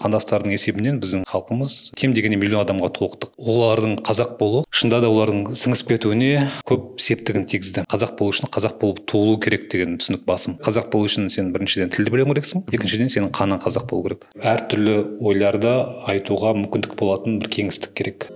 қандастардың 0.00 0.54
есебінен 0.56 0.98
біздің 1.02 1.24
халқымыз 1.28 1.74
кем 2.00 2.14
дегенде 2.16 2.38
миллион 2.40 2.64
адамға 2.64 2.90
толықтық. 2.96 3.34
Олардың 3.38 3.98
қазақ 4.06 4.36
болу 4.40 4.64
шынында 4.72 5.02
да 5.04 5.10
олардың 5.12 5.54
сіңісіп 5.60 5.92
кетуіне 5.94 6.48
көп 6.68 7.00
септігін 7.04 7.46
тигізді. 7.50 7.84
Қазақ 7.90 8.16
болу 8.18 8.34
үшін 8.34 8.50
қазақ 8.52 8.78
болып 8.80 9.04
туылу 9.10 9.38
керек 9.42 9.68
деген 9.72 9.98
түсінік 10.00 10.24
басым. 10.28 10.56
Қазақ 10.64 10.90
болу 10.92 11.08
үшін 11.10 11.28
сен 11.32 11.52
біріншіден 11.54 11.92
тілді 11.94 12.14
білуің 12.16 12.34
керексің 12.34 12.66
екіншіден 12.72 13.12
сенің 13.12 13.32
қаның 13.36 13.62
қазақ 13.64 13.88
болу 13.90 14.08
керек. 14.08 14.28
Әртүрлі 14.40 14.96
ойларды 15.20 15.74
айтуға 16.10 16.54
мүмкіндік 16.58 16.96
болатын 17.00 17.40
бір 17.42 17.52
кеңістік 17.56 17.96
керек. 18.00 18.30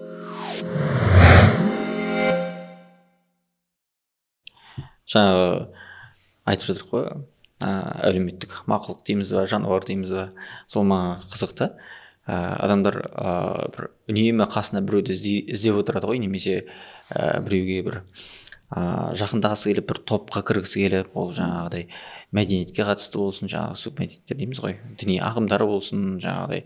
Жаңағы 5.15 5.49
айтып 6.49 6.69
жатырмық 6.71 6.93
қой. 6.93 7.34
Әлеуметтік 8.09 8.63
мақұлық 8.71 9.05
дейміз 9.09 9.33
ба 9.35 9.45
жануар 9.51 9.87
дейміз 9.89 10.15
ба? 10.15 10.25
Сол 10.71 10.87
маған 10.89 11.25
қызық 11.33 11.55
та 11.59 11.71
ә, 12.27 12.37
адамдар 12.65 13.01
ә, 13.11 13.35
бір 13.75 13.91
үнемі 14.11 14.49
қасына 14.51 14.85
біреуді 14.85 15.17
іздеп 15.17 15.81
отырады 15.83 16.11
ғой 16.11 16.23
немесе 16.23 16.65
ә, 17.11 17.41
біреуге 17.45 17.83
бір 17.89 18.01
ә, 18.75 19.13
жақындағысы 19.19 19.73
келіп 19.73 19.91
бір 19.93 20.01
топқа 20.09 20.45
кіргісі 20.47 20.85
келіп 20.87 21.17
ол 21.19 21.35
жаңағыдай 21.37 21.89
мәдениетке 22.35 22.87
қатысты 22.89 23.21
болсын 23.21 23.51
жаңағы 23.53 23.79
субмәдениеттер 23.79 24.41
дейміз 24.41 24.63
ғой. 24.65 24.79
Діни 24.99 25.21
ағымдар 25.23 25.67
болсын 25.69 26.17
жаңағыдай 26.25 26.65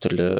түрлі 0.00 0.30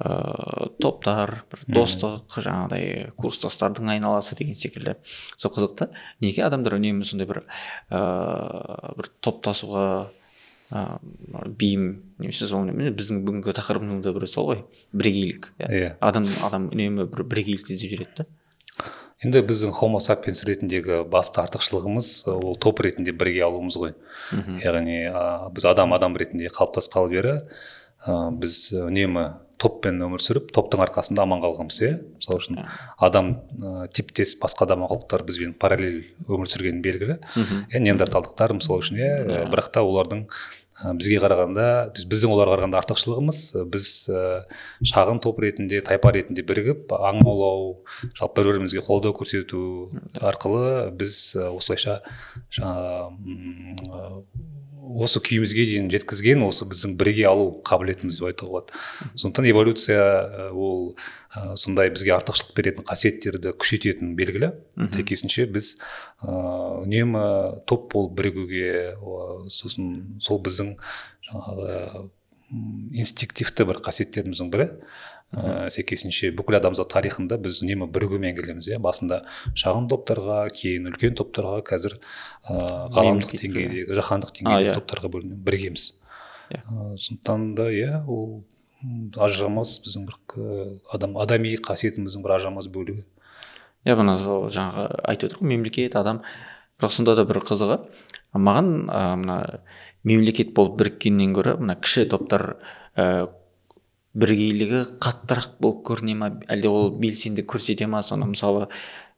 ыыы 0.00 0.70
топтар 0.80 1.34
бір 1.52 1.64
достық 1.76 2.38
жаңағыдай 2.40 3.10
курстастардың 3.20 3.92
айналасы 3.96 4.36
деген 4.38 4.56
секілді. 4.56 4.96
Сол 5.36 5.52
қызық 5.52 5.76
та. 5.76 5.90
Неге 6.24 6.46
адамдар 6.46 6.78
үнемі 6.78 7.04
сондай 7.04 7.28
бір 7.28 7.42
ыыы 7.92 8.94
бір 8.96 9.10
топтасуға 9.20 9.84
ыыы 10.72 11.52
бейім 11.60 11.86
немесе 12.22 12.48
сол 12.48 12.70
біздің 12.70 13.24
бүгінгі 13.26 13.54
тақырыбымыздың 13.58 14.04
да 14.06 14.14
бірі 14.16 14.30
сол 14.30 14.48
ғой. 14.52 14.62
Бірегейлік 14.92 15.52
иә. 15.58 15.68
Yeah. 15.68 15.96
адам 16.00 16.28
адам 16.46 16.70
үнемі 16.72 17.04
бір 17.10 17.26
бірегейлікті 17.28 17.76
іздеп 17.76 17.92
жүреді 17.96 18.22
да. 18.22 18.28
Енді 19.20 19.42
біздің 19.44 19.74
хомо 19.76 20.00
сапиенс 20.00 20.46
ретіндегі 20.48 21.02
басты 21.12 21.42
артықшылығымыз 21.42 22.12
ол 22.32 22.56
топ 22.56 22.80
ретінде 22.80 23.12
бірге 23.12 23.42
алуымыз 23.44 23.76
ғой. 23.76 23.92
Яғни 24.64 25.02
ә, 25.12 25.50
біз 25.52 25.66
адам 25.68 25.92
адам 25.92 26.16
ретінде 26.16 26.48
қалыптасқалы 26.48 27.12
бері 27.12 27.34
ә, 28.06 28.30
біз 28.32 28.70
үнемі 28.72 29.26
топпен 29.60 30.00
өмір 30.06 30.22
сүріп 30.24 30.48
топтың 30.56 30.82
арқасында 30.86 31.26
аман 31.26 31.42
қалғанбыз 31.44 31.80
иә? 31.84 31.92
Мысалы 32.16 32.40
үшін 32.40 32.62
адам 32.96 33.34
ә, 33.60 33.88
типтес 33.92 34.36
басқа 34.40 34.68
да 34.70 34.78
мақұлықтар 34.80 35.26
бізбен 35.28 35.52
параллель 35.60 36.02
өмір 36.26 36.50
сүргені 36.50 36.80
белгілі. 36.84 37.20
Иә 37.68 37.84
неандерталдықтар 37.84 38.56
мысалы 38.56 38.84
үшін 38.84 39.00
иә? 39.00 39.12
Бірақ 39.52 39.70
та 39.74 39.84
олардың 39.84 40.26
бізге 40.80 41.18
қарағанда 41.20 41.64
біздің 42.08 42.32
оларға 42.32 42.54
қарағанда 42.54 42.78
артықшылығымыз 42.80 43.40
біз 43.72 43.88
ә, 44.08 44.22
шағын 44.88 45.20
топ 45.20 45.42
ретінде 45.44 45.82
тайпа 45.84 46.12
ретінде 46.16 46.44
бірігіп 46.46 46.94
аң 46.96 47.20
аулау 47.20 47.66
жалпы 48.16 48.40
бір 48.40 48.54
бірімізге 48.54 48.80
қолдау 48.86 49.12
көрсету 49.18 49.90
арқылы 50.16 50.88
біз 50.96 51.18
осылайша 51.36 52.00
жаңағы 52.56 54.24
осы 55.00 55.22
күйімізге 55.24 55.64
дейін 55.68 55.88
жеткізген 55.92 56.44
осы 56.46 56.66
біздің 56.68 56.94
бірге 57.00 57.26
алу 57.30 57.48
қабілетіміз 57.66 58.20
деп 58.20 58.28
айтуға 58.30 58.60
болады 58.60 59.16
сондықтан 59.16 59.48
эволюция 59.50 60.04
ол 60.52 60.94
ә, 61.34 61.56
сондай 61.56 61.90
бізге 61.94 62.14
артықшылық 62.16 62.54
беретін 62.56 62.86
қасиеттерді 62.88 63.54
күшейтетіні 63.56 64.14
белгілі. 64.18 64.52
Сәйкесінше 64.76 65.46
біз 65.50 65.72
ә, 66.20 66.30
үнемі 66.84 67.24
топ 67.70 67.90
болып 67.94 68.16
бірігуге 68.20 68.96
сосын 69.48 70.20
сол 70.22 70.42
біздің 70.44 70.76
жаңағы 71.30 72.08
инстинктивті 72.98 73.66
бір 73.68 73.80
қасиеттеріміздің 73.84 74.50
бірі. 74.52 74.68
Ә, 75.34 75.68
сәйкесінше 75.70 76.32
бүкіл 76.36 76.58
адамзат 76.58 76.90
тарихында 76.92 77.38
біз 77.42 77.60
үнемі 77.64 77.88
бірігумен 77.92 78.36
келеміз 78.36 78.70
иә? 78.70 78.78
Басында 78.82 79.22
шағын 79.54 79.88
топтарға 79.90 80.40
кейін 80.54 80.90
үлкен 80.90 81.16
топтарға 81.18 81.62
қазір 81.70 81.96
ыыы 82.50 82.90
ғаламдық 82.96 83.34
деңгейдегі 83.44 83.98
жаһандық 84.00 84.34
деңгейдегі 84.40 84.76
топтарға 84.80 85.12
бөлініп 85.14 85.44
біргеміз. 85.46 85.86
Иә. 86.50 86.62
Сондықтан 86.98 87.54
да 87.58 87.70
иә 87.70 88.02
ол 88.10 88.44
ажырамас 89.16 89.78
біздің 89.84 90.06
бір 90.08 90.18
адам 90.90 91.18
адами 91.20 91.54
қасиетіміздің 91.60 92.24
бір 92.24 92.38
ажырамас 92.38 92.70
бөлігі. 92.72 93.04
Иә 93.86 93.96
мына 93.96 94.16
сол 94.20 94.48
жаңағы 94.52 94.88
айтып 95.08 95.30
отыр 95.30 95.42
ғой 95.42 95.52
мемлекет 95.54 95.96
адам. 95.96 96.24
Бірақ 96.80 96.96
сонда 96.96 97.14
да 97.14 97.26
бір 97.28 97.42
қызығы 97.44 97.78
маған 98.34 98.70
мына 99.20 99.36
мемлекет 100.04 100.54
болып 100.56 100.78
біріккеннен 100.80 101.34
гөрі 101.36 101.58
мына 101.60 101.76
кіші 101.76 102.06
топтар 102.08 102.56
ә, 102.96 103.28
біргейлігі 104.14 104.80
қаттырақ 104.98 105.60
болып 105.62 105.84
көріне 105.86 106.16
ма? 106.18 106.32
Әлде 106.50 106.70
ол 106.70 106.90
белсенді 106.98 107.44
көрсете 107.46 107.86
ма? 107.86 108.02
Соны 108.02 108.26
мысалы 108.32 108.66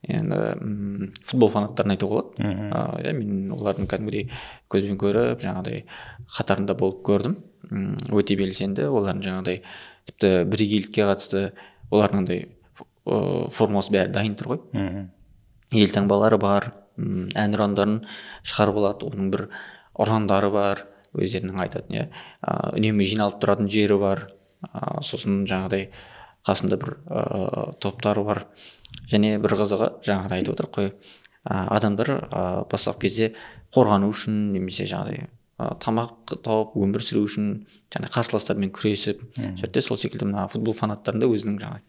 енді 0.03 1.15
футбол 1.23 1.49
фанаттарын 1.53 1.95
айтуға 1.95 2.19
болады. 2.19 2.51
Иә 3.01 3.13
мен 3.17 3.53
олардың 3.55 3.87
кәдімгідей 3.89 4.27
көзбен 4.69 4.99
көріп 5.01 5.41
жаңағыдай 5.41 5.85
қатарында 6.37 6.75
болып 6.77 7.01
көрдім. 7.07 7.37
Өте 8.13 8.37
белсенді. 8.37 8.89
Олардың 8.91 9.23
жаңағыдай 9.29 9.61
тіпті 10.11 10.33
бірегейлікке 10.51 11.07
қатысты 11.07 11.45
олардың 11.89 12.23
андай 12.25 12.45
формасы 13.55 13.95
бәрі 13.95 14.13
дайын 14.13 14.35
тұр 14.37 14.53
ғой. 14.53 14.61
Елтаңбалары 15.73 16.37
бар 16.37 16.69
әнұрандарын 16.99 18.03
шығарып 18.43 18.77
алады. 18.83 19.09
Оның 19.09 19.31
бір 19.33 19.47
ұрандары 19.97 20.51
бар 20.53 20.85
өздерінің 21.17 21.63
айтатын 21.63 21.97
иә. 21.97 22.07
Үнемі 22.75 23.07
жиналып 23.07 23.39
тұратын 23.41 23.71
жері 23.71 23.97
бар. 24.03 24.27
Ә, 24.69 25.01
сосын 25.05 25.43
жаңағыдай 25.49 25.89
қасында 26.47 26.79
бір 26.79 26.95
ә, 27.07 27.67
топтары 27.83 28.23
бар. 28.27 28.45
Және 29.11 29.37
бір 29.43 29.57
қызығы 29.59 29.91
жаңағыдай 30.05 30.43
айтып 30.43 30.57
отыр 30.57 30.69
қой. 30.73 30.91
Ә, 31.43 31.67
адамдар 31.75 32.13
ә, 32.17 32.43
бастапқы 32.71 33.07
кезде 33.07 33.31
қорғану 33.75 34.11
үшін 34.13 34.51
немесе 34.55 34.87
жаңағыдай 34.89 35.27
ә, 35.59 35.71
тамақ 35.83 36.37
тауып 36.45 36.77
өмір 36.79 37.03
сүру 37.03 37.25
үшін 37.27 37.49
жаңа 37.93 38.11
қарсыластармен 38.13 38.71
күресіп 38.75 39.23
және 39.37 39.83
сол 39.83 39.99
секілді 39.99 40.29
мына 40.31 40.47
футбол 40.51 40.75
фанаттарында 40.77 41.29
өзінің 41.29 41.59
жаңағы 41.61 41.83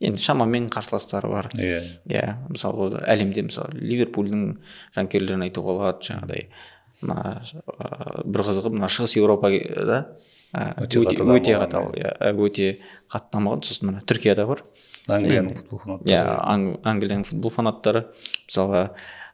енді 0.00 0.22
шамамен 0.22 0.68
қарсыластары 0.72 1.28
бар. 1.28 1.50
Иә. 1.60 1.80
Иә 2.08 2.24
мысалы 2.48 3.02
әлемде 3.04 3.44
мысалы 3.44 3.76
ливерпульдің 3.76 4.44
жанкүйерлерін 4.96 5.44
айтуға 5.48 5.76
болады 5.76 6.08
жаңағыдай. 6.08 6.46
Мына 7.02 7.40
бір 8.24 8.44
қызығы 8.48 8.72
мына 8.74 8.90
шығыс 8.92 9.16
еуропада 9.20 10.02
өте 10.82 11.00
өте 11.04 11.56
қатал 11.60 11.92
иә 11.94 12.34
өте 12.34 12.72
қатты 13.12 13.36
дамыған 13.36 13.64
сосын 13.66 13.90
мына 13.90 14.02
түркияда 14.08 14.46
бар. 14.50 14.64
Англияның 15.10 15.56
футбол 15.60 15.80
фанаттары 15.84 16.12
иә 16.12 16.22
англияның 16.92 17.24
футбол 17.30 17.54
фанаттары 17.54 18.04
мысалға 18.48 18.84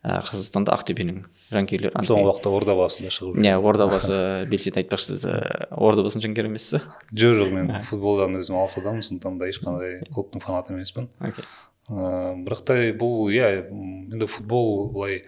қазақстанда 0.07 0.75
ақтөбенің 0.77 1.23
жанкүйерлері 1.51 2.05
соңғы 2.07 2.29
уақытта 2.29 2.53
ордабасыда 2.55 3.11
шығып 3.11 3.41
иә 3.43 3.57
ордабасы 3.59 4.19
белсенді 4.53 4.83
айтпақшы 4.85 5.17
сіз 5.17 5.25
ордабасының 5.75 6.27
жанкүйері 6.29 6.51
емессіз? 6.53 6.85
Жоқ 7.11 7.39
жоқ 7.41 7.55
мен 7.57 7.73
футболдан 7.89 8.39
өзім 8.39 8.61
алыс 8.61 8.77
адаммын 8.79 9.07
сондықтан 9.09 9.41
да 9.41 9.49
ешқандай 9.51 9.97
клубтың 10.15 10.45
фанаты 10.45 10.77
емеспін. 10.77 11.09
Ыыы 11.91 12.45
бірақ 12.47 12.63
та 12.67 12.79
бұл 12.99 13.33
иә 13.35 13.51
енді 13.67 14.31
футбол 14.31 14.89
былай 14.95 15.25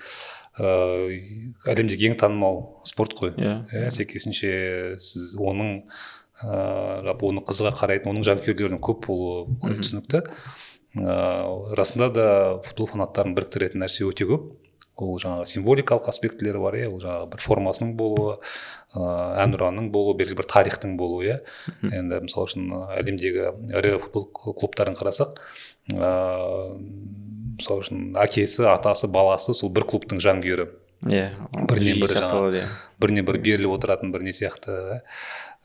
ыыы 0.59 1.55
әлемдегі 1.71 2.11
ең 2.11 2.17
танымал 2.21 2.63
спорт 2.89 3.15
қой. 3.19 3.35
Иә. 3.39 3.57
Иә 3.73 3.91
сәйкесінше 3.95 4.53
сіз 4.99 5.35
оның 5.39 5.85
ыыы 6.43 7.03
жалпы 7.09 7.31
оны 7.31 7.43
қызыға 7.47 7.75
қарайтын 7.81 8.13
оның 8.13 8.27
жанкүйерлерінің 8.29 8.83
көп 8.83 9.07
болуы 9.09 9.59
түсінікті. 9.81 10.25
Ыыы 10.99 11.77
расында 11.79 12.11
да 12.15 12.31
футбол 12.67 12.91
фанаттарын 12.95 13.37
біріктіретін 13.39 13.85
нәрсе 13.85 14.07
өте 14.09 14.27
көп. 14.29 14.51
Ол 14.99 15.15
жаңағы 15.23 15.47
символикалық 15.47 16.09
аспектілері 16.11 16.59
бар 16.59 16.75
иә 16.75 16.89
ол 16.91 16.99
жаңағы 16.99 17.29
бір 17.31 17.43
формасының 17.45 17.93
болуы 17.95 18.33
ыыы 18.99 19.43
әнұранның 19.45 19.93
болуы 19.95 20.17
белгілі 20.19 20.41
бір 20.41 20.49
тарихтың 20.51 20.97
болуы 20.99 21.29
иә. 21.29 21.37
Енді 21.87 22.19
мысалы 22.25 22.49
үшін 22.51 22.73
әлемдегі 22.97 23.53
ірі 23.79 23.93
футбол 24.03 24.27
клубтарын 24.35 24.99
қарасақ 24.99 25.39
ыыы 25.95 26.75
мысалы 27.59 27.85
үшін 27.85 28.17
әкесі 28.23 28.69
атасы 28.71 29.11
баласы 29.11 29.55
сол 29.55 29.73
бір 29.75 29.87
клубтың 29.91 30.23
жанкүйері. 30.25 30.69
Иә 31.07 31.29
біріне 31.69 31.95
бірі 32.01 32.17
жаңағы 32.17 32.65
біріне 32.99 33.23
бірі 33.27 33.43
беріліп 33.45 33.77
отыратын 33.77 34.11
бір 34.15 34.25
не 34.27 34.33
сияқты. 34.35 35.03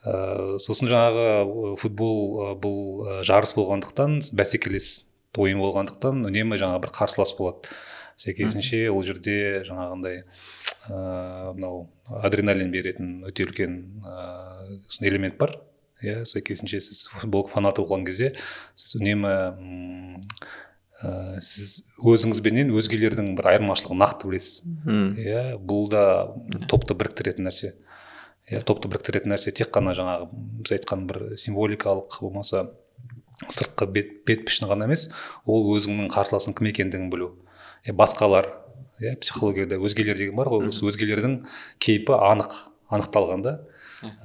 Ыыы 0.04 0.60
сосын 0.62 0.90
жаңағы 0.92 1.74
футбол 1.80 2.54
бұл 2.60 3.22
жарыс 3.26 3.54
болғандықтан 3.56 4.20
бәсекелес 4.36 5.06
ойын 5.34 5.58
болғандықтан 5.62 6.22
үнемі 6.28 6.60
жаңағы 6.60 6.84
бір 6.84 6.94
қарсылас 6.94 7.34
болады. 7.38 7.72
Сәйкесінше 8.20 8.84
ол 8.92 9.02
жерде 9.02 9.64
жаңағындай 9.66 10.22
ыыы 10.86 11.54
мынау 11.56 11.86
адреналин 12.20 12.70
беретін 12.70 13.24
өте 13.26 13.48
үлкен 13.48 13.80
ыыы 14.04 15.08
элемент 15.08 15.40
бар. 15.40 15.56
Иә 16.04 16.22
сәйкесінше 16.28 16.82
сіз 16.84 17.06
футбол 17.08 17.48
фанаты 17.48 17.82
болған 17.82 18.04
кезде 18.06 18.34
сіз 18.76 19.00
үнемі 19.00 19.32
ә, 21.02 21.40
сіз 21.42 21.84
өзіңізбенен 21.98 22.70
өзгелердің 22.74 23.34
бір 23.38 23.50
айырмашылығын 23.54 24.00
нақты 24.04 24.30
білесіз. 24.30 24.62
Иә 25.18 25.42
бұл 25.58 25.88
да 25.92 26.04
топты 26.70 26.96
біріктіретін 26.98 27.48
нәрсе. 27.48 27.74
Иә 28.50 28.62
топты 28.66 28.90
біріктіретін 28.92 29.34
нәрсе 29.34 29.54
тек 29.56 29.72
қана 29.74 29.94
жаңағы 29.96 30.28
біз 30.64 30.76
айтқан 30.78 31.06
бір 31.08 31.22
символикалық 31.40 32.20
болмаса 32.20 32.68
сыртқы 33.48 33.88
бет, 33.90 34.12
бет 34.26 34.44
пішін 34.46 34.68
ғана 34.70 34.86
емес 34.86 35.08
ол 35.44 35.66
өзіңнің 35.74 36.10
қарсыласың 36.14 36.54
кім 36.54 36.70
екендігін 36.70 37.10
білу. 37.10 37.32
Е, 37.84 37.92
басқалар 37.92 38.50
иә 39.02 39.16
психологияда 39.20 39.80
өзгелер 39.82 40.18
деген 40.18 40.36
бар 40.38 40.52
ғой 40.52 40.68
осы 40.70 40.86
өзгелердің 40.86 41.40
кейпі 41.82 42.14
анық 42.14 42.54
анықталған 42.94 43.42
да 43.44 43.54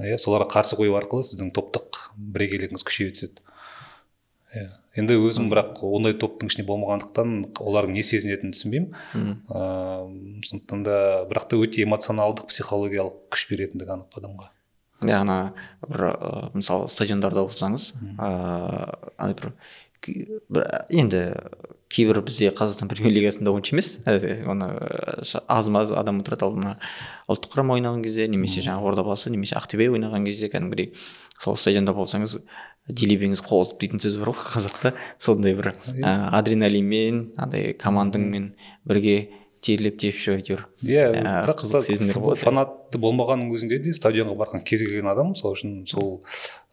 иә 0.04 0.20
соларға 0.22 0.50
қарсы 0.60 0.78
қою 0.78 0.98
арқылы 1.00 1.26
сіздің 1.26 1.52
топтық 1.56 2.04
бірегейлігіңіз 2.16 2.86
күшейе 2.86 3.16
түседі. 3.16 3.42
Иә. 4.56 4.70
Енді 5.00 5.16
өзім 5.22 5.50
бірақ 5.52 5.82
ондай 5.86 6.16
топтың 6.20 6.50
ішінде 6.50 6.66
болмағандықтан 6.68 7.36
олардың 7.62 7.96
не 7.96 8.04
сезінетінін 8.04 8.56
түсінбеймін. 8.56 8.88
Ыыы 9.48 10.46
сондықтан 10.50 10.84
да 10.84 10.96
бірақ 11.30 11.50
та 11.52 11.60
өте 11.60 11.86
эмоционалдық 11.86 12.50
психологиялық 12.50 13.30
күш 13.32 13.46
беретіндігі 13.52 13.96
анық 13.96 14.18
адамға. 14.20 14.50
Иә 15.06 15.22
ана 15.22 15.38
бір 15.86 16.10
ә, 16.10 16.32
мысалы 16.58 16.90
стадиондарда 16.92 17.46
болсаңыз 17.48 17.94
ыыы 18.02 19.14
андай 19.16 19.38
бір 19.40 19.54
бір 20.50 20.66
енді 20.90 21.24
кейбір 21.90 22.22
бізде 22.22 22.52
қазақстан 22.54 22.90
премьер 22.90 23.14
лигасында 23.14 23.52
онша 23.52 23.76
емес. 23.76 24.00
Оны 24.06 24.68
аз 25.48 25.70
маз 25.70 25.92
адам 25.96 26.20
отырады 26.22 26.46
ал 26.46 26.54
мына 26.58 26.76
ұлттық 27.30 27.56
құрама 27.56 27.78
ойнаған 27.78 28.04
кезде 28.06 28.28
немесе 28.28 28.62
жаңағы 28.62 28.92
ордабасы 28.92 29.32
немесе 29.34 29.58
ақтөбе 29.58 29.90
ойнаған 29.96 30.28
кезде 30.28 30.52
кәдімгідей 30.54 30.94
сол 31.40 31.58
стадионда 31.58 31.96
болсаңыз 31.98 32.40
делебеңіз 32.90 33.44
қозып 33.46 33.84
дейтін 33.84 34.02
сөз 34.04 34.18
бар 34.22 34.34
ғой 34.34 34.46
қазақта. 34.56 34.94
Сондай 35.22 35.56
бір 35.58 35.74
ә, 36.02 36.14
адреналинмен 36.40 37.30
андай 37.38 37.74
командаңмен 37.78 38.54
бірге 38.90 39.18
терлеп 39.66 39.98
тепшіп 40.00 40.38
әйтеуір. 40.38 40.64
Иә 40.88 41.08
бірақ 41.44 41.64
футбол 42.14 42.38
фанаты 42.40 43.02
болмағанның 43.02 43.52
өзінде 43.56 43.82
де 43.84 43.94
стадионға 43.96 44.38
барған 44.40 44.64
кез 44.68 44.84
келген 44.86 45.10
адам 45.12 45.34
мысалы 45.34 45.58
үшін 45.58 45.82
сол 45.90 46.22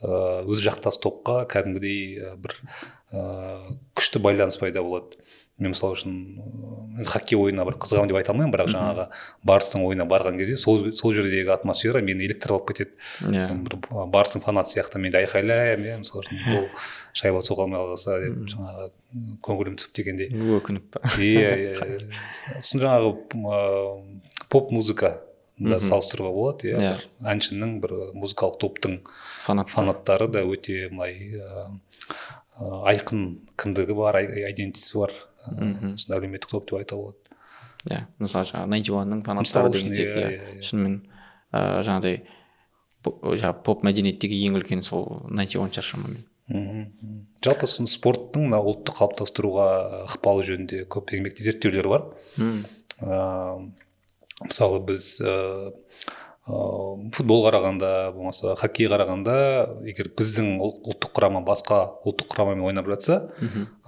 ыыы 0.02 0.46
өз 0.54 0.62
жақтас 0.64 1.00
топқа 1.02 1.42
кәдімгідей 1.50 2.36
бір 2.42 2.54
ыыы 3.10 3.76
күшті 3.98 4.22
байланыс 4.22 4.60
пайда 4.62 4.84
болады. 4.86 5.18
Мен 5.56 5.72
мысалы 5.72 5.96
үшін 5.96 6.16
енді 6.96 7.08
хоккей 7.08 7.38
ойынына 7.40 7.64
бір 7.64 7.78
қызығамын 7.80 8.10
деп 8.10 8.18
айта 8.18 8.32
алмаймын 8.32 8.52
бірақ 8.52 8.70
жаңағы 8.72 9.06
барыстың 9.48 9.84
ойынына 9.88 10.06
барған 10.10 10.36
кезде 10.40 10.56
сол 10.60 10.82
сол 10.92 11.14
жердегі 11.16 11.52
атмосфера 11.54 12.02
мені 12.04 12.26
еліктіріп 12.26 12.56
алып 12.58 12.72
кетеді. 12.72 12.92
Иә. 13.24 13.46
Yeah. 13.46 13.62
бір 13.64 13.78
барыстың 14.12 14.44
фанаты 14.44 14.74
сияқты 14.74 15.00
мен 15.00 15.14
де 15.14 15.22
айқайлаймын 15.22 15.88
иә 15.88 15.98
мысалы 16.02 16.26
үшін 16.26 16.58
ол 16.58 16.66
шайба 17.16 17.40
соға 17.44 17.64
алмай 17.64 17.80
қалса 17.88 18.18
деп 18.20 18.42
жаңағы 18.52 18.90
көңілім 19.48 19.78
түсіп 19.80 19.96
дегендей. 19.96 20.28
Өкініп 20.58 20.90
па? 20.92 21.04
Иә 21.16 21.54
иә 21.56 22.00
сосын 22.60 22.84
жаңағы 22.84 23.14
поп 24.52 24.72
музыка 24.76 25.16
да 25.56 25.80
салыстыруға 25.80 26.34
болады 26.36 26.74
иә 26.74 26.80
yeah. 26.82 27.06
әншінің 27.24 27.78
бір 27.80 27.96
музыкалық 28.12 28.60
топтың 28.60 28.98
фанаттары 29.46 30.28
да 30.28 30.44
өте 30.44 30.90
былай 30.92 31.32
айқын 32.56 33.24
кімдігі 33.60 33.96
бар 33.96 34.20
айдентисі 34.20 35.00
бар. 35.00 35.16
Мхм. 35.52 35.94
Әлеуметтік 36.16 36.50
топ 36.50 36.70
деп 36.70 36.80
айтуға 36.80 37.10
болады 37.10 37.36
иә 37.90 38.00
мысалы 38.18 38.48
жаңағы 38.50 38.72
найнти 38.72 38.94
уанның 38.94 39.22
фанаттары 39.26 39.70
деген 39.74 39.92
секілді 39.94 40.24
иә, 40.36 40.62
шынымен 40.66 40.96
ыыы 41.54 41.84
жаңағыдай 41.86 42.22
жаңағы 43.06 43.62
поп 43.66 43.84
мәдениеттегі 43.86 44.40
ең 44.48 44.58
үлкен 44.60 44.82
сол 44.82 45.22
найнти 45.30 45.60
уан 45.60 45.70
шығар 45.70 45.90
шамамен 45.92 46.24
мхм 46.50 47.26
жалпы 47.46 47.68
сын 47.70 47.88
спорттың 47.90 48.48
мына 48.48 48.60
ұлтты 48.62 48.94
қалыптастыруға 48.96 49.66
ықпалы 50.06 50.44
жөнінде 50.46 50.84
көп 50.90 51.12
еңбек 51.16 51.38
зерттеулер 51.42 51.88
бар. 51.90 52.06
Ыыы 52.38 53.72
мысалы 54.46 54.80
біз 54.86 55.08
ыыы 55.20 55.72
ыыы 56.46 57.10
футбол 57.14 57.42
қарағанда 57.46 57.90
болмаса 58.14 58.54
хоккей 58.58 58.86
қарағанда 58.90 59.34
егер 59.88 60.12
біздің 60.14 60.60
ұлттық 60.62 61.10
құрама 61.16 61.42
басқа 61.46 61.80
ұлттық 62.06 62.30
құрамамен 62.34 62.62
ойнап 62.68 62.86
жатса 62.92 63.32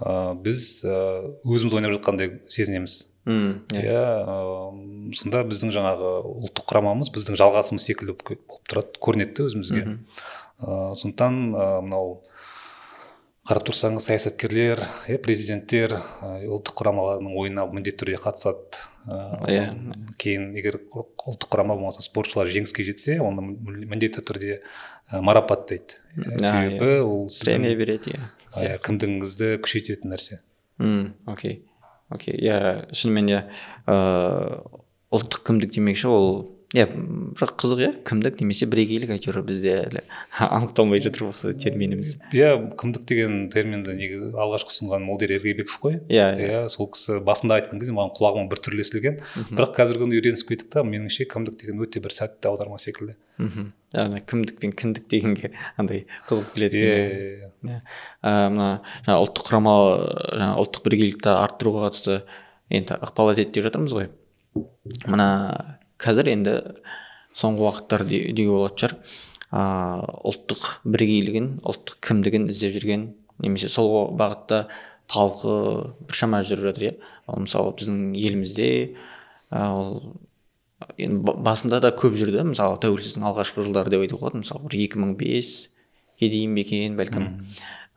ә, 0.03 0.35
біз 0.35 0.83
өзіміз 0.83 1.77
ойнап 1.79 1.95
жатқандай 1.95 2.41
сезінеміз. 2.51 3.05
Иә. 3.29 3.53
Yeah. 3.75 3.85
Иә, 3.85 5.13
сонда 5.15 5.43
біздің 5.47 5.71
жаңағы 5.75 6.11
ұлттық 6.47 6.67
құрамамыз 6.71 7.11
біздің 7.13 7.37
жалғасымыз 7.39 7.85
секілді 7.85 8.15
болып 8.17 8.59
тұрады 8.71 8.99
көрінеді 9.03 9.45
өзімізге. 9.45 9.85
Ыыы 10.59 10.95
сондықтан 10.99 11.39
мынау 11.85 12.19
қарап 13.49 13.65
тұрсаңыз 13.65 14.05
саясаткерлер 14.05 14.81
иә 15.09 15.17
президенттер 15.25 15.95
ұлттық 15.97 16.75
құрамалардың 16.83 17.31
ойынына 17.33 17.63
міндетті 17.73 18.03
түрде 18.03 18.19
қатысады. 18.21 18.83
Иә. 19.49 19.63
кейін 20.21 20.51
егер 20.59 20.77
ұлттық 20.93 21.49
құрама 21.49 21.73
болмаса 21.79 22.03
спортшылар 22.05 22.51
жеңіске 22.53 22.85
жетсе 22.85 23.15
оны 23.23 23.41
міндетті 23.89 24.21
түрде 24.27 24.59
марапаттайды 25.09 25.97
себебі 26.37 26.77
иә. 26.77 27.01
ол 27.01 27.25
премия 27.41 27.73
береді 27.79 28.13
иә 28.59 28.77
кімдігіңізді 28.85 29.55
күшейтетін 29.65 30.13
нәрсе. 30.13 30.41
Мм 30.77 31.15
окей. 31.25 31.63
Окей 32.13 32.37
иә 32.37 32.85
шынымен 32.93 33.33
иә 33.33 33.41
ыыы 33.89 34.61
ұлттық 35.09 35.47
кімдік 35.49 35.73
демекші 35.73 36.11
ол 36.13 36.29
иә 36.69 36.85
бірақ 37.33 37.55
қызық 37.57 37.79
иә 37.81 37.89
кімдік 38.05 38.37
немесе 38.43 38.67
бірегейлік 38.69 39.09
әйтеуір 39.15 39.41
бізде 39.47 39.71
әлі 39.87 40.03
анықталмай 40.45 41.01
жатыр 41.01 41.29
осы 41.31 41.55
терминіміз. 41.57 42.19
Иә 42.29 42.51
кімдік 42.77 43.07
деген 43.09 43.47
терминді 43.49 43.95
неге 43.97 44.19
алғашқы 44.37 44.69
ұсынған 44.69 45.01
молдияр 45.07 45.39
ергебеков 45.39 45.79
қой. 45.81 45.97
Иә 46.13 46.27
иә. 46.37 46.61
Сол 46.69 46.91
кісі 46.93 47.17
басында 47.25 47.57
айтқан 47.57 47.81
кезде 47.81 47.95
маған 47.97 48.13
құлағыма 48.19 48.51
біртүрлі 48.53 48.85
естілген. 48.85 49.17
Бірақ 49.49 49.73
қазіргі 49.79 50.05
күні 50.05 50.19
үйренісіп 50.19 50.53
кеттік 50.53 50.69
та 50.75 50.85
меніңше 50.85 51.25
кімдік 51.33 51.57
деген 51.57 51.81
өте 51.81 52.03
бір 52.05 52.13
сәтті 52.13 52.51
аударма 52.51 52.77
секілді. 52.77 53.17
Мхм. 53.41 53.71
Яғни 53.95 54.21
кімдік 54.29 54.61
пен 54.61 54.75
кіндік 54.77 55.09
дегенге 55.09 55.53
андай 55.79 56.05
қызық 56.29 56.53
келеді 56.53 56.83
иә 56.83 57.49
иә 57.65 57.79
мына 58.53 58.67
жаңағы 59.07 59.23
ұлттық 59.25 59.49
құрама 59.49 59.73
жаңағы 60.37 60.61
ұлттық 60.61 60.85
бірегейлікті 60.85 61.31
арттыруға 61.33 61.87
қатысты 61.87 62.19
енді 62.69 62.99
ықпал 62.99 63.33
етеді 63.33 63.55
деп 63.55 63.65
жатырмыз 63.69 63.95
ғой. 63.97 64.11
Мына 65.09 65.78
қазір 65.99 66.31
енді 66.33 66.55
соңғы 67.37 67.65
уақыттар 67.67 68.05
деуге 68.09 68.47
болатын 68.49 68.79
шығар. 68.83 68.95
Ыыы 69.49 70.15
ұлттық 70.29 70.65
бірегейлігін 70.85 71.51
ұлттық 71.65 71.99
кімдігін 72.05 72.49
іздеп 72.53 72.75
жүрген 72.77 73.05
немесе 73.41 73.69
сол 73.71 74.11
бағытта 74.19 74.67
талқы 75.09 75.53
біршама 76.05 76.43
жүріп 76.45 76.69
жатыр 76.69 76.85
иә. 76.85 76.93
Ал 77.25 77.41
мысалы 77.45 77.73
біздің 77.79 78.13
елімізде 78.13 78.69
ол 79.49 80.13
енді 81.01 81.33
басында 81.49 81.81
да 81.81 81.91
көп 81.97 82.15
жүрді 82.19 82.45
мысалы 82.51 82.77
тәуелсіздің 82.83 83.25
алғашқы 83.25 83.65
жылдары 83.65 83.89
деп 83.95 84.05
айтуға 84.05 84.29
болады. 84.29 84.43
Мысалы 84.43 84.69
бір 84.69 84.77
екі 84.85 85.01
мың 85.01 85.17
беске 85.17 86.29
дейін 86.29 86.53
бе 86.55 86.63
екен 86.67 86.95
бәлкім. 86.99 87.27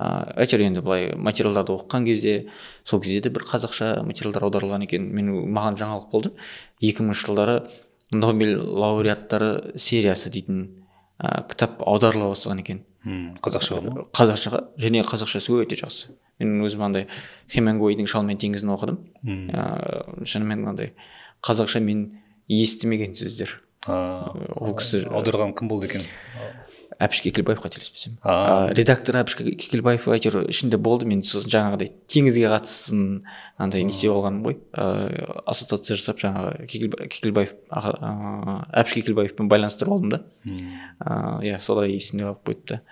Ыыы 0.01 0.33
әйтеуір 0.43 0.67
енді 0.67 0.83
былай 0.83 1.13
материалдарды 1.15 1.77
оқыған 1.77 2.09
кезде 2.09 2.49
сол 2.83 3.03
кезде 3.05 3.29
де 3.29 3.31
бір 3.31 3.45
қазақша 3.47 4.01
материалдар 4.09 4.49
аударылған 4.49 4.89
екен. 4.89 5.05
Мен 5.15 5.31
маған 5.53 5.77
жаңалық 5.79 6.09
болды. 6.11 6.33
Екі 6.81 7.05
мыңыншы 7.05 7.29
жылдары 7.29 7.61
нобель 8.13 8.57
лауреаттары 8.59 9.73
сериясы 9.81 10.31
дейтін 10.31 10.65
ә, 11.19 11.43
кітап 11.49 11.83
аударыла 11.83 12.31
бастаған 12.33 12.63
екен. 12.63 12.83
Мм 13.03 13.39
қазақшаға 13.43 13.83
ма? 13.83 14.05
Қазақшаға 14.15 14.61
және 14.79 15.03
қазақшасы 15.09 15.55
өте 15.57 15.79
жақсы. 15.81 16.13
Мен 16.39 16.63
өзім 16.63 16.85
андай 16.87 17.09
хемингуэйдің 17.51 18.07
шал 18.11 18.23
мен 18.27 18.39
теңізін 18.39 18.71
оқыдым. 18.77 19.01
Ыыы 19.27 20.27
шынымен 20.29 20.63
мынандай 20.63 20.93
қазақша 21.43 21.83
мен 21.83 22.05
естімеген 22.47 23.17
сөздер. 23.19 23.57
Ол 23.89 24.77
кісі 24.79 25.03
аударған 25.11 25.57
кім 25.59 25.73
болды 25.73 25.91
екен? 25.91 26.07
Әбіш 27.01 27.23
кекілбаев 27.25 27.61
қателеспесем 27.63 28.19
редактор 28.77 29.19
әбіш 29.23 29.37
кекілбаев 29.39 30.07
әйтеуір 30.13 30.49
ішінде 30.51 30.79
болды. 30.83 31.07
Мен 31.09 31.23
сосын 31.27 31.53
жаңағыдай 31.53 31.93
теңізге 32.11 32.51
қатыстысын 32.53 33.23
андай 33.63 33.87
не 33.87 33.95
істеп 33.95 34.13
алғаным 34.13 34.43
ғой. 34.47 34.59
Ыыы 34.77 35.27
ассоциация 35.49 35.97
жасап 35.97 36.21
жаңағы 36.23 36.67
кекілбаев 36.69 37.55
әбіш 37.73 38.97
кекілбаевпен 38.99 39.49
байланыстырып 39.53 39.97
алдым 39.97 40.15
да. 40.17 40.23
Ыыы 40.45 41.53
иә 41.53 41.61
солай 41.61 41.95
есімде 41.97 42.29
қалып 42.29 42.45
қойыпты 42.51 42.83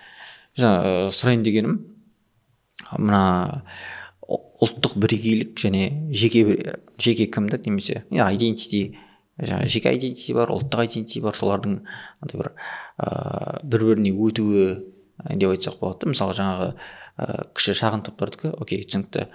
жаңа 0.59 1.11
сұрайын 1.13 1.45
дегенім 1.45 1.77
мына 2.97 3.21
ұлттық 4.31 4.97
бірегейлік 5.01 5.55
және 5.59 5.87
жеке 6.13 6.43
жеке 7.01 7.27
кімдік 7.31 7.65
немесе 7.65 8.03
айдентити 8.11 8.97
жаңағы 9.41 9.71
жеке 9.73 9.91
айдентити 9.91 10.35
бар 10.37 10.51
ұлттық 10.53 10.83
айдентити 10.85 11.21
бар 11.23 11.37
солардың 11.37 11.77
андай 12.21 12.41
бір 12.41 12.51
ыыы 12.51 13.61
бір 13.73 13.85
біріне 13.89 14.13
өтуі 14.13 14.65
деп 15.29 15.53
айтсақ 15.53 15.79
болады 15.81 16.05
да. 16.05 16.11
Мысалы 16.13 16.35
жаңағы 16.37 16.69
ә, 17.17 17.45
кіші 17.57 17.75
шағын 17.81 18.05
топтардікі 18.07 18.53
окей 18.61 18.83
түсінікті. 18.85 19.27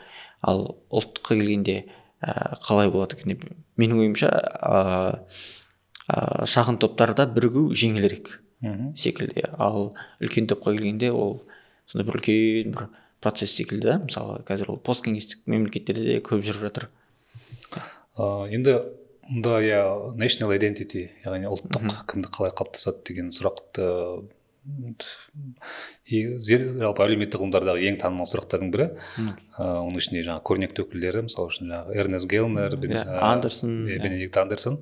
Ал 0.46 0.64
ұлттыққа 0.90 1.38
келгенде 1.38 1.76
ә, 2.20 2.56
қалай 2.66 2.90
болады 2.90 3.18
екен 3.18 3.34
деп 3.34 3.46
менің 3.80 4.02
ойымша 4.04 4.30
ә, 4.30 5.22
шағын 6.46 6.80
топтарда 6.82 7.26
бірігу 7.30 7.68
жеңілірек 7.74 8.38
секілді. 8.96 9.46
Ал 9.58 9.94
үлкен 10.22 10.48
топқа 10.50 10.74
келгенде 10.74 11.10
ол 11.14 11.40
сондай 11.86 12.06
бір 12.08 12.20
үлкен 12.20 12.74
бір 12.74 12.88
процесс 13.22 13.56
секілді 13.58 13.90
да. 13.90 13.98
Мысалы 14.04 14.42
қазір 14.46 14.74
ол 14.74 14.80
посткеңестік 14.82 15.46
мемлекеттерде 15.50 16.16
де 16.16 16.20
көп 16.24 16.44
жүріп 16.46 16.68
жатыр. 16.68 16.88
Ыыы 18.16 18.54
енді 18.56 18.78
мұнда 19.30 19.58
иә 19.66 19.82
national 20.18 20.54
identity 20.56 21.08
яғни 21.24 21.48
ұлттық 21.50 22.04
кімдік 22.10 22.34
қалай 22.36 22.52
қалыптасады 22.56 23.04
деген 23.08 23.30
сұрақты 23.34 23.86
жалпы 26.06 27.04
әлеуметтік 27.04 27.38
ғылымдардағы 27.38 27.84
ең 27.86 27.98
танымал 28.02 28.26
сұрақтардың 28.26 28.72
бірі. 28.74 28.86
Оның 29.58 30.00
ішінде 30.00 30.24
жаңағы 30.26 30.42
көрнекті 30.50 30.82
өкілдері 30.82 31.22
мысалы 31.28 31.52
үшін 31.52 31.70
жаңағы 31.70 31.98
эрнест 32.02 32.30
гелнер 32.30 32.74
иә, 32.74 33.04
андерсон 33.28 33.76
иә, 33.86 34.00
бенедикт 34.02 34.40
андерсон. 34.42 34.80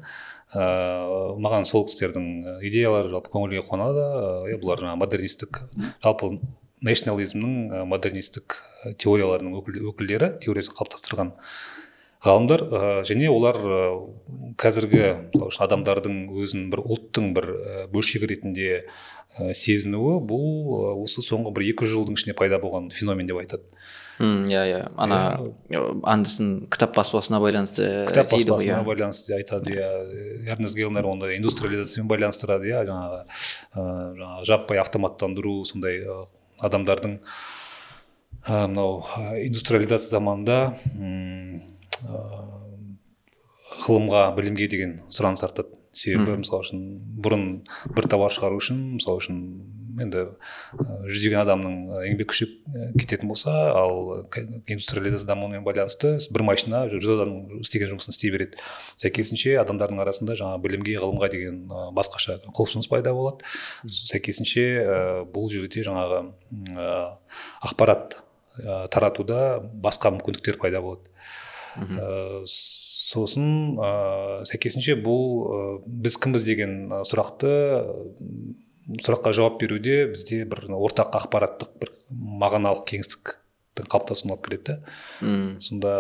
Ыыы 0.55 1.37
маған 1.45 1.69
сол 1.69 1.85
кісілердің 1.89 2.65
идеялары 2.65 3.13
жалпы 3.13 3.33
көңілге 3.35 3.65
қонады. 3.69 4.09
Иә 4.53 4.61
бұлар 4.63 4.81
жаңағы 4.87 5.03
модернистік 5.05 5.65
жалпы 6.05 6.39
национализмнің 6.85 7.85
модернистік 7.91 8.61
теорияларының 9.01 9.61
өкілдері 9.91 10.35
теориясын 10.45 10.77
қалыптастырған 10.77 11.33
ғалымдар 12.25 12.65
ә, 12.65 12.83
және 13.09 13.29
олар 13.33 13.59
ә, 13.59 13.81
қазіргі 14.61 15.03
адамдардың 15.65 16.23
өзін 16.41 16.71
бір 16.73 16.85
ұлттың 16.85 17.33
бір 17.37 17.51
бөлшегі 17.93 18.31
ретінде 18.33 18.71
ә, 18.81 19.53
сезінуі 19.53 20.21
бұл 20.25 21.03
осы 21.05 21.25
соңғы 21.27 21.53
бір 21.57 21.69
екі 21.75 21.89
жылдың 21.91 22.17
ішінде 22.19 22.37
пайда 22.39 22.61
болған 22.63 22.91
феномен 22.95 23.29
деп 23.29 23.43
айтады. 23.43 23.67
Иә 24.23 24.63
иә. 24.71 24.81
Ана 24.97 25.41
андерсон 26.07 26.69
кітап 26.71 26.95
баспасына 26.95 27.41
байланысты 27.43 28.07
кітап 28.07 28.31
баспасына 28.31 28.79
иә. 28.79 28.85
байланысты 28.87 29.35
айтады 29.35 29.75
иә. 29.75 29.89
Эрнест 30.55 30.79
гелнер 30.79 31.09
оны 31.11 31.33
индустриализациямен 31.35 32.09
байланыстырады 32.09 32.71
иә. 32.71 32.85
Жаңағы 32.87 33.25
жаңағы 33.75 34.47
жаппай 34.47 34.79
автоматтандыру 34.79 35.65
сондай 35.67 36.05
адамдардың 36.63 37.19
мынау 38.47 39.03
индустриализация 39.43 40.15
заманында 40.15 40.61
ғылымға 43.85 44.27
білімге 44.37 44.69
деген 44.71 45.01
сұраныс 45.13 45.45
артады. 45.47 45.81
Себебі 45.95 46.41
мысалы 46.41 46.65
үшін 46.65 46.81
бұрын 47.23 47.45
бір 47.95 48.09
товар 48.11 48.33
шығару 48.35 48.59
үшін 48.59 48.79
мысалы 48.97 49.21
үшін 49.23 49.37
енді 50.03 50.25
жүздеген 51.07 51.39
адамның 51.45 51.77
еңбек 52.09 52.33
күші 52.33 52.49
кететін 52.99 53.31
болса 53.31 53.53
ал 53.79 54.11
индустриализация 54.67 55.29
дамуымен 55.29 55.63
байланысты 55.63 56.17
бір 56.35 56.43
машина 56.49 56.83
жүз 56.91 57.13
адам 57.15 57.61
істеген 57.61 57.93
жұмысын 57.93 58.11
істей 58.11 58.35
береді. 58.35 58.59
Сәйкесінше 58.99 59.55
адамдардың 59.63 60.03
арасында 60.03 60.35
жаңа 60.41 60.59
білімге 60.67 60.99
ғылымға 60.99 61.31
деген 61.31 61.63
басқаша 61.95 62.41
құлшыныс 62.51 62.91
пайда 62.91 63.15
болады. 63.15 63.47
Сәйкесінше 63.87 64.67
бұл 65.31 65.47
жерде 65.55 65.87
жаңағы 65.87 66.25
ақпарат 67.71 68.19
таратуда 68.91 69.61
басқа 69.63 70.17
мүмкіндіктер 70.19 70.59
пайда 70.59 70.83
болады. 70.83 71.14
Ә, 71.77 72.43
сосын 72.49 73.77
ә, 73.79 73.91
сәйкесінше 74.49 74.97
бұл 75.05 75.25
ә, 75.45 75.61
біз 75.87 76.19
кімбіз 76.23 76.47
деген 76.47 76.77
сұрақты 77.09 77.53
сұраққа 79.05 79.33
жауап 79.37 79.61
беруде 79.63 80.05
бізде 80.13 80.43
бір 80.49 80.67
ортақ 80.77 81.17
ақпараттық 81.23 81.79
бір 81.81 81.95
мағыналық 82.43 82.85
кеңістіктің 82.91 83.89
қалыптасуына 83.89 84.37
алып 84.37 84.49
келеді 84.49 84.77
да 84.77 85.61
сонда 85.65 85.95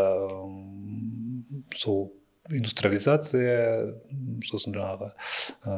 сол 1.80 2.12
индустриализация 2.52 3.94
сосын 4.44 4.74
жаңағы 4.76 5.10
ә, 5.64 5.76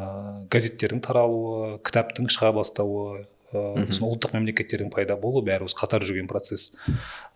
газеттердің 0.51 1.03
таралуы 1.07 1.77
кітаптың 1.87 2.27
шыға 2.33 2.51
бастауы 2.57 3.23
ыыы 3.53 3.87
ұлттық 3.87 4.35
мемлекеттердің 4.35 4.91
пайда 4.91 5.17
болуы 5.21 5.45
бәрі 5.47 5.69
осы 5.69 5.77
қатар 5.79 6.05
жүрген 6.07 6.27
процесс. 6.31 6.73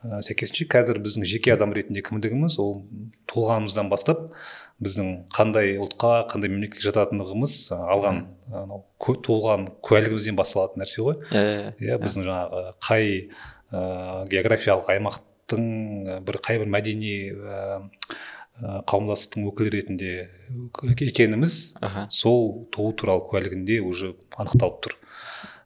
Ә, 0.02 0.20
сәйкесінше 0.24 0.66
қазір 0.70 0.98
біздің 1.04 1.26
жеке 1.28 1.54
адам 1.54 1.74
ретінде 1.76 2.02
кімдігіміз? 2.06 2.58
Ол 2.62 2.82
туылғанымыздан 3.30 3.90
бастап 3.92 4.30
біздің 4.82 5.12
қандай 5.34 5.76
ұлтқа 5.82 6.26
қандай 6.32 6.50
мемлекетке 6.50 6.82
жататындығымыз 6.88 7.56
алған 7.76 8.24
анау 8.50 8.84
туылған 9.00 9.68
куәлігімізден 9.86 10.38
басталатын 10.38 10.82
нәрсе 10.82 11.04
ғой. 11.04 11.20
Иә 11.30 11.46
иә, 11.46 11.72
иә. 11.78 12.00
Біздің 12.02 12.26
жаңағы 12.26 12.64
қай 12.88 13.10
ә, 13.70 14.26
географиялық 14.32 14.90
аймақтың 14.96 16.22
бір 16.26 16.40
қай 16.42 16.62
бір 16.62 16.72
мәдени 16.74 17.14
ә, 17.30 17.70
қауымдастықтың 18.60 19.46
өкілі 19.48 19.70
ретінде 19.72 20.10
екеніміз 21.06 21.54
сол 22.12 22.66
туу 22.74 22.92
туралы 22.92 23.24
куәлігінде 23.30 23.78
уже 23.80 24.14
анықталып 24.36 24.82
тұр. 24.84 24.96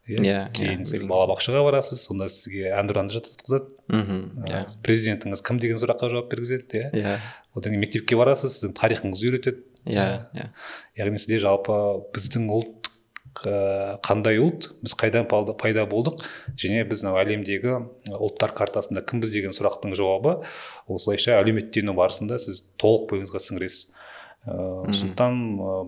Иә 0.05 0.21
иә, 0.21 0.41
кейін 0.53 0.83
yeah, 0.83 0.89
сіз 0.89 1.05
балабақшаға 1.09 1.63
барасыз 1.65 2.03
сонда 2.05 2.29
сізге 2.29 2.73
әнұранды 2.77 3.17
жатқызады. 3.17 3.73
Мхм 3.89 4.45
иә. 4.45 4.65
президентіңіз 4.85 5.43
кім 5.45 5.61
деген 5.63 5.81
сұраққа 5.81 6.11
жауап 6.13 6.29
бергізеді 6.33 6.81
иә. 6.81 6.91
Иә. 6.93 7.15
Одан 7.57 7.73
кейін 7.73 7.85
мектепке 7.87 8.19
барасыз 8.21 8.59
сіздің 8.59 8.75
тарихыңызды 8.77 9.31
үйретеді. 9.31 9.65
Иә 9.89 10.09
иә. 10.37 10.51
яғни 11.01 11.21
сізде 11.23 11.41
жалпы 11.41 11.79
біздің 12.13 12.51
ұлт 12.53 12.91
қандай 13.35 14.39
ұлт? 14.39 14.71
Біз 14.85 14.95
қайдан 14.95 15.27
пайда 15.27 15.87
болдық? 15.91 16.23
Және 16.55 16.85
біз 16.87 17.03
мынау 17.03 17.19
әлемдегі 17.25 17.75
ұлттар 18.15 18.55
картасында 18.55 19.03
кімбіз 19.09 19.33
деген 19.35 19.57
сұрақтың 19.57 19.97
жауабы? 19.99 20.45
Осылайша 20.87 21.41
әлеуметтену 21.41 21.97
барысында 21.99 22.39
сіз 22.39 22.63
толық 22.79 23.09
бойыңызға 23.11 23.43
сіңіресіз. 23.43 23.89
Ыыы 24.47 24.93
сондықтан 24.93 25.41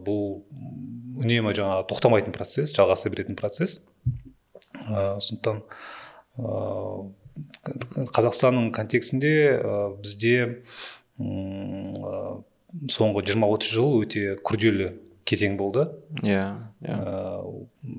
бұл 0.07 0.23
үнемі 1.21 1.55
жаңағы 1.57 1.87
тоқтамайтын 1.93 2.35
процесс 2.37 2.75
жалғаса 2.77 3.13
беретін 3.13 3.37
процесс. 3.39 3.81
Ә, 4.87 5.19
сондықтан 5.21 5.63
ә, 6.41 6.51
қазақстанның 8.17 8.71
контексінде 8.77 9.35
ә, 9.57 9.75
бізде 10.01 10.63
соңғы 12.93 13.25
20-30 13.33 13.73
жыл 13.73 14.01
өте 14.03 14.37
күрделі 14.45 14.93
кезең 15.27 15.57
болды. 15.59 15.89
Иә 16.23 16.45
иә. 16.87 16.97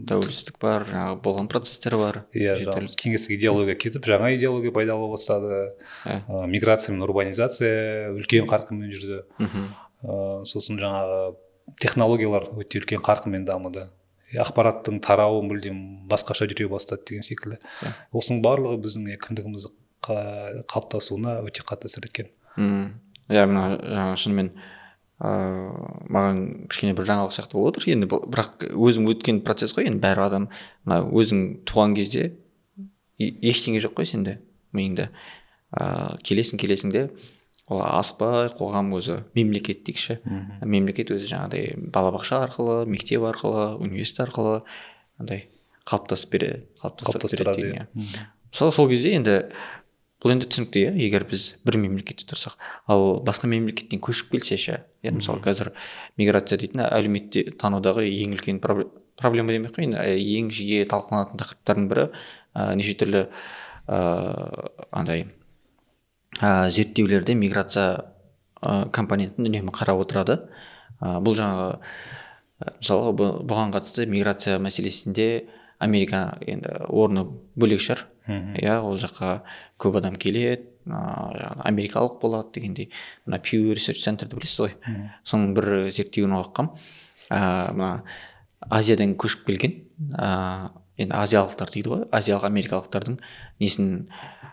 Тәуелсіздік 0.08 0.60
бар 0.62 0.86
жаңағы 0.88 1.18
болған 1.26 1.50
процесстер 1.52 1.98
бар 2.00 2.22
иә 2.32 2.56
кеңестік 2.62 3.36
идеология 3.36 3.76
кетіп 3.76 4.06
жаңа 4.08 4.32
идеология 4.38 4.72
пайда 4.72 4.96
бола 4.96 5.16
бастады. 5.18 5.74
Ә, 6.06 6.46
миграция 6.48 6.94
мен 6.96 7.04
урбанизация 7.04 8.14
үлкен 8.16 8.48
қарқынмен 8.48 8.94
жүрді. 8.94 9.26
Мхм. 9.42 9.68
Сосын 10.02 10.80
жаңағы 10.82 11.36
технологиялар 11.82 12.50
өте 12.58 12.82
үлкен 12.82 13.02
қарқынмен 13.04 13.46
дамыды. 13.48 13.90
Ақпараттың 14.36 15.00
тарауы 15.04 15.40
мүлдем 15.48 16.08
басқаша 16.12 16.50
жүре 16.52 16.68
бастады 16.68 17.06
деген 17.08 17.24
секілді. 17.24 17.62
Осының 18.12 18.42
барлығы 18.44 18.82
біздің 18.84 19.14
кіндігіміздің 19.24 19.72
қалыптасуына 20.04 21.38
өте 21.48 21.64
қатты 21.64 21.88
әсер 21.88 22.08
еткен. 22.10 22.28
Мм 22.58 22.90
иә 23.32 23.46
мына 23.48 23.64
жаңағы 23.80 24.20
шынымен 24.24 24.50
ыыы 25.18 26.12
маған 26.12 26.44
кішкене 26.72 26.94
бір 26.98 27.08
жаңалық 27.08 27.34
сияқты 27.38 27.58
болып 27.58 27.80
отыр. 27.80 27.88
Енді 27.96 28.10
бірақ 28.12 28.68
өзің 28.76 29.08
өткен 29.14 29.42
процесс 29.48 29.74
қой 29.76 29.88
енді 29.88 30.04
бәрі 30.04 30.26
адам 30.28 30.50
мына 30.84 31.02
өзің 31.08 31.64
туған 31.68 31.96
кезде 31.98 32.34
ештеңе 33.18 33.80
жоқ 33.84 33.98
қой 34.02 34.12
сенде 34.12 34.38
миыңда. 34.76 35.08
Ыыы 35.72 36.20
келесің 36.28 36.60
келесің 36.62 36.94
де 36.94 37.08
ол 37.68 37.82
асықпай 37.84 38.52
қоғам 38.56 38.94
өзі 38.96 39.22
мемлекет 39.36 39.84
дейікші 39.88 40.20
мемлекет 40.64 41.12
өзі 41.12 41.28
жаңағыдай 41.34 41.90
балабақша 41.92 42.40
арқылы 42.46 42.86
мектеп 42.88 43.26
арқылы 43.28 43.74
университет 43.84 44.28
арқылы 44.28 44.62
андай 45.20 45.48
қалыптасып 45.88 46.32
бере 46.32 46.52
қалыптастырып 46.82 47.52
береді 47.52 47.68
иә. 47.74 47.88
мысалы 48.52 48.72
сол 48.72 48.88
кезде 48.88 49.14
енді 49.18 49.38
бұл 50.24 50.34
енді 50.34 50.48
түсінікті 50.50 50.84
иә 50.88 50.94
егер 51.06 51.28
біз 51.30 51.60
бір 51.68 51.78
мемлекетте 51.78 52.26
тұрсақ. 52.32 52.56
Ал 52.90 53.20
басқа 53.26 53.50
мемлекеттен 53.52 54.02
көшіп 54.02 54.32
келсе 54.34 54.58
ше 54.58 54.80
иә 55.04 55.14
мысалы 55.14 55.44
қазір 55.46 55.74
миграция 56.18 56.58
дейтін 56.58 56.82
әлеуметте 56.88 57.46
танудағы 57.62 58.08
ең 58.08 58.34
үлкен 58.38 58.62
проблема 58.64 59.54
демей 59.54 59.70
ақ 59.70 59.78
қояйын 59.78 59.98
ең 60.18 60.50
жиі 60.54 60.88
талқыланатын 60.90 61.42
тақырыптардың 61.44 61.90
бірі 61.92 62.08
ә, 62.56 62.74
неше 62.80 62.98
түрлі 62.98 63.28
ыыы 63.88 64.88
андай 64.92 65.28
ә, 66.42 66.70
зерттеулерде 66.70 67.36
миграция 67.36 68.06
ә, 68.62 68.90
компонентін 68.94 69.50
үнемі 69.50 69.74
қарап 69.76 70.04
отырады. 70.04 70.40
Ә, 71.02 71.18
бұл 71.24 71.38
жаңағы 71.38 71.70
мысалы 72.80 73.14
бұған 73.18 73.74
қатысты 73.76 74.08
миграция 74.10 74.58
мәселесінде 74.60 75.48
америка 75.80 76.38
енді 76.42 76.74
орны 76.90 77.26
бөлек 77.56 77.84
шығар. 77.84 78.08
Иә 78.28 78.80
ол 78.84 78.98
жаққа 79.00 79.42
көп 79.80 80.00
адам 80.02 80.18
келеді 80.20 80.66
ыыы 80.88 81.52
америкалық 81.68 82.18
болады 82.22 82.58
дегендей. 82.58 82.90
Мына 83.26 83.40
пью 83.44 83.74
ресерч 83.76 84.02
центрді 84.04 84.36
білесіз 84.36 84.66
ғой? 84.66 84.74
Соның 85.24 85.54
бір 85.56 85.70
зерттеуін 85.94 86.36
оқығанмын. 86.40 86.74
Ыыы 87.30 87.78
мына 87.78 87.92
азиядан 88.74 89.16
көшіп 89.20 89.46
келген 89.48 89.78
ыыы 90.10 90.72
енді 90.98 91.14
азиялықтар 91.14 91.72
дейді 91.72 91.94
ғой 91.94 92.06
азиялық 92.12 92.48
америкалықтардың 92.50 93.20
несін 93.62 94.08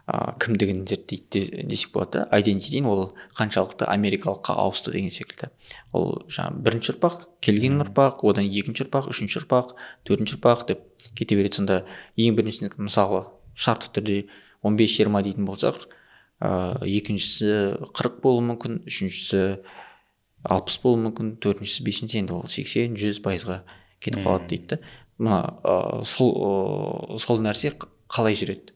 ә, 0.07 0.35
кімдігін 0.41 0.85
зерттейді 0.89 1.65
десек 1.65 1.93
болады 1.95 2.21
да? 2.21 2.25
Айдентитин 2.37 2.87
ол 2.91 3.15
қаншалықты 3.39 3.89
америкалыққа 3.89 4.57
ауысты 4.61 4.93
деген 4.93 5.11
секілді. 5.11 5.49
Ол 5.97 6.25
жаңағы 6.29 6.65
бірінші 6.67 6.93
ұрпақ 6.95 7.25
келген 7.45 7.81
ұрпақ 7.85 8.25
одан 8.29 8.49
екінші 8.51 8.85
ұрпақ 8.85 9.09
үшінші 9.15 9.41
ұрпақ 9.43 9.73
төртінші 10.05 10.37
ұрпақ 10.37 10.67
деп 10.69 10.85
кете 11.17 11.39
береді. 11.39 11.63
Сонда 11.63 11.81
ең 12.21 12.37
бірінші 12.37 12.71
мысалы 12.77 13.25
шартты 13.57 13.95
түрде 13.97 14.19
15-20 14.65 15.25
дейтін 15.25 15.49
болсақ 15.49 15.81
ә, 16.45 16.77
екіншісі 16.85 17.89
қырық 17.97 18.21
болуы 18.25 18.45
мүмкін 18.51 18.83
үшіншісі 18.85 19.43
алпыс 20.45 20.79
болуы 20.83 21.07
мүмкін 21.07 21.35
төртіншісі 21.41 21.87
бесіншісі 21.87 22.21
енді 22.21 22.37
ол 22.37 22.47
сексен 22.53 22.97
жүз 22.99 23.23
пайызға 23.25 23.63
кетіп 24.05 24.25
қалады 24.27 24.51
дейді 24.53 24.75
да. 24.75 24.81
Мына 25.17 25.41
ә, 25.63 26.05
сол 26.05 26.35
ә, 26.35 27.19
сол 27.23 27.41
нәрсе 27.45 27.73
қалай 28.11 28.37
жүреді? 28.37 28.75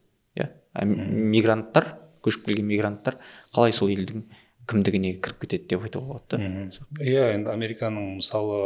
Мигранттар 0.85 1.93
көшіп 2.25 2.49
келген 2.49 2.67
мигранттар 2.69 3.17
қалай 3.55 3.73
сол 3.75 3.91
елдің 3.93 4.25
кімдігіне 4.69 5.15
кіріп 5.23 5.45
кетеді 5.45 5.69
деп 5.71 5.85
айтуға 5.87 6.19
болады 6.19 6.37
да. 6.37 6.81
Иә 7.01 7.31
енді 7.37 7.49
американың 7.53 8.19
мысалы 8.19 8.59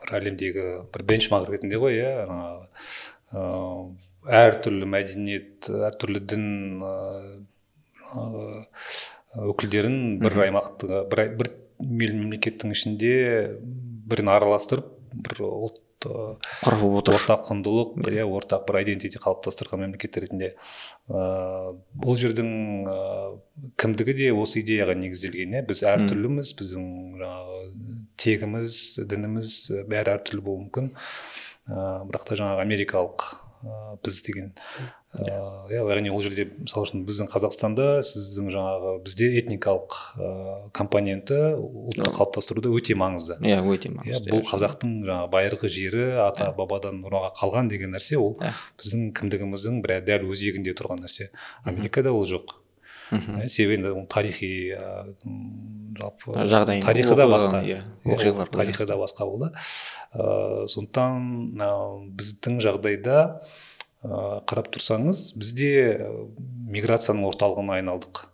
бір 0.00 0.16
әлемдегі 0.18 0.64
бір 0.94 1.04
бенчмарк 1.10 1.52
ретінде 1.52 1.78
ғой 1.82 2.00
иә 2.00 2.12
жаңағы 2.24 2.56
ыыы 3.38 4.40
әртүрлі 4.40 4.88
мәдениет 4.88 5.68
әртүрлі 5.68 6.24
дін 6.32 6.46
өкілдерін 9.34 10.18
бір 10.22 10.38
аймақты 10.46 11.04
бір, 11.12 11.24
бір 11.36 11.52
мемлекеттің 11.84 12.74
ішінде 12.74 13.14
бірін 14.08 14.30
араластырып 14.34 14.90
бір 15.14 15.42
ұлт 15.46 15.83
құрып 16.04 16.82
отыр. 17.00 17.16
ортақ 17.18 17.46
құндылық 17.48 18.08
иә 18.10 18.24
ортақ 18.26 18.66
бір 18.68 18.80
айдентити 18.80 19.20
қалыптастырған 19.22 19.84
мемлекет 19.84 20.18
ретінде. 20.20 20.54
Ыыы 21.08 21.74
бұл 21.94 22.18
жердің 22.20 22.50
ыыы 22.88 23.70
кімдігі 23.80 24.16
де 24.20 24.32
осы 24.32 24.60
идеяға 24.62 24.96
негізделген 25.00 25.56
иә. 25.58 25.64
Біз 25.68 25.84
әртүрліміз 25.88 26.54
біздің 26.60 26.90
жаңағы 27.22 27.60
тегіміз 28.24 28.82
дініміз 29.10 29.56
бәрі 29.90 30.16
әртүрлі 30.18 30.44
болуы 30.44 30.66
мүмкін. 30.66 30.92
Ыыы 31.70 32.04
бірақ 32.10 32.28
та 32.28 32.38
жаңағы 32.40 32.66
америкалық 32.66 33.28
біз 34.04 34.20
деген 34.26 34.52
иә 35.14 35.78
яғни 35.78 36.10
ол 36.10 36.22
жерде 36.24 36.46
мысалы 36.58 36.86
үшін 36.88 37.04
біздің 37.06 37.28
қазақстанда 37.30 37.84
сіздің 38.02 38.48
жаңағы 38.54 38.94
бізде 39.04 39.28
этникалық 39.40 39.98
ыыы 40.18 40.56
компоненті 40.74 41.38
ұлтты 41.54 42.10
қалыптастыруда 42.16 42.72
өте 42.74 42.96
маңызды. 42.98 43.36
Иә 43.44 43.60
өте 43.62 43.92
иә 43.92 43.94
маңызды 44.00 44.32
бұл 44.34 44.42
қазақтың 44.48 44.96
жаңағы 45.06 45.30
байырғы 45.36 45.70
жері 45.76 46.04
ата 46.26 46.50
бабадан 46.58 46.98
мұраға 47.04 47.30
қалған 47.38 47.70
деген 47.70 47.94
нәрсе 47.94 48.18
ол 48.18 48.34
Иә. 48.42 48.50
біздің 48.82 49.12
кімдігіміздің 49.20 49.80
бір 49.86 50.00
дәл 50.02 50.26
өзегінде 50.34 50.74
тұрған 50.74 51.04
нәрсе. 51.06 51.30
Америкада 51.64 52.10
ол 52.12 52.26
жоқ. 52.26 52.58
Мхм. 53.12 53.36
Ә, 53.44 53.48
себебі 53.52 53.76
енді 53.76 53.90
оның 53.92 54.06
тарихи 54.08 54.48
м, 55.28 55.94
жалпы 56.00 56.32
жағдайы 56.48 56.82
тарихы 56.82 57.14
да 57.14 57.26
басқа. 57.28 57.60
иә, 57.62 57.82
Иә, 58.02 58.14
оқиғалар 58.16 58.48
тарихы 58.50 58.86
да 58.88 58.96
басқа 58.96 59.26
болды. 59.28 59.50
Ыыы 60.16 60.66
сондықтан 60.72 61.52
біздің 62.16 62.58
жағдайда 62.64 63.18
қарап 64.04 64.70
тұрсаңыз 64.74 65.34
бізде 65.40 65.70
ә, 65.96 66.08
миграцияның 66.70 67.28
орталығына 67.30 67.78
айналдық. 67.80 68.24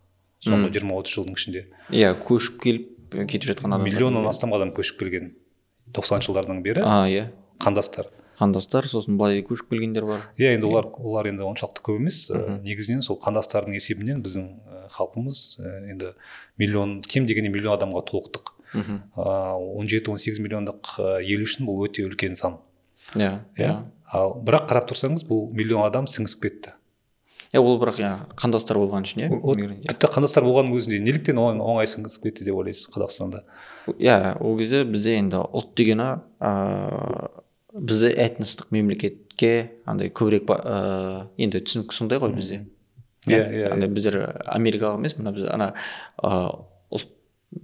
Соңғы 0.45 0.71
жиырма 0.75 0.97
отыз 1.01 1.19
жылдың 1.19 1.37
ішінде. 1.37 1.67
Иә 1.93 2.15
көшіп 2.25 2.63
келіп 2.65 2.89
кетіп 3.29 3.51
жатқан 3.51 3.75
адамдар 3.75 3.87
миллионнан 3.87 4.27
астам 4.31 4.55
адам 4.57 4.73
көшіп 4.75 5.03
келген 5.03 5.35
тоқсаныншы 5.93 6.31
жылдардан 6.31 6.63
бері 6.65 6.83
а 6.87 7.05
иә. 7.11 7.29
қандастар. 7.61 8.09
Қандастар 8.41 8.87
сосын 8.89 9.19
былай 9.21 9.43
көшіп 9.45 9.69
келгендер 9.75 10.07
бар. 10.09 10.23
Иә 10.39 10.55
енді 10.57 10.71
олар 10.71 10.89
олар 10.97 11.29
енді 11.29 11.45
оншалықты 11.45 11.85
көп 11.85 12.01
емес. 12.01 12.23
Негізінен 12.65 13.03
сол 13.05 13.21
қандастардың 13.21 13.77
есебінен 13.77 14.23
біздің 14.25 14.47
халқымыз 14.97 15.61
енді 15.93 16.15
миллион 16.57 17.03
кем 17.03 17.27
дегенде 17.29 17.53
миллион 17.53 17.77
адамға 17.77 18.07
толықтық. 18.09 18.55
Мхм. 18.73 19.03
Он 19.17 19.89
жеті 19.89 20.15
он 20.15 20.19
сегіз 20.19 20.41
миллиондық 20.41 20.97
ел 21.27 21.45
үшін 21.45 21.67
бұл 21.67 21.85
өте 21.85 22.07
үлкен 22.07 22.37
сан. 22.39 22.61
Иә? 23.19 23.43
иә. 23.59 23.83
Ал 24.13 24.37
бірақ 24.45 24.69
қарап 24.71 24.91
тұрсаңыз 24.91 25.25
бұл 25.29 25.49
миллион 25.55 25.87
адам 25.87 26.09
сіңісіп 26.11 26.43
кетті. 26.47 26.75
Иә 27.51 27.59
ол 27.59 27.81
бірақ 27.83 27.99
иә 27.99 28.11
қандастар 28.39 28.79
болған 28.79 29.07
үшін 29.07 29.25
иә 29.25 29.29
иә. 29.31 29.79
тіпті 29.91 30.11
қандастар 30.15 30.45
болғанның 30.47 30.77
өзінде 30.79 31.01
неліктен 31.03 31.39
оң- 31.43 31.63
оңай 31.63 31.89
сіңісіп 31.91 32.29
кетті 32.29 32.45
деп 32.47 32.55
ойлайсыз 32.61 32.91
қазақстанда? 32.95 33.43
Иә 33.99 34.37
ол 34.39 34.59
кезде 34.59 34.85
бізде 34.85 35.17
енді 35.19 35.41
ұлт 35.51 35.73
дегені 35.75 36.21
ыыы 36.39 37.31
бізде 37.75 38.13
этностық 38.15 38.71
мемлекетке 38.71 39.73
андай 39.87 40.11
көбірек 40.15 40.47
ыыы 40.47 41.27
енді 41.39 41.63
түсінік 41.67 41.95
сондай 41.95 42.23
ғой 42.23 42.35
бізде. 42.35 42.65
Иә, 43.27 43.43
иә, 43.51 43.73
андай 43.75 43.91
біздер 43.91 44.43
америкалық 44.47 45.03
емес 45.03 45.17
мына 45.19 45.35
біз 45.35 45.49
ана 45.51 45.73
ыыы 46.23 46.55
ұлт 46.91 47.11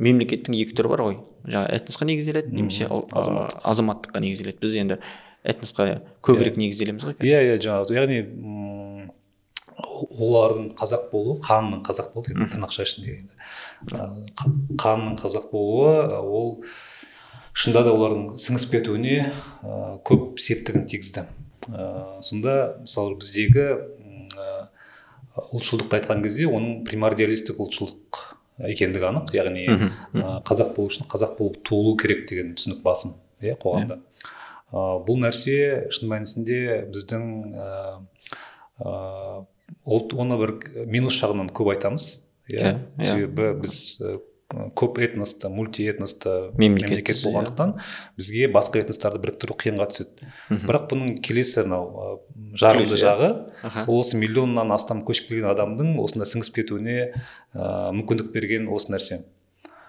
мемлекеттің 0.03 0.59
екі 0.59 0.75
түрі 0.75 0.91
бар 0.97 1.05
ғой. 1.07 1.21
Жаңағы 1.47 1.79
этносқа 1.79 2.11
негізделеді 2.11 2.55
немесе 2.59 2.91
азаматтыққа 2.91 4.21
негізделеді. 4.21 4.59
Біз 4.63 4.77
енді 4.83 4.99
этносқа 5.47 5.89
көбірек 6.27 6.59
негізделеміз 6.61 7.07
ғой 7.07 7.17
қазір. 7.21 7.31
иә 7.31 7.55
иә 7.55 7.63
жаңағы 7.63 7.97
яғни 7.97 8.21
олардың 10.17 10.69
қазақ 10.77 11.09
болуы 11.13 11.39
қанның 11.45 11.83
қазақ 11.87 12.13
болуы 12.15 12.35
енді 12.35 12.51
тырнақша 12.53 12.87
ішінде 12.87 13.23
қанның 14.83 15.17
қазақ 15.21 15.51
болуы 15.53 16.21
ол 16.21 16.53
шынында 17.57 17.87
да 17.87 17.93
олардың 17.97 18.27
сіңісіп 18.41 18.75
кетуіне 18.77 19.17
ә, 19.65 19.97
көп 20.05 20.41
септігін 20.43 20.85
тигізді. 20.91 21.25
Ә, 21.73 22.21
сонда 22.25 22.77
мысалы 22.83 23.17
біздегі 23.21 23.67
ұлтшылдықты 25.57 26.01
айтқан 26.01 26.23
кезде 26.25 26.49
оның 26.51 26.83
примордиалистік 26.89 27.61
ұлтшылдық 27.65 28.21
екендігі 28.73 29.09
анық. 29.09 29.33
Яғни 29.37 29.65
ә, 29.73 30.41
қазақ 30.45 30.75
болу 30.77 30.93
үшін 30.93 31.09
қазақ 31.09 31.39
болып 31.41 31.63
туылу 31.65 31.97
керек 32.01 32.27
деген 32.29 32.53
түсінік 32.59 32.83
басым 32.85 33.17
иә 33.41 33.57
қоғамда. 33.63 34.01
Ә, 34.01 34.36
бұл 34.73 35.21
нәрсе 35.23 35.87
шын 35.95 36.09
мәнісінде 36.11 36.61
біздің 36.93 37.27
ә, 37.55 37.69
ә, 38.83 39.45
ол- 39.87 40.09
оны 40.19 40.39
бір 40.41 40.55
минус 40.91 41.21
жағынан 41.23 41.53
көп 41.55 41.75
айтамыз 41.77 42.09
иә 42.51 42.63
Иә, 42.63 42.73
иә. 42.99 43.03
себебі 43.03 43.53
біз 43.63 43.77
ә, 44.03 44.19
көп 44.79 44.99
этносты 45.03 45.49
мультиэтносты 45.51 46.53
Мемлекетпіз, 46.59 46.91
мемлекет 46.91 47.17
иә. 47.17 47.25
болғандықтан 47.27 47.73
бізге 48.19 48.47
басқа 48.55 48.83
этностарды 48.85 49.19
біріктіру 49.23 49.57
қиынға 49.59 49.89
түседі 49.91 50.29
бірақ 50.67 50.85
бұның 50.93 51.17
келесі 51.27 51.65
мынау 51.67 52.21
жағымды 52.55 52.95
иә. 52.95 53.01
жағы 53.03 53.87
осы 53.91 54.17
миллионнан 54.21 54.71
астам 54.77 55.03
көшіп 55.07 55.33
келген 55.33 55.51
адамның 55.51 55.97
осында 56.03 56.29
сіңісіп 56.31 56.61
кетуіне 56.61 56.99
ә, 57.55 57.91
мүмкіндік 57.95 58.31
берген 58.35 58.69
осы 58.71 58.93
нәрсе 58.95 59.25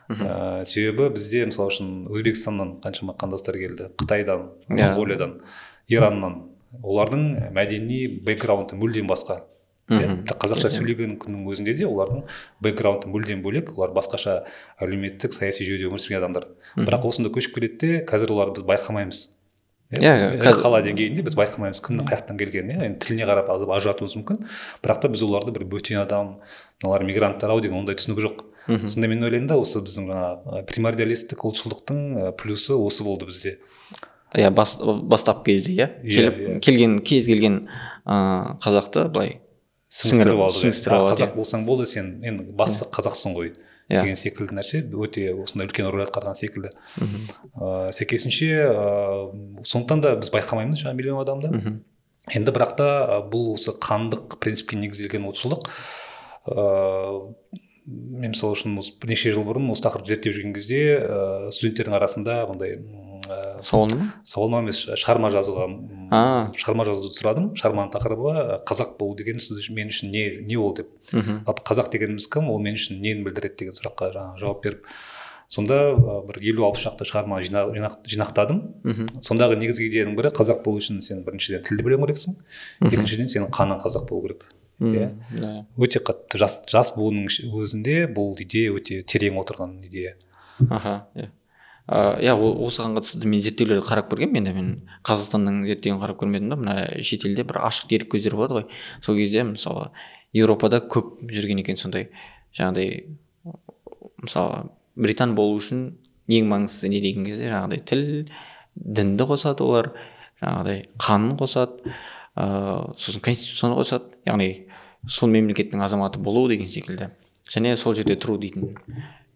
ә, 0.10 0.63
себебі 0.65 1.10
бізде 1.15 1.46
мысалы 1.50 1.72
үшін 1.72 1.91
өзбекстаннан 2.12 2.78
қаншама 2.84 3.15
қандастар 3.20 3.58
келді. 3.60 3.89
Қытайдан 4.00 4.50
Иә. 4.70 4.93
монғолиядан 4.96 5.38
ираннан. 5.88 6.41
Олардың 6.84 7.52
мәдени 7.56 8.24
бэкграунды 8.24 8.76
мүлдем 8.76 9.08
басқа. 9.08 9.41
Иә 9.88 10.17
тіпті 10.28 10.36
қазақша 10.36 10.70
сөйлеген 10.74 11.15
күннің 11.22 11.46
өзінде 11.48 11.74
де 11.80 11.86
олардың 11.88 12.26
бэкграунды 12.62 13.08
мүлдем 13.08 13.41
бөлек. 13.41 13.72
Олар 13.78 13.93
басқаша 13.96 14.43
әлеуметтік 14.84 15.32
саяси 15.32 15.63
жүйеде 15.63 15.88
өмір 15.88 16.02
сүрген 16.04 16.20
адамдар. 16.20 16.50
Бірақ 16.76 17.08
осында 17.08 17.32
көшіп 17.32 17.56
келеді 17.56 17.78
де 17.80 18.06
қазір 18.06 18.36
оларды 18.36 18.60
біз 18.60 18.67
байқамаймыз. 18.67 19.22
Иә, 19.96 20.36
қала 20.60 20.82
деңгейінде 20.84 21.24
біз 21.24 21.38
байқамаймыз 21.39 21.80
кімнің 21.80 22.10
қай 22.10 22.20
жақтан 22.20 22.36
келгенін. 22.41 22.76
Иә 22.76 22.86
енді 22.89 23.00
тіліне 23.06 23.24
қарап 23.30 23.48
ажыратуымыз 23.56 24.17
мүмкін. 24.20 24.41
Бірақ 24.84 25.00
та 25.00 25.08
біз 25.08 25.24
оларды 25.24 25.54
бір 25.56 25.63
бөтен 25.72 26.02
адам 26.04 26.41
мыналар 26.84 27.06
мигранттар 27.08 27.54
ау 27.56 27.62
деген 27.63 27.80
ондай 27.80 27.96
түсінік 27.96 28.20
жоқ. 28.20 28.43
Сонда 28.67 29.08
мен 29.08 29.23
ойлаймын 29.23 29.47
да 29.49 29.58
осы 29.62 29.80
біздің 29.84 30.10
жаңағы 30.12 30.63
примордиалистік 30.69 31.43
ұлтшылдықтың 31.47 32.34
плюсы 32.39 32.75
осы 32.75 33.03
болды 33.08 33.30
бізде. 33.30 33.58
Иә 34.36 34.51
бас, 34.51 34.77
бастап 34.84 35.45
кезде 35.45 35.73
иә. 35.73 35.88
Иә, 36.03 36.10
келіп 36.12 36.41
иә. 36.41 36.60
келген 36.60 36.99
кез 36.99 37.30
келген 37.30 37.62
ыыы 38.06 38.58
қазақты 38.63 39.08
былай 39.08 39.38
сіңістіріп 39.88 40.43
алдық 40.43 40.58
иә. 40.58 40.63
сіңістіріп 40.65 40.97
А, 40.97 40.99
алады 40.99 41.15
қазақ 41.15 41.36
болсаң 41.38 41.63
болды 41.65 41.86
сен 41.88 42.17
енді 42.27 42.43
бастысы 42.51 42.89
қазақсың 42.91 43.38
ғой 43.38 43.53
Иә. 43.88 44.01
деген 44.01 44.17
секілді 44.19 44.58
нәрсе 44.58 44.82
өте 44.84 45.30
осындай 45.32 45.69
үлкен 45.69 45.88
рөл 45.88 46.03
атқарған 46.03 46.36
секілді. 46.36 46.73
Ыыы 47.56 47.93
сәйкесінше 47.95 48.49
ыыы 48.67 49.63
сондықтан 49.63 50.01
да 50.03 50.12
біз 50.19 50.27
байқамаймыз 50.34 50.82
жаңағы 50.84 50.99
миллион 50.99 51.21
адамды. 51.23 51.80
Енді 52.36 52.51
бірақ 52.51 52.75
та 52.75 52.89
бұл 53.32 53.53
осы 53.53 53.71
қандық 53.71 54.36
принципке 54.43 54.75
негізделген 54.75 55.23
ұлтшылдық 55.32 55.63
ыыы 56.51 57.32
мен 57.88 58.34
мысалы 58.34 58.56
үшін 58.58 58.78
осы 58.82 58.93
бірнеше 59.00 59.32
жыл 59.32 59.45
бұрын 59.47 59.69
осы 59.71 59.84
тақырыпты 59.86 60.12
зерттеп 60.13 60.34
жүрген 60.36 60.54
кезде 60.58 60.80
ыыы 61.00 61.52
студенттердің 61.56 61.95
арасында 61.95 62.34
мындай 62.50 62.73
м, 62.82 63.21
ы, 63.32 63.38
сауалнама 63.63 64.02
ма? 64.02 64.10
сауалнама 64.28 64.67
емес 64.67 64.82
шығарма 65.00 65.30
жазуға 65.32 65.67
шығарма 66.60 66.86
жазуды 66.89 67.15
сұрадым. 67.15 67.47
Шығарманың 67.60 67.93
тақырыбы 67.95 68.34
ы, 68.34 68.58
қазақ 68.67 68.97
болу 69.00 69.15
деген 69.19 69.39
сіз 69.39 69.69
мен 69.71 69.88
үшін 69.93 70.12
не 70.12 70.26
не 70.47 70.58
ол 70.60 70.73
деп. 70.76 70.89
Мхм. 71.13 71.41
Жалпы 71.47 71.63
қазақ 71.71 71.89
дегеніміз 71.95 72.28
кім? 72.28 72.50
Ол 72.52 72.60
мен 72.60 72.76
үшін 72.76 73.00
нені 73.00 73.23
білдіреді 73.23 73.56
деген 73.63 73.80
сұраққа 73.80 74.12
жаңағы 74.17 74.43
жауап 74.43 74.62
беріп 74.67 74.84
сонда 75.47 75.78
бір 76.28 76.41
елу 76.43 76.65
алпыс 76.67 76.84
шақты 76.84 77.08
шығарма 77.08 77.39
жина- 77.39 77.67
жинақ- 77.71 78.04
жинақтадым. 78.04 78.62
Мхм. 78.84 79.08
Сондағы 79.23 79.56
негізгі 79.63 79.88
идеяның 79.88 80.15
бірі 80.19 80.34
қазақ 80.36 80.60
болу 80.65 80.82
үшін 80.84 81.00
сен 81.02 81.23
біріншіден 81.23 81.63
тілді 81.63 81.86
білуің 81.88 82.04
керексің. 82.04 82.36
Екіншіден 82.84 83.32
сенің 83.32 83.47
қаның 83.56 83.80
қазақ 83.80 84.10
болу 84.10 84.28
керек. 84.28 84.43
Иә. 84.79 85.09
Өте 85.77 86.01
қатты 86.03 86.39
жас 86.41 86.59
жас 86.69 86.93
буынның 86.95 87.27
өзінде 87.49 88.05
бұл 88.13 88.35
идея 88.43 88.75
өте 88.77 89.01
терең 89.03 89.39
отырған 89.41 89.79
идея. 89.87 90.15
Аха 90.69 91.07
иә. 91.15 91.31
Иә 91.87 92.33
осыған 92.35 92.97
қатысты 92.97 93.29
мен 93.31 93.41
зерттеулерді 93.41 93.85
қарап 93.87 94.09
көргенмін. 94.11 94.41
Енді 94.41 94.53
мен 94.57 94.71
қазақстанның 95.07 95.61
зерттеуін 95.69 96.01
қарап 96.01 96.19
көрмедім 96.19 96.51
да 96.51 96.57
мына 96.59 96.75
шетелде 96.99 97.45
бір 97.47 97.61
ашық 97.63 97.87
дерек 97.93 98.11
көздері 98.11 98.35
болады 98.35 98.59
ғой. 98.59 98.65
Сол 98.99 99.15
кезде 99.15 99.45
мысалы 99.47 99.89
еуропада 100.33 100.81
көп 100.83 101.21
жүрген 101.31 101.63
екен 101.63 101.79
сондай 101.79 102.09
жаңағыдай 102.57 103.07
мысалы 104.21 104.67
британ 104.99 105.35
болу 105.37 105.57
үшін 105.61 105.87
ең 106.27 106.49
маңыздысы 106.51 106.91
не 106.91 107.01
деген 107.01 107.25
кезде 107.27 107.47
жаңағыдай 107.53 107.83
тіл 107.87 108.03
дінді 108.75 109.27
қосады 109.31 109.63
олар 109.63 109.91
жаңағыдай 110.41 110.83
қанын 110.99 111.37
қосады 111.39 111.93
ыыы 112.35 112.93
сосын 112.99 113.23
конституцияны 113.23 113.79
қосады 113.79 114.19
яғни 114.27 114.66
сол 115.08 115.32
мемлекеттің 115.34 115.84
азаматы 115.84 116.20
болу 116.20 116.48
деген 116.50 116.67
секілді. 116.67 117.10
Және 117.48 117.76
сол 117.80 117.96
жерде 117.96 118.17
тұру 118.20 118.38
дейтін 118.41 118.76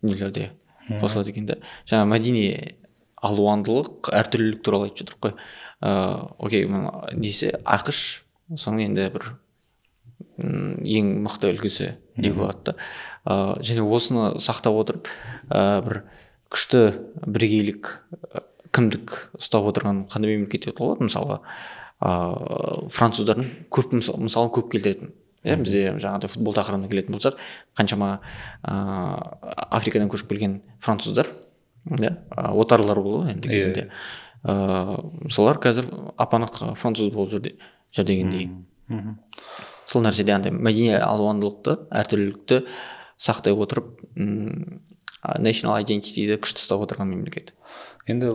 нелер 0.02 0.32
де 0.32 0.52
қосылады 0.90 1.32
екен 1.32 1.48
да. 1.48 1.60
Жаңа 1.88 2.10
мәдени 2.12 2.76
алуандылық 3.22 4.12
әртүрлілік 4.18 4.64
туралы 4.66 4.90
айтып 4.90 5.06
жатырмық 5.06 5.22
қой. 5.28 5.36
Ыыы 5.82 6.28
окей 6.40 6.68
несі? 7.16 7.54
ақш. 7.64 8.24
Соның 8.52 8.90
енді 8.90 9.08
бір 9.14 9.30
ең 10.42 11.12
мықты 11.26 11.52
үлгісі 11.54 11.94
деуге 12.18 12.40
болады 12.40 12.74
да 12.74 13.58
және 13.64 13.84
осыны 13.86 14.42
сақтап 14.42 14.80
отырып 14.82 15.10
ә, 15.50 15.82
бір 15.86 16.02
күшті 16.52 16.82
бірегейлік 17.26 17.92
кімдік 18.74 19.16
ұстап 19.38 19.68
отырған 19.72 20.06
қандай 20.12 20.36
мемлекет 20.36 20.68
деп 20.68 20.82
болады? 20.82 21.08
Мысалға 21.08 21.42
ыыы 22.02 22.90
француздардың 22.92 23.50
көп 23.72 23.96
мысалы 24.00 24.52
көп 24.56 24.72
келтіретін. 24.74 25.14
Иә 25.44 25.58
бізде 25.62 25.84
жаңағыдай 25.98 26.32
футбол 26.32 26.56
тақырыбына 26.58 26.90
келетін 26.92 27.16
болсақ 27.16 27.38
қаншама 27.78 28.10
ыыы 28.68 29.56
африкадан 29.78 30.12
көшіп 30.12 30.30
келген 30.34 30.60
француздар 30.80 31.30
иә 31.90 32.14
отарлар 32.36 33.02
болды 33.02 33.26
ғой 33.26 33.34
енді 33.36 33.50
кезінде. 33.50 33.88
Ыыы 34.44 35.30
солар 35.34 35.58
қазір 35.62 35.90
ап 36.18 36.36
анық 36.38 36.62
француз 36.78 37.12
болып 37.14 37.34
жүр, 37.34 37.52
жүр 37.94 38.06
дегендей. 38.06 38.52
Сол 39.86 40.06
нәрседе 40.06 40.36
андай 40.36 40.54
мәдени 40.54 40.96
алуандылықты 41.00 41.78
әртүрлілікті 41.90 42.62
сақтай 43.22 43.54
отырып 43.58 43.98
national 45.38 45.82
identityді 45.84 46.40
күшті 46.42 46.64
ұстап 46.64 46.86
отырған 46.86 47.12
мемлекет. 47.12 47.54
Енді 48.10 48.32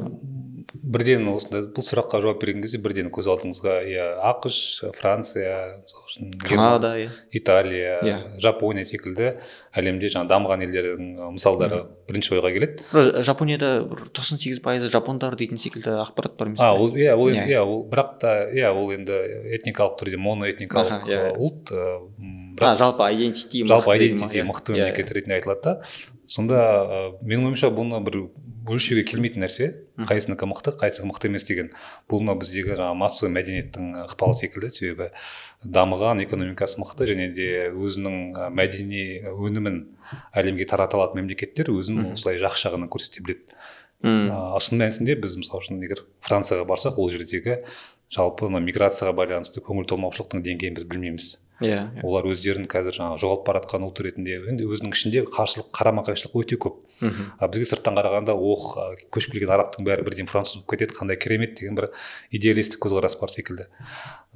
бірден 0.87 1.27
осындай 1.33 1.67
бұл 1.75 1.85
сұраққа 1.85 2.21
жауап 2.23 2.41
берген 2.43 2.63
кезде 2.65 2.79
бірден 2.83 3.09
көз 3.15 3.29
алдыңызға 3.33 3.75
иә 3.91 4.07
ақш 4.31 4.59
франция 4.97 5.83
канада 6.47 6.95
иә. 7.01 7.11
Италия 7.35 7.99
иә. 8.03 8.17
Жапония 8.43 8.85
секілді 8.87 9.35
әлемде 9.77 10.11
жаңағы 10.13 10.31
дамыған 10.33 10.65
елдердің 10.67 11.11
мысалдары 11.37 11.83
бірінші 12.09 12.37
ойға 12.39 12.53
келеді. 12.55 12.87
Жапонияда 13.27 13.73
бір 13.91 14.07
тоқсан 14.17 14.41
сегіз 14.43 14.63
пайызы 14.65 14.91
жапондар 14.93 15.37
дейтін 15.39 15.61
секілді 15.61 15.97
ақпарат 16.03 16.39
бар 16.39 16.53
емес 16.53 16.65
а 16.65 16.73
ол 16.75 16.95
иә 16.95 17.15
ол 17.15 17.31
иә. 17.31 17.61
ол 17.63 17.85
бірақ 17.91 18.19
та 18.23 18.35
иә 18.51 18.73
ол 18.73 18.93
енді 18.95 19.19
этникалық 19.59 19.99
түрде 20.01 20.21
моноэтникалық 20.23 21.11
иә. 21.11 21.33
ұлт 21.37 21.75
бірақ 22.57 22.79
жалпы 22.81 23.11
идентити 23.15 23.67
жалпы 23.67 23.99
мықты 23.99 24.73
иә. 24.73 24.87
мемлекет 24.87 25.13
ретінде 25.13 25.41
айтылады 25.41 25.63
да. 25.65 25.81
Сонда 26.29 26.61
менің 27.23 27.51
ойымша 27.51 27.71
бұны 27.75 28.01
бір 28.07 28.19
өлшеуге 28.67 29.05
келмейтін 29.07 29.45
нәрсе 29.45 29.69
қайсынікі 30.09 30.49
мықты 30.51 30.73
қайсысы 30.81 31.07
мықты 31.07 31.31
емес 31.31 31.47
деген. 31.47 31.71
Бұл 32.11 32.25
мынау 32.25 32.41
біздегі 32.41 32.75
жаңағы 32.75 32.99
массовый 32.99 33.33
мәдениеттің 33.37 33.93
ықпалы 34.09 34.35
секілді 34.35 34.71
себебі 34.75 35.09
дамыған 35.63 36.25
экономикасы 36.25 36.81
мықты 36.83 37.07
және 37.13 37.31
де 37.37 37.71
өзінің 37.71 38.51
мәдени 38.59 39.07
өнімін 39.31 39.81
әлемге 40.35 40.67
тарата 40.67 40.99
алатын 40.99 41.23
мемлекеттер 41.23 41.71
өзін 41.71 42.13
осылай 42.17 42.43
жақсы 42.43 42.67
жағынан 42.67 42.91
көрсете 42.91 43.23
біледі. 43.23 43.55
Ал 44.03 44.61
шын 44.61 44.83
мәнісінде 44.83 45.17
біз 45.23 45.39
мысалы 45.41 45.63
үшін 45.63 45.81
егер 45.87 46.03
францияға 46.27 46.67
барсақ 46.69 46.99
ол 46.99 47.11
жердегі 47.15 47.63
жалпы 48.13 48.51
мына 48.51 48.67
миграцияға 48.67 49.15
байланысты 49.17 49.63
көңіл 49.65 49.87
толмаушылықтың 49.95 50.43
деңгейін 50.45 50.77
біз 50.77 50.85
білмейміз. 50.91 51.31
Иә 51.63 51.69
yeah, 51.71 52.03
олар 52.05 52.27
өздерін 52.29 52.67
қазір 52.69 52.93
жаңағы 52.99 53.21
жоғалып 53.23 53.47
бара 53.47 53.61
жатқан 53.63 53.85
ұлт 53.87 54.01
ретінде 54.05 54.35
енді 54.51 54.67
өзінің 54.69 54.93
ішінде 54.93 55.23
қарсылық 55.33 55.71
қарама 55.73 56.03
қайшылық 56.05 56.37
өте 56.43 56.59
көп. 56.61 56.83
Мхм. 57.01 57.31
А 57.41 57.49
бізге 57.49 57.69
сырттан 57.71 57.97
қарағанда 57.97 58.35
ох 58.37 58.77
көшіп 59.15 59.33
келген 59.33 59.55
арабтың 59.57 59.87
бәрі 59.89 60.05
бірден 60.05 60.29
француз 60.29 60.61
болып 60.61 60.75
кетеді 60.75 60.97
қандай 60.99 61.17
керемет 61.17 61.57
деген 61.57 61.79
бір 61.79 61.89
идеалистік 62.31 62.83
көзқарас 62.85 63.17
бар 63.21 63.33
секілді. 63.33 63.69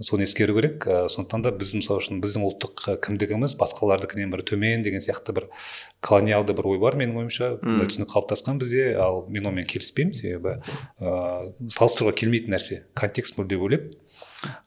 Соны 0.01 0.25
ескеру 0.25 0.57
керек. 0.57 0.87
Сондықтан 1.13 1.45
да 1.45 1.53
біз 1.53 1.75
мысалы 1.77 2.01
үшін 2.01 2.23
біздің 2.25 2.47
ұлттық 2.49 2.97
кімдігіміз 3.05 3.57
басқалардікінен 3.61 4.33
бір 4.33 4.45
төмен 4.49 4.81
деген 4.87 5.05
сияқты 5.05 5.37
бір 5.37 5.51
колониалды 6.01 6.57
бір 6.57 6.71
ой 6.73 6.81
бар 6.81 6.97
менің 6.97 7.21
ойымша. 7.21 7.53
Бұндай 7.61 7.93
түсінік 7.93 8.09
қалыптасқан 8.15 8.63
бізде. 8.63 8.95
Ал 8.97 9.27
мен 9.29 9.51
онымен 9.51 9.69
келіспеймін 9.69 10.17
себебі 10.17 10.57
ыыы 11.05 11.53
салыстыруға 11.69 12.17
келмейтін 12.17 12.57
нәрсе 12.57 12.85
контекст 12.97 13.37
мүлде 13.37 13.61
бөлек 13.61 13.91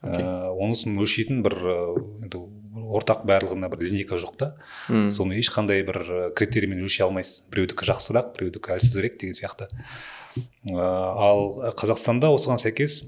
okay. 0.02 0.22
ә, 0.22 0.52
онысын 0.52 0.98
өлшейтін 1.00 1.42
бір 1.44 1.56
енді 2.24 2.42
ортақ 2.94 3.24
барлығына 3.28 3.70
бір 3.72 3.84
линейка 3.86 4.18
жоқ 4.20 4.36
та. 4.38 4.50
Соны 4.88 5.38
ешқандай 5.40 5.82
бір 5.86 6.32
критериймен 6.36 6.82
өлшей 6.84 7.06
алмайсыз. 7.06 7.46
Біреудікі 7.52 7.88
жақсырақ 7.90 8.34
біреудікі 8.36 8.74
әлсізірек 8.76 9.18
деген 9.20 9.36
сияқты. 9.38 9.70
Ә, 10.70 10.78
ал 10.78 11.46
қазақстанда 11.78 12.30
осыған 12.34 12.60
сәйкес 12.62 13.04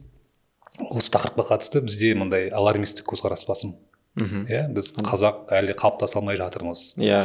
осы 0.91 1.13
тақырыпқа 1.15 1.49
қатысты 1.51 1.83
бізде 1.85 2.15
мындай 2.19 2.49
алармистік 2.55 3.07
көзқарас 3.11 3.47
басым. 3.49 3.77
Мхм 4.17 4.47
иә 4.49 4.63
біз 4.73 4.93
қазақ 4.97 5.51
әлі 5.53 5.75
қалыптаса 5.77 6.19
алмай 6.21 6.39
жатырмыз. 6.41 6.95
Иә 6.97 7.21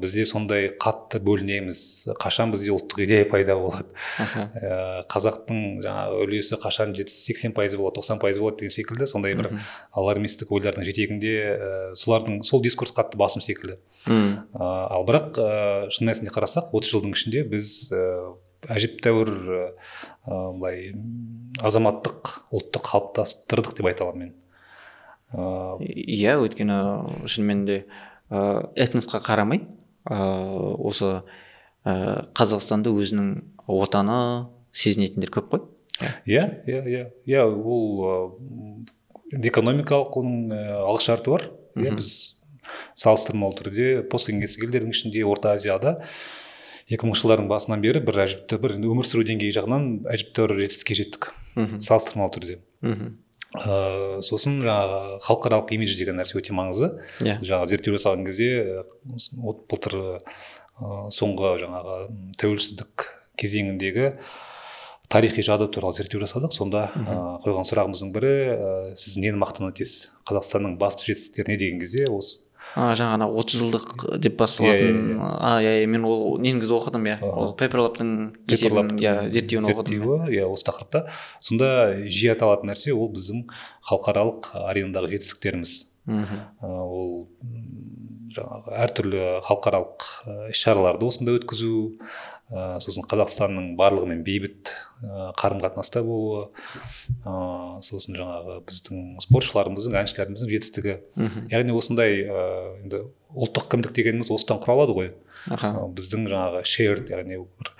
бізде 0.00 0.24
сондай 0.28 0.70
қатты 0.80 1.20
бөлінеміз. 1.24 1.80
Қашан 2.20 2.52
бізде 2.54 2.72
ұлттық 2.74 3.04
идея 3.04 3.26
пайда 3.28 3.56
болады? 3.60 3.92
Ә, 4.56 5.02
қазақтың 5.10 5.82
жаңағы 5.84 6.22
үлесі 6.24 6.58
қашан 6.62 6.94
жетпіс 6.96 7.18
сексен 7.28 7.52
пайызы 7.56 7.76
болады 7.80 8.00
тоқсан 8.00 8.22
пайыз 8.22 8.40
болады 8.40 8.64
деген 8.64 8.74
секілді 8.76 9.08
сондай 9.10 9.36
бір 9.36 9.50
алармистік 9.92 10.52
ойлардың 10.52 10.88
жетегінде 10.88 11.34
ә, 11.34 11.72
солардың 11.98 12.40
сол 12.44 12.62
дискурс 12.64 12.94
қатты 12.96 13.20
басым 13.20 13.44
секілді. 13.44 13.76
Ә, 14.08 14.48
ал 14.56 15.04
бірақ 15.04 15.36
ә, 15.36 15.50
шын 15.92 16.08
мәнісінде 16.08 16.32
қарасақ 16.32 16.72
отыз 16.72 16.94
жылдың 16.94 17.16
ішінде 17.18 17.44
біз 17.52 17.92
ә, 17.92 18.32
әжептәуір 18.72 19.30
былай 20.24 20.94
азаматтық 21.60 22.32
ұлтты 22.54 22.80
қалыптастырдық 22.80 23.76
деп 23.76 23.90
айта 23.90 24.06
аламын 24.06 24.30
мен. 24.30 24.32
Иә 25.34 26.36
өйткені 26.42 27.26
шынымен 27.26 27.64
де 27.66 27.78
ә, 28.30 28.70
этносқа 28.76 29.20
қарамай 29.24 29.64
ә, 30.06 30.18
осы 30.78 31.22
ә, 31.84 32.28
қазақстанды 32.36 32.92
өзінің 32.94 33.30
отаны 33.66 34.48
сезінетіндер 34.74 35.32
көп 35.34 35.50
қой. 35.52 35.64
Иә 36.26 36.46
иә 36.66 36.80
иә. 36.84 37.02
Иә 37.26 37.44
ол 37.46 38.38
экономикалық 39.34 40.16
оның 40.20 40.54
алғышарты 40.84 41.34
бар. 41.34 41.50
Иә 41.78 41.94
біз 41.98 42.40
салыстырмалы 42.96 43.58
түрде 43.58 43.90
посткеңестік 44.10 44.68
елдердің 44.68 44.94
ішінде 44.94 45.24
орта 45.28 45.54
азияда 45.54 45.98
екі 46.88 47.06
мыңыншы 47.06 47.24
жылдардың 47.24 47.48
басынан 47.48 47.82
бері 47.84 48.02
бір 48.04 48.22
әжептәуір 48.26 48.76
бір 48.76 48.88
өмір 48.92 49.08
сүру 49.08 49.24
деңгейі 49.28 49.54
жағынан 49.56 49.86
әжептәуір 50.12 50.58
жетістікке 50.60 50.96
жеттік. 50.98 51.30
Салыстырмалы 51.56 52.34
түрде. 52.34 52.58
Мхм. 52.84 53.14
Ыыы 53.54 54.22
сосын 54.24 54.58
жаңағы 54.64 55.18
халықаралық 55.24 55.72
имидж 55.76 55.96
деген 55.98 56.18
нәрсе 56.18 56.38
өте 56.40 56.54
маңызды. 56.56 56.90
Иә. 57.22 57.36
Yeah. 57.36 57.44
жаңағы 57.50 57.70
зерттеу 57.74 57.96
жасаған 57.96 58.26
кезде 58.26 58.84
былтыр 59.70 59.98
ыыы 60.00 61.12
соңғы 61.14 61.54
жаңағы 61.62 61.98
тәуелсіздік 62.40 63.08
кезеңіндегі 63.40 64.12
тарихи 65.08 65.44
жады 65.46 65.68
туралы 65.70 65.94
зерттеу 65.94 66.22
жасадық. 66.24 66.54
Сонда 66.54 66.88
ә, 66.94 67.18
қойған 67.44 67.68
сұрағымыздың 67.68 68.14
бірі 68.14 68.32
ә, 68.54 68.72
сіз 68.98 69.18
нені 69.22 69.38
мақтан 69.38 69.70
етесіз 69.70 70.10
қазақстанның 70.26 70.78
басты 70.80 71.12
жетістіктері 71.12 71.54
не 71.54 71.60
деген 71.60 71.82
кезде 71.82 72.08
осы 72.10 72.43
а 72.74 72.90
жаңа 72.98 73.28
отыз 73.28 73.62
жылдық 73.62 74.18
деп 74.18 74.36
басталатын. 74.40 75.18
А 75.22 75.56
иә 75.62 75.84
иә 75.84 75.88
мен 75.90 76.04
ол 76.08 76.38
негізі 76.42 76.74
оқыдым 76.76 77.06
иә. 77.08 77.16
Ол 77.22 77.54
пеперлаптың 77.58 78.12
есебін 78.50 78.94
иә 78.98 79.28
зерттеуін 79.30 79.68
оқыдым 79.70 80.04
иә. 80.28 80.46
осы 80.48 80.66
тақырыпта. 80.68 81.06
Сонда 81.40 81.70
жиі 82.06 82.34
аталатын 82.34 82.72
нәрсе 82.72 82.94
ол 82.94 83.10
біздің 83.14 83.46
халықаралық 83.90 84.50
аренадағы 84.64 85.14
жетістіктеріміз. 85.14 85.76
Ол 86.60 87.28
жаңағы 88.34 88.74
әртүрлі 88.84 89.22
халықаралық 89.46 90.06
іс 90.50 90.62
шараларды 90.64 91.06
осында 91.06 91.36
өткізу 91.38 91.74
ә, 92.52 92.78
сосын 92.84 93.06
қазақстанның 93.08 93.72
барлығымен 93.78 94.22
бейбіт 94.26 94.72
ә, 95.04 95.30
қарым 95.40 95.62
қатынаста 95.62 96.02
болуы 96.04 96.46
ә, 97.24 97.34
сосын 97.84 98.18
жаңағы 98.18 98.60
біздің 98.68 99.02
спортшыларымыздың 99.24 99.98
әншілеріміздің 100.02 100.52
жетістігі. 100.54 100.96
Яғни 101.52 101.76
осындай 101.76 102.22
ә, 102.24 102.46
енді 102.84 103.04
ұлттық 103.34 103.68
кімдік 103.72 103.94
дегеніміз 103.96 104.30
осыдан 104.34 104.60
құралады 104.62 104.96
ғой. 104.96 105.12
Аха. 105.50 105.74
Біздің 105.96 106.28
жаңағы 106.30 106.64
шерд 106.68 107.10
яғни 107.14 107.42
бір 107.44 107.74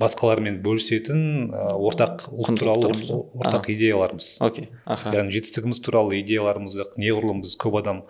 басқалармен 0.00 0.58
бөлісетін 0.64 1.52
ортақ 1.54 2.26
ұлт 2.32 2.58
туралы 2.58 2.90
ортақ 2.90 3.68
идеяларымыз. 3.74 4.36
Окей. 4.42 4.70
Аха. 4.84 5.12
Яғни 5.14 5.36
жетістігіміз 5.36 5.80
туралы 5.84 6.18
идеяларымызды 6.22 6.88
неғұрлым 6.98 7.44
біз 7.44 7.54
көп 7.62 7.78
адам 7.82 8.02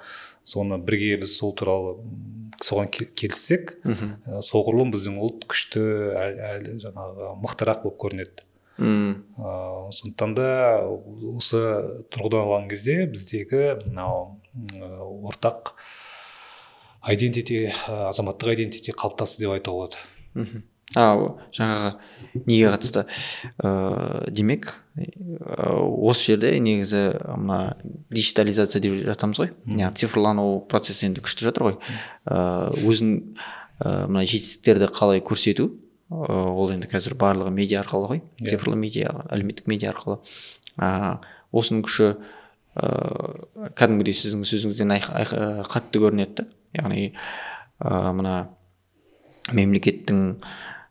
соны 0.47 0.79
бірге 0.81 1.17
біз 1.21 1.37
сол 1.39 1.53
туралы 1.59 1.97
соған 2.64 2.90
келіссек 2.92 3.77
ә, 3.85 4.40
соғұрлым 4.45 4.92
біздің 4.95 5.19
ұлт 5.23 5.47
күшті 5.51 5.83
әлі 6.16 6.77
жаңағы 6.85 7.33
мықтырақ 7.42 7.83
болып 7.85 7.99
көрінеді. 8.05 8.47
Мм. 8.77 9.25
Ыыы 9.40 9.92
сондықтан 9.97 10.35
да 10.37 10.49
осы 11.33 11.61
тұрғыдан 12.12 12.45
алған 12.45 12.66
кезде 12.69 13.07
біздегі 13.09 13.79
мынау 13.87 14.37
ортақ 15.31 15.73
айдентити 17.01 17.71
азаматтық 17.88 18.53
айдентити 18.53 18.92
қалыптасты 18.92 19.47
деп 19.47 19.57
айтуға 19.57 19.87
болады. 19.87 20.66
А 20.94 21.16
жаңағы 21.51 21.96
неге 22.46 22.70
қатысты 22.70 23.07
ыыы 23.59 24.31
демек 24.31 24.68
ә, 24.96 25.75
осы 25.81 26.33
жерде 26.33 26.53
негізі 26.61 27.03
мына 27.37 27.77
диджитализация 28.11 28.81
деп 28.85 28.94
жатамыз 29.09 29.40
ғой. 29.40 29.51
Яғни 29.66 29.99
цифрлану 29.99 30.61
процесі 30.70 31.09
енді 31.09 31.25
күшті 31.25 31.49
жатыр 31.49 31.66
ғой. 31.66 31.77
Ыыы 32.31 32.87
өзін 32.87 33.16
ә, 33.81 34.07
мына 34.07 34.25
жетістіктерді 34.29 34.90
қалай 34.94 35.25
көрсету? 35.25 35.72
Ә, 36.11 36.20
ол 36.55 36.70
енді 36.70 36.90
қазір 36.92 37.16
барлығы 37.18 37.51
медиа 37.57 37.83
арқылы 37.83 38.12
ғой. 38.12 38.22
Цифрлы 38.46 38.79
медиа 38.79 39.11
әлеуметтік 39.27 39.66
медиа 39.72 39.90
арқылы. 39.90 40.20
Ә, 40.79 41.18
осының 41.51 41.83
күші 41.88 42.12
ыыы 42.77 43.72
кәдімгідей 43.77 44.14
сіздің 44.14 44.46
сөзіңізден 44.46 44.94
қатты 45.66 46.03
көрінеді 46.05 46.42
да. 46.42 46.49
Яғни 46.77 47.11
ә, 47.81 48.12
мына 48.12 48.37
мемлекеттің 49.55 50.38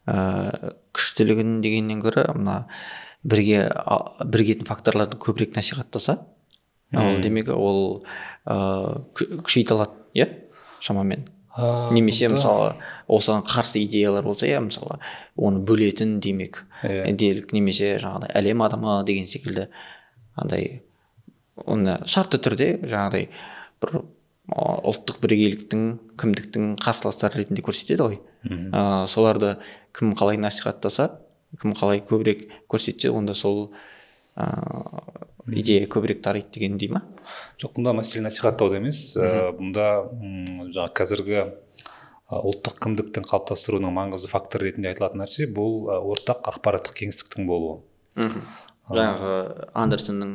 ә, 0.08 0.74
күштілігін 0.96 1.62
дегеннен 1.63 2.00
гөрі 2.04 2.28
мына 2.38 2.65
бірге 3.26 3.65
бірігетін 4.26 4.65
факторларды 4.70 5.18
көбірек 5.18 5.56
насихаттаса 5.58 6.20
ол 6.94 7.22
демек 7.22 7.50
ол 7.50 8.06
кү- 8.46 9.41
күшейте 9.41 9.74
алады 9.74 9.91
иә 10.15 10.28
шамамен. 10.80 11.26
А, 11.58 11.89
немесе 11.96 12.28
мысалы 12.30 12.76
осыған 13.08 13.41
қарсы 13.48 13.82
идеялар 13.86 14.24
болса 14.28 14.46
иә 14.46 14.60
мысалы 14.62 15.00
оны 15.36 15.63
бөлетін 15.65 16.20
демек 16.20 16.65
Иә. 16.84 17.12
делік 17.15 17.54
немесе 17.56 17.96
жаңағыдай 17.98 18.36
әлем 18.36 18.62
адамы 18.65 19.04
деген 19.08 19.26
секілді 19.26 19.68
андай 20.36 20.84
оны 21.65 21.98
шартты 22.06 22.38
түрде 22.44 22.68
жаңағыдай 22.84 23.30
бір 23.82 24.02
ұлттық 24.51 25.19
бірегейліктің 25.23 25.86
кімдіктің 26.21 26.75
қарсыластары 26.84 27.41
ретінде 27.41 27.63
көрсетеді 27.65 28.05
ғой. 28.05 28.19
Ә, 28.45 29.05
соларды 29.10 29.55
кім 29.95 30.13
қалай 30.17 30.38
насихаттаса 30.38 31.15
кім 31.62 31.73
қалай 31.77 32.03
көбірек 32.05 32.45
көрсетсе 32.69 33.10
онда 33.10 33.34
сол 33.34 33.71
ыыы 34.36 35.62
идея 35.62 35.88
көбірек 35.88 36.21
тарайды 36.25 36.60
деген 36.60 36.77
дей 36.77 36.89
ма? 36.89 37.03
Жоқ 37.62 37.77
бұнда 37.77 37.93
мәселе 37.97 38.23
насихаттауда 38.25 38.79
емес. 38.79 39.15
Ә, 39.17 39.51
бұнда 39.58 39.88
м, 40.10 40.71
жаңағы 40.73 40.93
қазіргі 40.99 41.38
ә, 41.41 41.47
ұлттық 42.39 42.79
кімдіктің 42.81 43.27
қалыптастыруының 43.29 43.93
маңызды 43.93 44.31
факторы 44.31 44.71
ретінде 44.71 44.89
айтылатын 44.91 45.21
нәрсе 45.21 45.49
бұл 45.53 45.86
ә, 45.93 45.99
ортақ 46.01 46.49
ақпараттық 46.49 46.97
кеңістіктің 47.01 47.45
болуы. 47.49 47.84
Жаңағы 48.86 49.69
андерсонның 49.73 50.34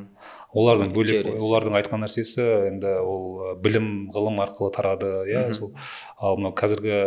олардың 0.57 0.93
бөлек 0.95 1.29
олардың 1.31 1.77
айтқан 1.81 2.05
нәрсесі 2.05 2.45
енді 2.71 2.95
ол 3.05 3.57
білім 3.63 4.11
ғылым 4.15 4.41
арқылы 4.45 4.73
тарады 4.75 5.11
иә 5.31 5.49
сол. 5.57 5.73
Ал 6.19 6.39
мынау 6.41 6.55
қазіргі 6.59 7.01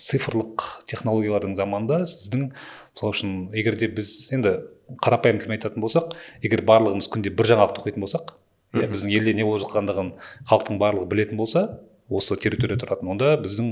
цифрлық 0.00 0.64
технологиялардың 0.90 1.54
заманында 1.56 2.02
сіздің 2.08 2.48
мысалы 2.50 3.14
үшін 3.14 3.36
егер 3.56 3.76
де 3.80 3.88
біз 3.88 4.30
енді 4.34 4.56
қарапайым 5.04 5.38
тілмен 5.40 5.58
айтатын 5.58 5.84
болсақ 5.84 6.16
егер 6.42 6.64
барлығымыз 6.68 7.08
күнде 7.12 7.30
бір 7.30 7.52
жаңалықты 7.52 7.84
оқитын 7.84 8.04
болсақ 8.04 8.34
иә 8.74 8.90
біздің 8.90 9.14
елде 9.14 9.36
не 9.38 9.46
болып 9.46 9.64
жатқандығын 9.64 10.10
халықтың 10.50 10.80
барлығы 10.82 11.08
білетін 11.12 11.40
болса 11.40 11.68
осы 12.10 12.36
территорияда 12.36 12.84
тұратын. 12.84 13.12
Онда 13.14 13.34
біздің 13.40 13.70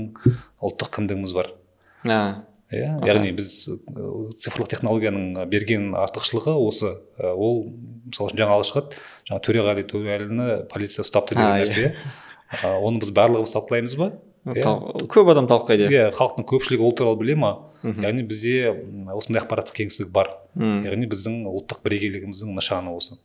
ұлттық 0.63 0.93
кімдігіміз 0.95 1.35
бар. 1.35 1.51
Иә 2.69 2.89
яғни 3.07 3.33
біз 3.37 3.49
цифрлық 4.39 4.69
технологияның 4.75 5.45
берген 5.49 5.91
артықшылығы 5.97 6.55
осы. 6.61 6.93
Ол 7.17 7.63
мысалы 8.09 8.29
үшін 8.29 8.41
жаңалық 8.43 8.67
шығады 8.69 8.99
жаңағы 9.29 9.45
төреғали 9.47 9.85
төреәліні 9.89 10.49
полиция 10.71 11.05
ұстапты 11.05 11.37
деген 11.37 11.55
иә. 11.55 11.63
нәрсе. 11.63 11.93
ә, 12.61 12.75
оны 12.77 13.01
біз 13.01 13.13
барлығымыз 13.17 13.55
талқылаймыз 13.55 13.95
ба? 13.99 14.11
Иә. 14.49 14.75
көп 15.11 15.31
адам 15.33 15.49
талқылайды. 15.49 15.89
Иә 15.91 16.11
халықтың 16.15 16.45
көпшілігі 16.47 16.85
ол 16.85 16.93
туралы 16.97 17.19
біле 17.19 17.35
ма? 17.35 17.51
Яғни 17.83 18.23
бізде 18.27 18.71
осындай 19.13 19.43
ақпараттық 19.43 19.81
кеңістік 19.81 20.13
бар. 20.15 20.31
Яғни 20.55 21.09
біздің 21.11 21.43
ұлттық 21.49 21.83
бірегейлігіміздің 21.85 22.55
нышаны 22.57 22.95
осы. 22.95 23.19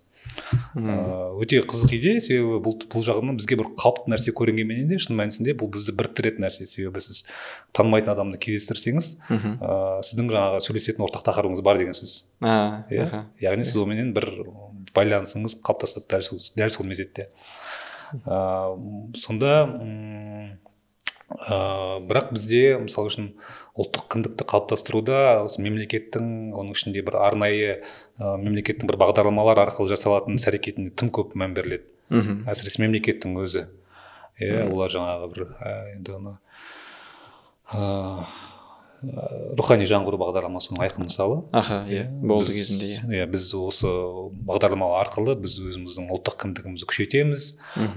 Ыыы 0.74 1.42
өте 1.44 1.60
қызық 1.64 1.92
идея. 1.96 2.20
Себебі 2.22 2.58
бұл, 2.64 2.76
бұл 2.90 3.04
жағынан 3.06 3.38
бізге 3.38 3.58
бір 3.60 3.70
қалыпты 3.78 4.10
нәрсе 4.12 4.34
көрінгенменен 4.36 4.90
де 4.90 4.98
шын 5.02 5.16
мәнісінде 5.18 5.54
бұл 5.58 5.70
бізді 5.74 5.94
біріктіретін 5.98 6.46
нәрсе. 6.46 6.66
Себебі 6.70 7.02
сіз 7.04 7.24
танымайтын 7.76 8.14
адамды 8.14 8.40
кездестірсеңіз 8.42 9.10
ыыы 9.30 10.02
сіздің 10.06 10.32
жаңағы 10.34 10.62
сөйлесетін 10.66 11.06
ортақ 11.06 11.26
тақырыбыңыз 11.30 11.62
бар 11.66 11.80
деген 11.82 11.96
сөз. 11.96 12.24
Иә? 12.42 13.24
яғни 13.44 13.66
сіз 13.66 13.80
онымен 13.84 14.12
бір 14.16 14.30
байланысыңыз 14.94 15.58
қалыптасады 15.64 16.08
дәл 16.10 16.26
сол 16.26 16.42
дәл 16.56 16.74
сол 16.74 16.88
мезетте. 16.90 17.28
Ыыы 18.24 19.14
сонда 19.18 19.64
ыыы 21.34 22.02
бірақ 22.08 22.30
бізде 22.34 22.62
мысалы 22.78 23.10
үшін 23.10 23.30
ұлттық 23.74 24.06
кіндікті 24.14 24.46
қалыптастыруда 24.50 25.18
осы 25.42 25.62
мемлекеттің 25.64 26.54
оның 26.54 26.76
ішінде 26.78 27.02
бір 27.06 27.18
арнайы 27.24 27.70
ә, 27.74 28.36
мемлекеттің 28.38 28.90
бір 28.90 29.00
бағдарламалар 29.02 29.64
арқылы 29.66 29.90
жасалатын 29.90 30.38
іс 30.38 30.46
әрекетіне 30.50 30.94
тым 30.94 31.10
көп 31.14 31.34
мән 31.34 31.56
беріледі. 31.56 31.88
Мхм. 32.14 32.44
Әсіресе 32.50 32.84
мемлекеттің 32.84 33.34
өзі. 33.42 33.66
Иә 34.38 34.68
олар 34.68 34.94
жаңағы 34.94 35.30
бір 35.34 35.46
ә, 35.58 35.74
енді 35.96 36.16
ана 36.20 36.36
ыыы, 37.74 38.26
рухани 39.58 39.86
жаңғыру 39.88 40.18
бағдарламасының 40.20 40.80
айқын 40.86 41.06
мысалы. 41.08 41.36
Аха 41.52 41.82
иә 41.88 42.06
болды 42.20 42.48
біз- 42.48 42.56
кезінде 42.56 42.88
иә. 42.94 43.06
иә 43.20 43.26
біз 43.30 43.46
осы 43.54 43.88
бағдарлама 44.48 44.88
арқылы 45.02 45.34
біз 45.40 45.58
өзіміздің 45.60 46.08
ұлттық 46.14 46.36
кіндігімізді 46.42 46.88
күшейтеміз. 46.90 47.48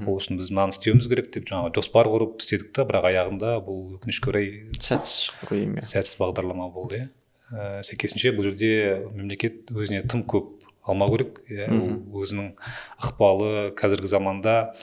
Ол 0.08 0.18
үшін 0.20 0.38
біз 0.42 0.52
мынаны 0.52 0.76
істеуіміз 0.76 1.08
керек 1.08 1.32
деп 1.34 1.48
жаңағы 1.50 1.74
жоспар 1.80 2.08
құрып 2.12 2.40
істедік 2.44 2.74
та 2.74 2.86
бірақ 2.90 3.08
аяғында 3.12 3.56
бұл 3.66 3.98
өкінішке 3.98 4.30
орай 4.34 4.50
сәтсіз 4.78 5.32
шықты 5.32 5.50
ғой 5.52 5.60
деймін 5.64 5.82
иә. 5.82 5.88
сәтсіз 5.92 6.18
бағдарлама 6.20 6.70
болды 6.74 7.02
иә. 7.02 7.10
Ә, 7.48 7.82
сәйкесінше 7.88 8.34
бұл 8.36 8.44
жерде 8.50 9.08
мемлекет 9.16 9.72
өзіне 9.72 10.04
тым 10.08 10.26
көп 10.28 10.50
алмау 10.88 11.14
керек 11.16 11.42
иә. 11.50 11.70
Ол 11.72 12.24
өзінің 12.24 12.54
ықпалы 13.02 13.72
қазіргі 13.78 14.08
заманда 14.12 14.74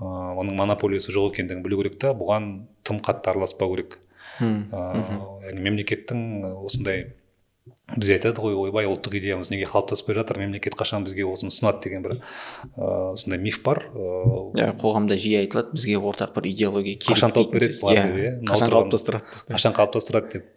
ә, 0.00 0.04
оның 0.04 0.56
монополиясы 0.56 1.12
жоқ 1.12 1.34
екендігін 1.34 1.62
білу 1.62 1.82
керек 1.82 1.98
та 2.00 2.14
бұған 2.16 2.64
тым 2.82 3.00
қатты 3.04 3.30
араласпау 3.30 3.74
керек. 3.76 3.98
Ыыы 4.40 5.44
яғни 5.48 5.68
мемлекеттің 5.68 6.24
осындай 6.64 7.12
біз 7.96 8.10
айтады 8.12 8.42
ғой 8.44 8.56
ойбай 8.60 8.84
ұлттық 8.88 9.14
идеямыз 9.20 9.48
неге 9.52 9.64
қалыптаспай 9.68 10.16
жатыр 10.16 10.36
мемлекет 10.42 10.74
қашан 10.76 11.04
бізге 11.06 11.24
осыны 11.24 11.48
ұсынады 11.52 11.80
деген 11.84 12.02
бір 12.04 12.18
ыыы 12.76 13.16
сондай 13.20 13.40
миф 13.40 13.62
бар 13.64 13.80
ыыы 13.92 14.52
иә 14.60 14.74
қоғамда 14.80 15.16
жиі 15.20 15.38
айтылады 15.42 15.72
бізге 15.72 15.96
ортақ 15.96 16.34
бір 16.36 16.48
идеология 16.50 16.98
керек 17.00 17.16
қашан 17.16 17.32
тауып 17.36 17.54
береді 17.56 17.78
бұлар 17.80 17.96
иә 17.96 18.04
деп, 18.04 18.16
иә? 18.20 18.32
Қашан 18.50 18.72
қалыптастырады 18.74 19.24
қашан 19.48 19.76
қалыптастырады 19.76 20.32
деп. 20.34 20.50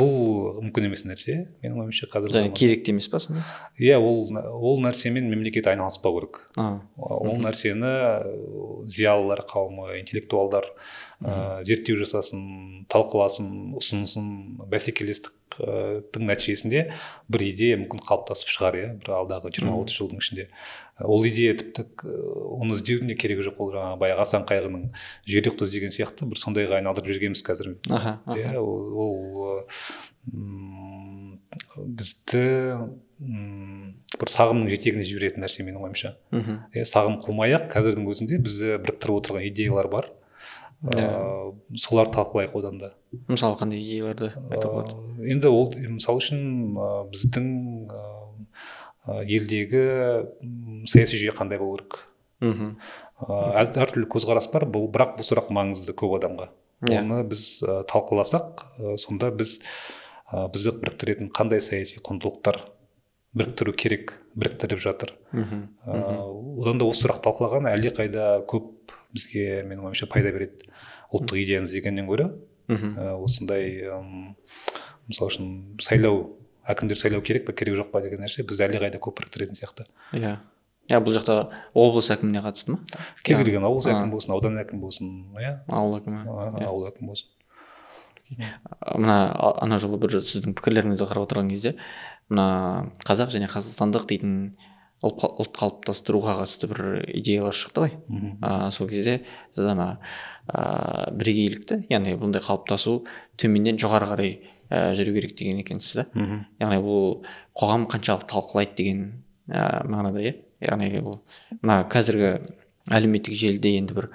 Бұл 0.00 0.62
мүмкін 0.62 0.86
емес 0.88 1.04
нәрсе 1.06 1.36
менің 1.62 1.84
ойымша 1.84 2.06
қазіргі 2.10 2.38
және 2.38 2.54
керек 2.56 2.84
те 2.86 2.94
емес 2.94 3.10
па 3.10 3.20
сонда? 3.22 3.42
Иә 3.78 3.98
ол 3.98 4.30
ол 4.30 4.82
нәрсемен 4.82 5.26
мемлекет 5.30 5.66
айналыспау 5.70 6.18
керек. 6.18 6.44
Ол 6.96 7.38
нәрсені 7.42 8.86
зиялылар 8.90 9.42
қауымы 9.50 9.98
интеллектуалдар 10.00 10.70
ә, 11.24 11.62
зерттеу 11.66 11.98
жасасын 12.00 12.86
талқыласын 12.92 13.74
ұсынсын 13.78 14.26
бәсекелестіктің 14.70 16.26
нәтижесінде 16.30 16.86
бір 17.28 17.44
идея 17.48 17.80
мүмкін 17.80 18.00
қалыптасып 18.06 18.52
шығар 18.54 18.78
иә? 18.80 18.88
Бір 19.02 19.16
алдағы 19.18 19.52
жиырма 19.54 19.76
отыз 19.82 19.98
жылдың 19.98 20.22
ішінде. 20.22 20.48
Ол 21.00 21.24
идея 21.28 21.56
тіпті 21.60 21.84
ә, 21.84 22.16
оны 22.60 22.76
іздеудің 22.76 23.12
де 23.12 23.16
керегі 23.20 23.46
жоқ 23.48 23.60
ол 23.60 23.72
жаңағы 23.74 24.00
баяғы 24.00 24.24
асан 24.24 24.46
қайғының 24.48 24.90
жер 25.28 25.48
ұйықты 25.48 25.68
іздеген 25.68 25.94
сияқты 25.96 26.28
бір 26.28 26.40
сондайға 26.40 26.80
айналдырып 26.80 27.08
жібергенбіз 27.10 27.44
қазір. 27.46 27.74
Аха 27.88 28.18
аха. 28.24 28.36
Иә 28.36 28.60
ол, 28.60 29.64
бізді 31.86 32.44
бір 33.20 34.30
сағымның 34.30 34.70
жетегіне 34.70 35.04
жіберетін 35.08 35.44
нәрсе 35.44 35.64
менің 35.66 35.88
ойымша. 35.88 36.14
Мхм. 36.34 36.62
Иә 36.76 36.84
сағым 36.88 37.18
қумай 37.24 37.56
ақ 37.56 37.68
қазірдің 37.74 38.08
өзінде 38.12 38.38
бізді 38.44 38.76
біріктіріп 38.84 39.20
отырған 39.20 39.48
идеялар 39.48 39.88
бар. 39.92 40.08
Ыыы 40.80 41.78
соларды 41.78 42.16
талқылайық 42.16 42.56
одан 42.60 42.78
да. 42.80 42.92
Мысалы 43.28 43.58
қандай 43.60 43.82
идеяларды 43.82 44.30
айтуға 44.50 44.80
болады? 44.80 44.96
Ыыы, 45.18 45.32
енді 45.34 45.50
ол 45.52 45.74
мысалы 45.76 46.22
үшін 46.22 46.40
біздің 47.10 47.50
елдегі 49.06 49.84
саяси 50.88 51.20
жүйе 51.20 51.34
қандай 51.36 51.60
болу 51.60 51.76
керек? 51.80 52.00
Мхм. 52.40 52.72
Әртүрлі 53.28 54.08
көзқарас 54.08 54.48
бар 54.52 54.64
бұл 54.64 54.88
бірақ 54.92 55.18
бұл 55.18 55.28
сұрақ 55.28 55.50
маңызды 55.52 55.92
көп 55.96 56.16
адамға. 56.20 56.48
Иә. 56.88 57.02
оны 57.02 57.24
біз 57.28 57.60
ә, 57.60 57.82
талқыласақ 57.84 58.62
ә, 58.80 58.94
сонда 58.96 59.28
біз 59.36 59.58
ә, 60.32 60.46
бізді 60.48 60.72
біріктіретін 60.80 61.28
қандай 61.28 61.60
саяси 61.60 62.00
құндылықтар 62.00 62.56
біріктіру 63.36 63.74
керек 63.76 64.14
біріктіріп 64.32 64.80
жатыр? 64.80 65.12
Мхм. 65.36 65.66
Ә, 65.84 66.24
одан 66.64 66.80
да 66.80 66.88
осы 66.88 67.04
сұрақ 67.04 67.20
талқылаған 67.26 67.68
әлдеқайда 67.74 68.30
көп 68.48 68.94
бізге 69.14 69.62
менің 69.68 69.88
ойымша 69.90 70.06
пайда 70.10 70.32
береді 70.34 70.68
ұлттық 71.12 71.40
идеямыз 71.44 71.72
дегеннен 71.74 72.06
гөрі. 72.10 72.28
Ә, 72.70 73.16
осындай 73.18 73.82
мысалы 75.10 75.30
үшін 75.32 75.50
сайлау 75.82 76.36
әкімдер 76.70 76.96
сайлау 76.98 77.22
керек 77.26 77.46
па 77.48 77.52
керек 77.56 77.74
жоқ 77.80 77.90
па 77.90 78.00
деген 78.04 78.22
нәрсе 78.22 78.44
бізді 78.46 78.68
әлдеқайда 78.68 79.00
көп 79.02 79.18
біріктіретін 79.18 79.58
сияқты. 79.58 79.88
Иә. 80.14 80.36
Иә 80.90 81.00
бұл 81.02 81.14
жақта 81.14 81.48
облыс 81.74 82.10
әкіміне 82.14 82.42
қатысты 82.44 82.76
ма? 82.76 82.78
Кез 83.22 83.38
Иә. 83.38 83.44
келген 83.44 83.66
облыс 83.66 83.86
әкімі 83.90 84.10
болсын 84.14 84.32
аудан 84.34 84.58
әкімі 84.62 84.80
болсын 84.82 85.10
иә. 85.38 85.52
Ауыл 85.66 85.98
әкімі 85.98 86.22
а- 86.26 86.66
ауыл 86.68 86.88
әкімі 86.90 87.10
болсын. 87.10 87.28
Мына 88.94 89.34
ана 89.62 89.78
жолы 89.82 89.98
бір 89.98 90.20
сіздің 90.22 90.54
пікірлеріңізді 90.54 91.06
қарап 91.10 91.26
отырған 91.26 91.48
кезде 91.50 91.74
мына 92.30 92.90
қазақ 93.02 93.32
және 93.34 93.48
қазақстандық 93.50 94.06
дейтін 94.06 94.56
ұлт 95.00 95.16
қа- 95.22 95.30
ұлт 95.40 95.54
қалыптастыруға 95.56 96.34
қатысты 96.42 96.68
бір 96.68 96.80
идеялар 97.16 97.54
шықты 97.56 97.80
ғой. 97.86 97.92
А, 98.42 98.70
сол 98.70 98.88
кезде 98.90 99.22
сіз 99.56 99.66
ана 99.72 99.86
а, 100.46 101.10
бірегейлікті 101.16 101.86
яғни 101.90 102.16
бұндай 102.20 102.42
қалыптасу 102.44 102.98
төменнен 103.40 103.78
жоғары 103.80 104.10
қарай 104.10 104.32
ә, 104.68 104.92
жүру 104.98 105.14
керек 105.16 105.36
деген 105.38 105.62
екенсіз 105.64 106.02
да. 106.02 106.06
Яғни 106.60 106.80
бұл 106.84 107.24
қоғам 107.56 107.86
қаншалықты 107.88 108.28
талқылайды 108.34 108.76
деген 108.76 109.02
ә, 109.48 109.86
мағынада 109.88 110.20
иә. 110.20 110.34
Яғни 110.60 111.00
ол 111.00 111.22
мына 111.62 111.80
қазіргі 111.88 112.34
әлеуметтік 112.92 113.32
желіде 113.40 113.76
енді 113.80 113.96
бір 113.96 114.10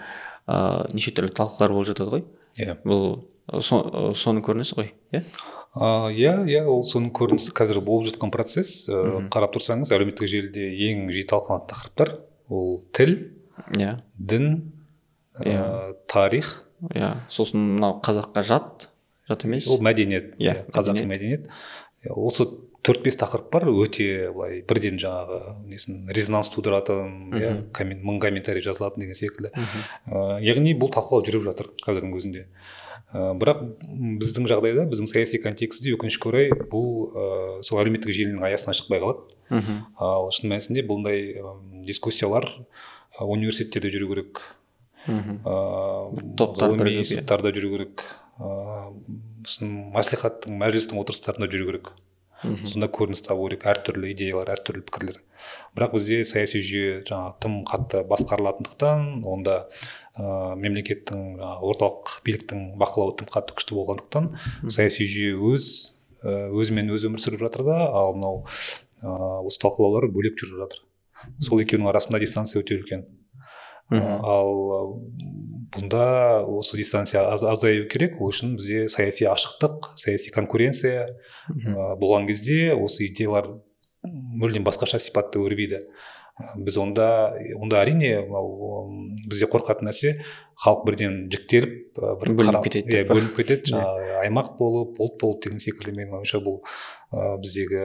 ә, 0.46 0.86
неше 0.94 1.16
түрлі 1.18 1.34
талқылар 1.34 1.74
болып 1.74 1.90
жатады 1.90 2.12
ғой. 2.14 2.26
Иә. 2.62 2.78
Бұл 2.86 3.26
со, 3.62 3.82
соның 4.14 4.46
көрінісі 4.46 4.78
ғой 4.78 4.94
иә. 5.14 5.24
А, 5.76 6.08
иә 6.12 6.46
иә 6.48 6.62
ол 6.72 6.84
соның 6.88 7.12
көрінісі 7.16 7.52
қазір 7.56 7.82
болып 7.84 8.08
жатқан 8.08 8.32
процесс. 8.32 8.88
Ә, 8.88 9.28
қарап 9.34 9.56
тұрсаңыз 9.58 9.92
әлеуметтік 9.92 10.30
желіде 10.32 10.70
ең 10.90 11.10
жиі 11.12 11.28
талқыланатын 11.28 11.74
тақырыптар 11.74 12.14
ол 12.50 12.78
тіл 12.96 13.16
иә. 13.76 13.98
дін 14.18 14.72
ә, 15.40 15.96
тарих. 16.08 16.54
Иә 16.94 17.16
сосын 17.32 17.60
мынау 17.76 18.00
қазаққа 18.04 18.44
жат 18.44 18.90
жат 19.28 19.44
емес. 19.48 19.68
Ол 19.68 19.82
мәдениет 19.84 20.36
Иә, 20.40 20.66
қазақи 20.72 21.06
мәдениет. 21.10 21.50
Иә, 22.06 22.14
осы 22.14 22.46
төрт 22.86 23.02
бес 23.04 23.16
тақырып 23.18 23.48
бар 23.52 23.64
өте 23.72 24.30
былай 24.32 24.60
бірден 24.62 25.00
жаңағы 25.02 25.40
несін 25.66 26.08
резонанс 26.14 26.52
тудыратын 26.54 27.32
иә 27.34 27.54
коммен- 27.74 28.04
мың 28.06 28.20
комментарий 28.22 28.62
жазылатын 28.62 29.02
деген 29.02 29.18
секілді. 29.18 29.52
Яғни 30.46 30.76
бұл 30.78 30.92
талқылау 30.94 31.26
жүріп 31.26 31.48
жатыр 31.50 31.72
қазірдің 31.84 32.14
өзінде. 32.20 32.46
Ә, 33.16 33.32
бірақ 33.40 33.62
біздің 34.20 34.48
жағдайда 34.52 34.84
біздің 34.92 35.08
саяси 35.08 35.40
контекстте 35.44 35.94
өкінішке 35.96 36.28
орай 36.32 36.50
бұл 36.72 36.90
ә, 37.08 37.28
сол 37.64 37.80
әлеуметтік 37.80 38.12
желінің 38.12 38.44
аясынан 38.44 38.76
шықпай 38.76 39.00
қалады. 39.00 39.24
Мхм. 39.54 39.78
Ал 40.04 40.28
шын 40.36 40.52
мәнісінде 40.52 40.84
бұндай 40.90 41.38
ым, 41.40 41.86
дискуссиялар 41.88 42.50
ә, 42.52 43.24
университеттерде 43.24 43.94
жүру 43.96 44.12
керек 44.12 44.44
мхм. 45.08 45.40
ғылыми 45.46 46.98
институттарда 46.98 47.54
жүру 47.56 47.78
керек 47.78 48.04
ыыы 48.36 48.92
сосын 49.46 49.72
мәслихаттың 49.94 50.60
мәжілістің 50.60 51.00
отырыстарында 51.00 51.48
жүру 51.54 51.70
керек. 51.70 51.94
Сонда 52.68 52.90
көрініс 52.92 53.24
табу 53.26 53.48
керек 53.48 53.64
әртүрлі 53.70 54.12
идеялар 54.12 54.52
әртүрлі 54.54 54.84
пікірлер. 54.86 55.22
Бірақ 55.78 55.96
бізде 55.96 56.20
саяси 56.28 56.60
жүйе 56.66 56.98
жаңағы 57.08 57.38
тым 57.42 57.56
қатты 57.70 58.04
басқарылатындықтан 58.10 59.24
онда 59.30 59.56
ыыы 60.16 60.56
мемлекеттің 60.64 61.24
жаңағы 61.40 61.70
орталық 61.72 62.14
биліктің 62.28 62.64
бақылауы 62.80 63.18
тым 63.20 63.30
қатты 63.34 63.58
күшті 63.58 63.76
болғандықтан 63.76 64.32
саяси 64.72 65.08
жүйе 65.12 65.36
өз 65.52 65.68
і 66.24 66.36
өзімен 66.62 66.94
өзі 66.96 67.12
өмір 67.12 67.22
сүріп 67.22 67.44
жатыр 67.46 67.66
да 67.68 67.78
ал 67.90 68.16
мынау 68.16 68.46
ыыы 69.04 69.46
осы 69.50 69.62
талқылаулар 69.62 70.08
бөлек 70.14 70.40
жүріп 70.40 70.64
жатыр. 70.64 70.82
Сол 71.44 71.62
екеуінің 71.64 71.92
арасында 71.92 72.20
дистанция 72.24 72.62
өте 72.64 72.80
үлкен. 72.80 73.06
Ал 73.92 74.98
бұнда 75.76 76.46
осы 76.48 76.78
дистанция 76.80 77.28
аз, 77.30 77.44
азаю 77.44 77.88
керек. 77.92 78.18
Ол 78.22 78.32
үшін 78.32 78.56
бізде 78.58 78.88
саяси 78.90 79.28
ашықтық 79.30 79.92
саяси 80.00 80.32
конкуренция 80.34 81.06
ә, 81.52 81.94
болған 82.00 82.26
кезде 82.28 82.74
осы 82.74 83.06
идеялар 83.10 83.52
мүлдем 84.06 84.66
басқаша 84.66 84.98
сипатта 85.00 85.40
өрбиді. 85.44 85.84
Ә, 85.84 85.86
біз 86.36 86.78
онда 86.82 87.08
онда 87.56 87.80
әрине 87.80 88.18
бізде 89.30 89.48
қорқатын 89.48 89.88
нәрсе 89.88 90.18
халық 90.60 90.82
бірден 90.88 91.14
жіктеліп 91.32 91.96
бір 91.96 92.32
Бөлініп 92.36 92.66
кетеді 92.66 92.92
иә, 92.92 93.06
бөлініп 93.08 93.38
кетеді. 93.38 93.70
Жаңағы 93.72 94.18
аймақ 94.22 94.50
болып 94.60 95.00
ұлт 95.04 95.16
болып 95.22 95.42
деген 95.46 95.62
секілді 95.64 95.94
менің 95.96 96.18
ойымша 96.20 96.42
бұл 96.44 96.58
ә, 97.16 97.38
біздегі 97.40 97.84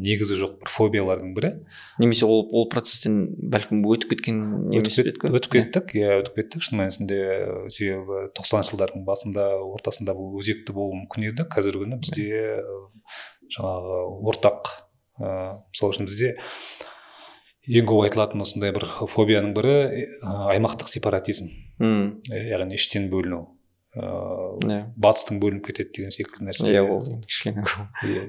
негізі 0.00 0.36
жоқ 0.42 0.58
бір 0.60 0.72
фобиялардың 0.72 1.32
бірі. 1.36 1.52
Немесе 2.00 2.28
ол 2.28 2.44
ол 2.52 2.68
процесстен 2.72 3.18
бәлкім 3.52 3.80
өтіп 3.84 4.12
кеткен 4.12 4.42
емес 4.76 4.98
өтіп, 5.00 5.24
өтіп 5.28 5.56
кеттік 5.56 5.94
иә 5.96 6.18
өтіп 6.22 6.40
кеттік. 6.40 6.66
Шын 6.68 6.80
мәнісінде 6.82 7.20
себебі 7.72 8.26
тоқсаныншы 8.36 8.74
жылдардың 8.74 9.06
басында 9.08 9.46
ортасында 9.70 10.16
бұл 10.16 10.36
өзекті 10.40 10.76
болуы 10.76 11.02
мүмкін 11.02 11.30
еді. 11.30 11.48
Қазіргі 11.52 11.84
күні 11.84 12.00
бізде 12.04 12.28
жаңағы 13.56 14.02
ортақ 14.32 14.74
ыыы 15.20 15.56
мысалы 15.72 15.96
үшін 15.96 16.08
бізде 16.08 16.34
ең 17.66 17.86
көп 17.90 18.04
айтылатын 18.06 18.42
осындай 18.44 18.72
бір 18.76 18.86
фобияның 19.10 19.52
бірі 19.56 19.74
ә, 20.22 20.32
аймақтық 20.54 20.88
сепаратизм. 20.92 21.50
Мм. 21.82 22.22
Ә, 22.30 22.42
яғни 22.54 22.78
іштен 22.78 23.10
бөліну 23.12 23.42
ыыы 23.96 24.60
иә. 24.68 24.78
батыстың 25.00 25.38
бөлініп 25.40 25.70
кетеді 25.70 25.94
деген 25.96 26.12
секілді 26.12 26.44
нәрсе. 26.50 26.68
Иә 26.68 26.82
ол 26.84 27.00
кішкене 27.24 27.62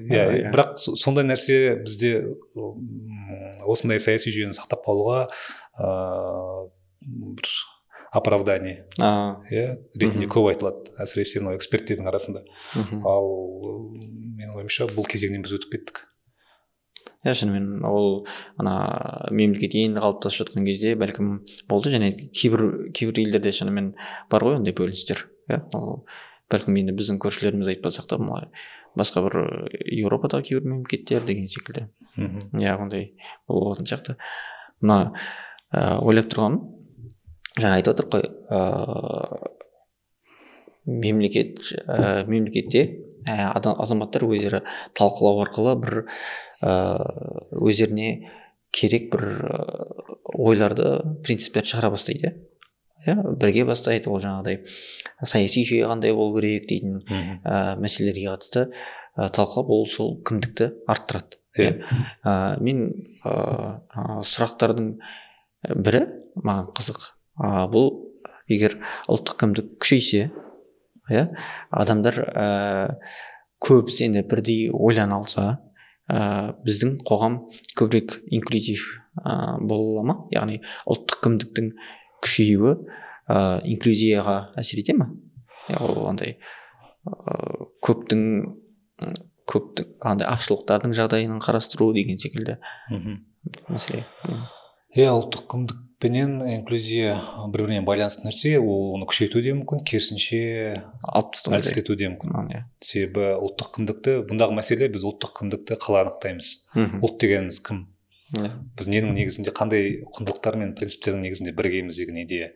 иә 0.08 0.50
бірақ 0.52 0.78
со- 0.80 0.96
сондай 0.96 1.26
нәрсе 1.28 1.76
бізде 1.84 2.12
осындай 3.68 4.00
саяси 4.00 4.32
жүйені 4.32 4.56
сақтап 4.56 4.86
қалуға 4.86 5.26
ыыы 5.76 6.70
бір 7.36 7.50
оправдание 8.10 8.86
а. 8.98 9.42
иә 9.52 9.76
ретінде 10.00 10.26
көп 10.32 10.48
айтылады 10.54 10.94
әсіресе 11.04 11.42
мынау 11.42 11.58
эксперттердің 11.60 12.08
арасында. 12.08 12.44
Мхм. 12.74 13.04
ал 13.04 13.28
менің 13.92 14.56
ойымша 14.56 14.88
бұл 14.96 15.04
кезеңнен 15.04 15.44
біз 15.44 15.52
өтіп 15.58 15.76
кеттік. 15.76 16.07
Иә 17.26 17.34
шынымен 17.34 17.84
ол 17.86 18.26
ана 18.60 19.28
мемлекет 19.34 19.74
енді 19.74 20.02
қалыптасып 20.02 20.44
жатқан 20.44 20.66
кезде 20.68 20.94
бәлкім 20.98 21.42
болды. 21.68 21.92
Және 21.94 22.12
кейбір 22.30 22.92
кейбір 22.94 23.22
елдерде 23.24 23.52
шынымен 23.54 23.92
бар 24.30 24.46
ғой 24.46 24.58
ондай 24.60 24.76
бөліністер 24.76 25.26
иә. 25.50 25.62
Ол 25.74 26.04
бәлкім 26.52 26.78
енді 26.80 26.94
біздің 26.98 27.20
көршілеріміз 27.22 27.72
айтпасақ 27.74 28.08
та 28.08 28.18
мына 28.22 28.48
басқа 28.98 29.24
бір 29.26 29.38
э, 29.42 29.82
еуропадағы 29.98 30.48
кейбір 30.48 30.70
мемлекеттер 30.70 31.26
деген 31.26 31.46
секілді. 31.50 31.88
Мхм. 32.16 32.38
Иә 32.58 32.78
ондай 32.80 33.12
болатын 33.48 33.86
сияқты. 33.86 34.16
Мына 34.80 35.12
ә, 35.74 35.98
ойлап 36.00 36.30
тұрғаным 36.32 36.62
жаңа 37.58 37.78
айтып 37.80 37.94
отырық 37.94 38.10
қой 38.14 38.24
ыыы 38.48 39.56
мемлекет 40.88 41.60
ә, 41.84 42.24
мемлекетте 42.26 42.84
ә, 43.28 43.50
адам, 43.52 43.76
азаматтар 43.82 44.24
өздері 44.24 44.62
талқылау 44.96 45.42
арқылы 45.44 45.74
бір 45.82 45.98
өздеріне 46.62 48.10
керек 48.74 49.08
бір 49.12 49.24
ыыы, 49.48 50.18
ойларды 50.38 50.90
принциптерді 51.24 51.72
шығара 51.72 51.90
бастайды 51.94 52.28
иә. 52.28 52.34
Иә 53.06 53.14
бірге 53.38 53.64
бастайды 53.68 54.10
ол 54.10 54.18
жаңағыдай 54.22 54.64
саяси 55.22 55.64
жүйе 55.68 55.86
қандай 55.88 56.14
болу 56.16 56.36
керек 56.40 56.66
дейтін 56.68 56.98
ә, 57.44 57.76
мәселелерге 57.80 58.32
қатысты. 58.32 58.66
Ә, 59.14 59.28
талқылап 59.34 59.70
ол 59.70 59.86
сол 59.86 60.16
кімдікті 60.26 60.72
арттырады 60.86 61.38
Иә. 61.58 61.78
ә, 62.22 62.58
мен 62.62 62.90
ә, 63.24 64.20
сұрақтардың 64.26 64.92
бірі 65.78 66.04
маған 66.42 66.68
қызық. 66.76 67.08
Ә, 67.38 67.64
бұл 67.70 67.88
егер 68.50 68.76
ұлттық 69.08 69.40
кімдік 69.42 69.72
күшейсе 69.82 70.28
иә 71.08 71.24
адамдар 71.70 72.20
ә, 72.28 72.46
көбісі 73.64 74.08
енді 74.08 74.22
бірдей 74.28 74.68
ойлана 74.72 75.18
алса 75.22 75.46
ә, 76.08 76.54
біздің 76.66 76.98
қоғам 77.08 77.42
көбірек 77.78 78.18
инклюзив 78.34 78.84
ә, 79.22 79.58
бола 79.60 80.04
ма? 80.08 80.16
Яғни 80.34 80.60
ұлттық 80.88 81.22
кімдіктің 81.26 81.72
күшеюі 82.24 82.74
ә, 83.28 83.60
инклюзияға 83.68 84.38
әсер 84.60 84.82
ете 84.82 84.96
ма 84.98 85.10
ол 85.78 86.06
андай 86.08 86.38
ыыы 87.08 87.68
көптің 87.84 88.22
көптің 89.48 89.92
андай 90.04 90.28
азшылықтардың 90.28 90.94
жағдайын 90.96 91.38
қарастыру 91.44 91.90
деген 91.96 92.18
секілді 92.20 92.58
мхм. 92.90 93.20
мәселе. 93.72 94.04
Иә 94.96 95.12
ұлттық 95.14 95.46
кіндік 95.52 95.84
пенен 95.98 96.38
инклюзия 96.46 97.16
бір 97.50 97.64
біріне 97.66 97.82
байланысты 97.86 98.26
нәрсе 98.28 98.54
ол 98.62 98.94
оны 98.96 99.08
күшейтуі 99.10 99.42
де 99.42 99.54
мүмкін 99.58 99.82
керісінше 99.88 100.38
алып 101.02 101.32
тастау 101.34 101.52
керек. 101.52 101.60
әлсіретуі 101.62 101.96
де 101.98 102.10
мүмкін 102.14 102.50
иә. 102.54 102.62
себебі 102.80 103.28
ұлттық 103.42 103.72
кіндікті 103.78 104.16
бұндағы 104.30 104.54
мәселе 104.60 104.88
біз 104.94 105.06
ұлттық 105.10 105.34
кіндікті 105.40 105.78
қалай 105.82 106.06
анықтаймыз 106.06 106.52
ұлт 107.02 107.18
дегеніміз 107.24 107.60
кім 107.66 107.86
Иә. 108.28 108.50
біз 108.76 108.88
ненің 108.92 109.14
негізінде 109.16 109.52
қандай 109.56 109.86
құндылықтар 110.12 110.58
мен 110.60 110.74
принциптердің 110.76 111.22
негізінде 111.24 111.52
біргеміз 111.56 111.96
деген 111.96 112.18
идея? 112.26 112.50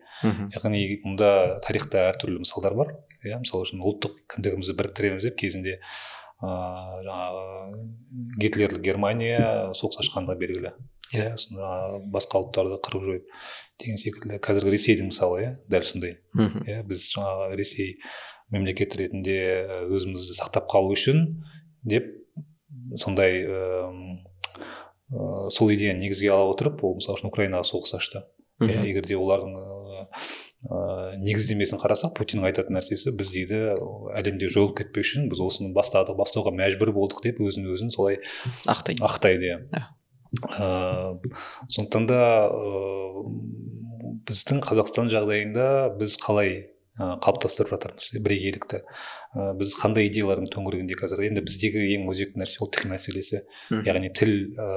Яғни 0.53 0.99
мұнда 1.01 1.29
тарихта 1.65 2.03
әртүрлі 2.11 2.43
мысалдар 2.43 2.75
бар. 2.77 2.91
Иә 3.25 3.39
мысалы 3.41 3.65
үшін 3.65 3.81
ұлттық 3.81 4.19
кіндігімізді 4.35 4.75
біріктіреміз 4.77 5.25
деп 5.25 5.39
кезінде 5.41 5.79
ыыы 6.43 7.03
жаңағы 7.07 7.43
гитлерлік 8.41 8.83
германия 8.83 9.71
соғыс 9.77 10.01
ашқанда 10.03 10.35
белгілі. 10.39 10.73
Иә. 11.13 11.33
Жаңағы 11.39 12.01
басқа 12.13 12.41
ұлттарды 12.43 12.79
қырып 12.83 13.05
жойып 13.07 13.31
деген 13.81 13.99
секілді. 14.01 14.39
Қазіргі 14.43 14.73
ресейдің 14.73 15.11
мысалы 15.11 15.41
иә 15.43 15.51
дәл 15.71 15.87
сондай. 15.87 16.17
Иә 16.35 16.81
біз 16.89 17.05
жаңағы 17.13 17.57
ресей 17.59 17.95
мемлекет 18.53 18.95
ретінде 18.99 19.37
ә, 19.63 19.79
өзімізді 19.93 20.35
сақтап 20.37 20.67
қалу 20.71 20.93
үшін 20.93 21.23
деп 21.83 22.09
сондай 22.99 23.43
ыыы 23.45 24.13
ә, 25.13 25.49
сол 25.53 25.71
идеяны 25.73 26.03
негізге 26.03 26.33
ала 26.33 26.51
отырып 26.53 26.83
ол 26.83 26.97
мысалы 26.99 27.19
үшін 27.19 27.31
украинаға 27.31 27.67
соғыс 27.71 27.97
ашты. 27.97 28.25
Иә 28.61 28.83
егер 28.85 29.07
де 29.07 29.17
олардың 29.17 29.55
ыыы, 30.13 30.73
ә, 30.73 31.17
негіздемесін 31.21 31.81
қарасақ 31.81 32.13
путиннің 32.17 32.49
айтатын 32.49 32.77
нәрсесі 32.77 33.13
біз 33.17 33.33
дейді 33.35 33.61
әлемде 34.17 34.49
жойылып 34.53 34.77
кетпеу 34.81 35.05
үшін 35.05 35.29
біз 35.31 35.41
осыны 35.43 35.73
бастадық 35.75 36.17
бастауға 36.19 36.53
мәжбүр 36.55 36.93
болдық 36.95 37.23
деп 37.25 37.41
өзін 37.43 37.71
өзін 37.73 37.93
солай 37.93 38.19
ақтайды. 38.67 39.03
ақтайды. 39.03 39.49
Иә. 39.49 39.59
Иә. 39.73 39.85
ә, 40.59 41.17
сондықтан 41.69 42.07
да 42.09 42.21
ә, 42.49 43.25
біздің 44.27 44.63
қазақстан 44.67 45.11
жағдайында 45.13 45.67
біз 45.99 46.17
қалай 46.21 46.73
қалыптастырып 46.93 47.71
жатырмыз 47.73 48.11
бірегейлікті. 48.21 48.83
Ә, 49.33 49.45
біз 49.57 49.73
қандай 49.79 50.11
идеялардың 50.11 50.51
төңірегінде 50.53 50.97
қазір 50.99 51.23
енді 51.25 51.41
біздегі 51.41 51.81
ең 51.95 52.05
өзекті 52.11 52.37
нәрсе 52.37 52.61
ол 52.61 52.69
тіл 52.69 52.91
мәселесі. 52.91 53.41
Яғни 53.73 54.11
тіл 54.13 54.33
ә, 54.61 54.67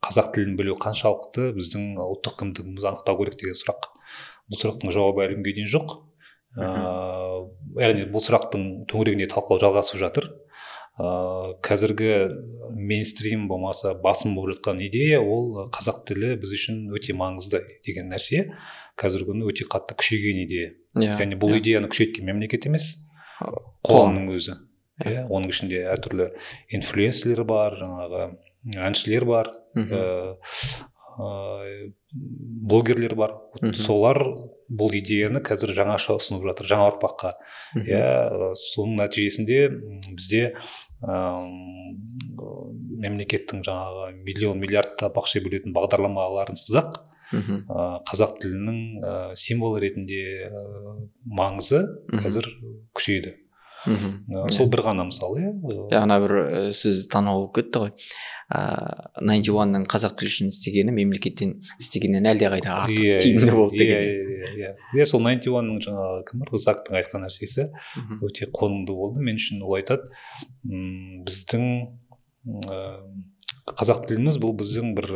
қазақ 0.00 0.32
тілін 0.32 0.56
білу 0.56 0.78
қаншалықты 0.80 1.50
біздің 1.58 1.98
ұлттық 2.00 2.38
кімдігімізді 2.40 2.88
анықтау 2.94 3.20
керек 3.20 3.36
деген 3.42 3.58
сұрақ. 3.58 3.90
Бұл 4.50 4.60
сұрақтың 4.62 4.92
жауабы 4.94 5.26
әлі 5.26 5.38
күнге 5.38 5.54
дейін 5.58 5.70
жоқ. 5.72 5.98
Ыыы 6.58 7.82
яғни 7.82 8.06
бұл 8.12 8.22
сұрақтың 8.24 8.64
төңірегінде 8.90 9.28
талқылау 9.32 9.62
жалғасып 9.62 10.00
жатыр. 10.02 10.26
Ыыы 11.00 11.54
қазіргі 11.64 12.10
мейнстрим 12.76 13.46
болмаса 13.48 13.94
басым 13.94 14.34
болып 14.36 14.58
жатқан 14.58 14.82
идея 14.84 15.22
ол 15.22 15.68
қазақ 15.72 16.02
тілі 16.10 16.34
біз 16.42 16.52
үшін 16.58 16.82
өте 16.92 17.16
маңызды 17.16 17.62
деген 17.86 18.12
нәрсе. 18.12 18.50
Қазіргі 19.00 19.32
күні 19.32 19.48
өте 19.48 19.64
қатты 19.72 19.96
күшейген 19.96 20.42
идея. 20.44 20.74
Иә 21.00 21.14
яғни 21.16 21.38
бұл 21.40 21.56
иә. 21.56 21.62
идеяны 21.62 21.88
күшейткен 21.88 22.28
мемлекет 22.28 22.68
емес 22.68 22.90
Қоғам. 23.40 23.72
қоғамның 23.88 24.28
өзі. 24.36 24.58
Иә. 25.02 25.24
Оның 25.32 25.48
ішінде 25.50 25.80
әртүрлі 25.96 26.28
инфлюенсерлер 26.76 27.42
бар 27.48 27.78
жаңағы 27.80 28.26
әншілер 28.76 29.24
бар. 29.24 29.48
Мгм. 29.74 30.36
Ә, 31.18 31.28
ә, 31.28 31.92
блогерлер 32.68 33.14
бар. 33.18 33.34
Солар 33.76 34.18
бұл 34.72 34.94
идеяны 34.96 35.42
қазір 35.44 35.74
жаңаша 35.76 36.16
ұсынып 36.18 36.46
жатыр 36.50 36.70
жаңа 36.72 36.88
ұрпаққа. 36.92 37.32
Иә 37.82 38.54
соның 38.56 38.98
нәтижесінде 39.02 39.58
бізде 40.16 40.54
м, 41.04 42.02
мемлекеттің 43.02 43.64
жаңағы 43.66 44.12
миллион 44.24 44.60
миллиардтап 44.62 45.16
ақша 45.20 45.42
бөлетін 45.44 45.74
бағдарламаларынсыз 45.76 46.78
ақ 46.82 47.00
Мгм. 47.32 47.62
ә, 47.64 47.84
қазақ 48.10 48.34
тілінің 48.42 48.78
ә, 49.00 49.12
символ 49.40 49.78
ретінде 49.80 50.50
ә, 50.52 50.64
маңызы 51.24 51.78
қазір 52.12 52.44
күшейді. 52.92 53.38
Мгм. 53.86 54.10
Ә, 54.30 54.50
сол 54.54 54.68
бір 54.70 54.84
ғана 54.86 55.06
мысал 55.08 55.34
иә? 55.38 55.52
Иә 55.90 55.98
ана 56.02 56.18
бір 56.22 56.34
сөз 56.76 57.06
танымал 57.10 57.46
болып 57.46 57.56
кетті 57.58 57.82
ғой. 57.82 57.92
Ыыы 58.52 59.24
найнти 59.26 59.50
уанның 59.54 59.86
қазақ 59.90 60.14
тілі 60.20 60.28
үшін 60.30 60.50
істегені 60.52 60.92
мемлекеттен 60.92 61.54
істегеннен 61.80 62.28
әлдеқайда 62.30 62.74
артық 62.84 63.00
Иә, 63.00 63.16
тиімді 63.24 63.46
иә, 63.48 63.54
болды 63.56 63.74
иә 63.74 63.80
деген 63.80 64.02
иә 64.04 64.50
иә 64.52 64.72
иә. 65.00 65.06
Сол 65.08 65.24
найнти 65.24 65.50
уанның 65.50 65.80
жаңағы 65.86 66.22
кім 66.28 66.42
бар? 66.44 66.52
Ғызактың 66.52 66.98
айтқан 67.00 67.24
нәрсесі. 67.24 67.70
Өте 68.22 68.50
қонымды 68.52 68.92
болды. 68.94 69.24
Мен 69.24 69.40
үшін 69.40 69.64
ол 69.64 69.78
айтады. 69.80 70.12
Біздің 70.68 71.64
қазақ 73.72 74.04
тіліміз 74.10 74.38
бұл 74.42 74.54
біздің 74.58 74.94
бір 74.98 75.10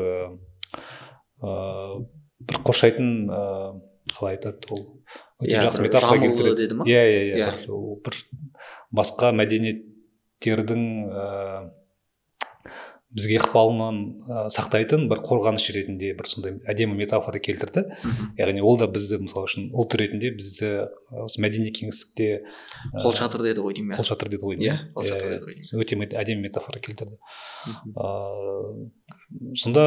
ә, 1.43 1.53
бір 2.47 2.61
қоршайтын 2.67 3.09
ә, 3.29 3.41
қалай 4.17 4.37
айтады 4.39 4.71
ол? 4.71 4.85
Өте 5.43 5.61
жақсы 5.61 5.83
метафора 5.85 6.21
келтіреді. 6.23 6.79
иә 6.89 7.03
иә 7.05 7.23
иә. 7.37 7.51
Бір 8.01 8.15
басқа 8.97 9.33
мәдениеттердің 9.37 10.85
ә, 11.11 11.71
бізге 13.17 13.39
ықпалынан 13.41 13.99
ә, 14.29 14.41
сақтайтын 14.53 15.07
бір 15.09 15.23
қорғаныш 15.25 15.71
ретінде 15.73 16.11
бір 16.19 16.27
сондай 16.29 16.57
әдемі 16.69 16.99
метафора 16.99 17.39
келтірді. 17.41 17.87
Яғни 18.37 18.61
ол 18.61 18.77
да 18.81 18.89
бізді 18.93 19.23
мысалы 19.25 19.49
үшін 19.49 19.71
ұлт 19.73 19.95
ретінде 19.97 20.33
бізді 20.37 20.69
ә, 20.85 21.23
осы 21.25 21.41
мәдени 21.41 21.71
кеңістікте 21.79 22.27
ә, 22.43 23.01
қолшатыр 23.07 23.47
деді 23.47 23.65
ғой 23.65 23.79
деймін 23.79 23.97
қолшатыр 23.97 24.29
деді 24.35 24.43
ғой 24.45 24.59
Иә, 24.59 24.61
деймін 24.61 24.93
қолшатыр 24.99 25.31
Иә, 25.31 25.33
деді 25.39 25.49
ғой 25.49 25.57
деймін. 25.63 25.81
өте 25.87 26.01
мет- 26.03 26.17
әдемі 26.21 26.45
метафора 26.51 26.83
келтірді. 26.85 27.17
Ыыы 27.97 28.91
сонда 29.59 29.87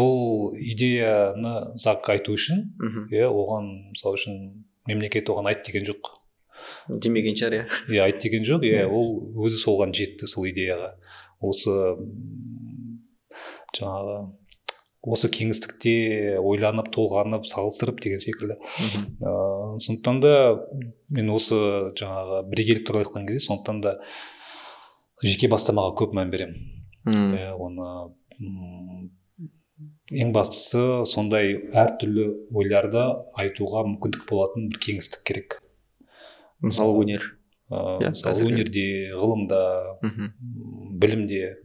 бұл 0.00 0.50
идеяны 0.58 1.76
зак 1.80 2.08
айту 2.12 2.34
үшін 2.34 2.66
иә 3.14 3.28
оған 3.30 3.70
мысалы 3.94 4.18
үшін 4.18 4.40
мемлекет 4.90 5.30
оған 5.30 5.48
айт 5.52 5.62
деген 5.66 5.86
жоқ. 5.86 6.10
Демеген 6.98 7.38
шығар 7.38 7.56
иә. 7.60 7.64
Иә 7.94 8.02
айт 8.08 8.20
деген 8.24 8.44
жоқ 8.46 8.66
иә 8.66 8.84
ол 8.88 9.14
өзі 9.46 9.60
соған 9.62 9.94
жетті 9.96 10.28
сол 10.30 10.48
идеяға. 10.50 10.94
Осы 11.40 11.76
жаңағы 13.76 14.18
осы 15.00 15.30
кеңістікте 15.32 15.94
ойланып 16.44 16.90
толғанып 16.92 17.46
салыстырып 17.48 18.02
деген 18.04 18.20
секілді. 18.20 18.58
Ыыы 19.22 19.78
сондықтан 19.80 20.20
да 20.20 20.34
мен 21.08 21.30
осы 21.32 21.56
жаңағы 21.96 22.42
бірегейлік 22.50 22.86
туралы 22.88 23.06
айтқан 23.06 23.28
кезде 23.28 23.46
сондықтан 23.46 23.80
да 23.86 23.94
жеке 25.24 25.48
бастамаға 25.48 25.94
көп 26.02 26.12
мән 26.16 26.32
беремін. 26.32 26.60
Иә, 27.08 27.54
оны 27.56 28.10
ең 30.10 30.34
бастысы 30.34 31.06
сондай 31.08 31.54
әртүрлі 31.72 32.26
ойларды 32.52 33.06
айтуға 33.40 33.86
мүмкіндік 33.86 34.26
болатын 34.28 34.68
бір 34.72 34.82
кеңістік 34.84 35.24
керек. 35.24 35.60
Мысалы 36.62 36.96
өнер 37.04 37.22
ыыы 37.70 38.02
Иә, 38.02 38.10
мысалы 38.10 38.44
өнерде 38.50 38.84
ғылымда 39.14 39.60
Мгм. 40.02 40.24
м, 40.26 40.98
білімде 40.98 41.56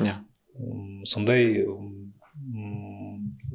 Иә. 0.00 0.16
м, 0.58 1.04
сондай 1.06 1.64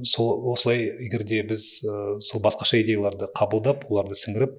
сол 0.04 0.52
осылай 0.54 0.86
егер 1.06 1.24
де 1.28 1.42
біз 1.44 1.84
ә, 1.86 2.20
сол 2.22 2.42
басқаша 2.42 2.80
идеяларды 2.82 3.28
қабылдап 3.36 3.84
оларды 3.90 4.16
сіңіріп 4.16 4.54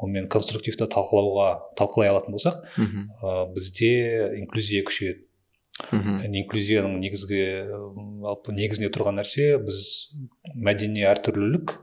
онымен 0.00 0.28
конструктивті 0.32 0.86
талқылауға 0.88 1.48
талқылай 1.76 2.08
алатын 2.12 2.32
болсақ 2.36 2.62
Мгм. 2.78 3.10
ә, 3.22 3.52
бізде 3.54 4.38
инклюзия 4.40 4.82
күшейеді. 4.88 5.24
Яғни 5.92 6.40
инклюзияның 6.42 6.96
негізгі 7.04 7.42
жалпы 8.24 8.54
негізінде 8.56 8.88
тұрған 8.96 9.20
нәрсе 9.20 9.58
біз 9.62 9.82
мәдени 10.56 11.04
әртүрлілік 11.06 11.76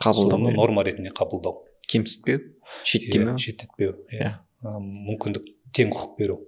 қабылдау 0.00 0.38
иә. 0.48 0.54
норма 0.56 0.84
ретінде 0.86 1.10
қабылдау 1.12 1.64
кемсітпеу 1.90 2.40
шеттемеу 2.84 3.38
шеттетпеу 3.38 3.96
иә 4.12 4.34
мүмкіндік 4.64 5.48
тең 5.74 5.90
құқық 5.92 6.18
беру. 6.18 6.38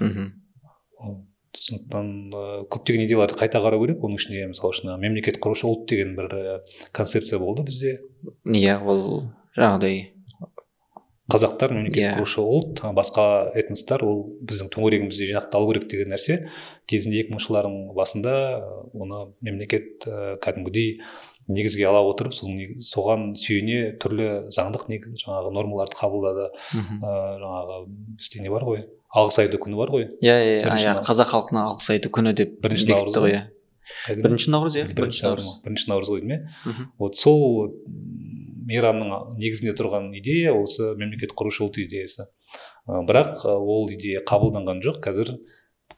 Мгм. 0.00 0.32
сондықтан 1.54 2.66
көптеген 2.72 3.04
идеяларды 3.06 3.36
қайта 3.38 3.60
қарау 3.62 3.84
керек. 3.84 4.00
Оның 4.02 4.18
ішінде 4.18 4.48
мысалы 4.50 4.74
үшін 4.74 4.90
мемлекет 4.98 5.38
құрушы 5.38 5.68
ұлт 5.70 5.86
деген 5.88 6.16
бір 6.18 6.64
концепция 6.92 7.38
болды 7.38 7.62
бізде. 7.62 8.00
Иә 8.44 8.80
ол 8.82 9.30
жаңағыдай. 9.56 10.10
Қазақтар 11.30 11.72
мемлекет 11.72 12.02
Иә. 12.02 12.16
құрушы 12.18 12.42
ұлт 12.42 12.82
басқа 12.92 13.52
этностар 13.56 14.02
ол 14.04 14.26
біздің 14.44 14.68
төңірегімізде 14.74 15.30
жинақталу 15.30 15.70
керек 15.72 15.86
деген 15.88 16.10
нәрсе. 16.12 16.50
Кезінде 16.90 17.22
екі 17.22 17.32
мыңыншы 17.32 17.48
жылдардың 17.48 17.94
басында 17.96 18.34
оны 18.92 19.22
мемлекет 19.40 20.04
кәдімгідей 20.44 21.00
негізге 21.48 21.86
ала 21.88 22.02
отырып 22.08 22.34
сол 22.34 22.52
соған 22.84 23.32
сүйене 23.38 23.96
түрлі 24.00 24.28
заңдық 24.54 24.86
жаңағы 24.88 25.52
нормаларды 25.54 25.98
қабылдады. 25.98 26.48
Мгм. 26.72 27.00
ә, 27.04 27.14
жаңағы 27.42 27.78
бізде 28.18 28.42
не 28.42 28.52
бар 28.52 28.64
ғой? 28.64 28.84
Алғыс 29.14 29.40
айту 29.44 29.60
күні 29.62 29.78
бар 29.78 29.92
ғой. 29.92 30.06
Иә 30.24 30.62
иә 30.64 30.94
қазақ 31.04 31.30
халқына 31.32 31.66
алғыс 31.70 31.90
айту 31.94 32.10
күні 32.14 32.34
деп 32.34 32.56
Бірінші 32.64 32.88
наурыз 32.90 33.18
ғой 33.20 33.36
иә. 33.36 33.42
Бірінші 34.16 34.50
наурыз 34.54 34.78
иә? 34.80 34.86
Бірінші 34.94 35.26
наурыз. 35.26 35.50
бірінші 35.64 35.90
наурыз 35.92 36.10
ғой 36.10 36.22
деймін 36.24 36.46
иә. 36.46 36.86
Вот 36.98 37.16
сол 37.20 37.74
мейрамның 38.64 39.36
негізінде 39.36 39.74
тұрған 39.76 40.14
идея 40.18 40.54
осы 40.56 40.94
мемлекет 40.96 41.36
құрушы 41.36 41.66
ұлт 41.66 41.78
идеясы. 41.84 42.26
Ә, 42.88 43.04
бірақ 43.04 43.44
ә, 43.44 43.54
ол 43.54 43.90
идея 43.92 44.24
қабылданған 44.24 44.80
жоқ. 44.84 45.02
Қазір 45.04 45.36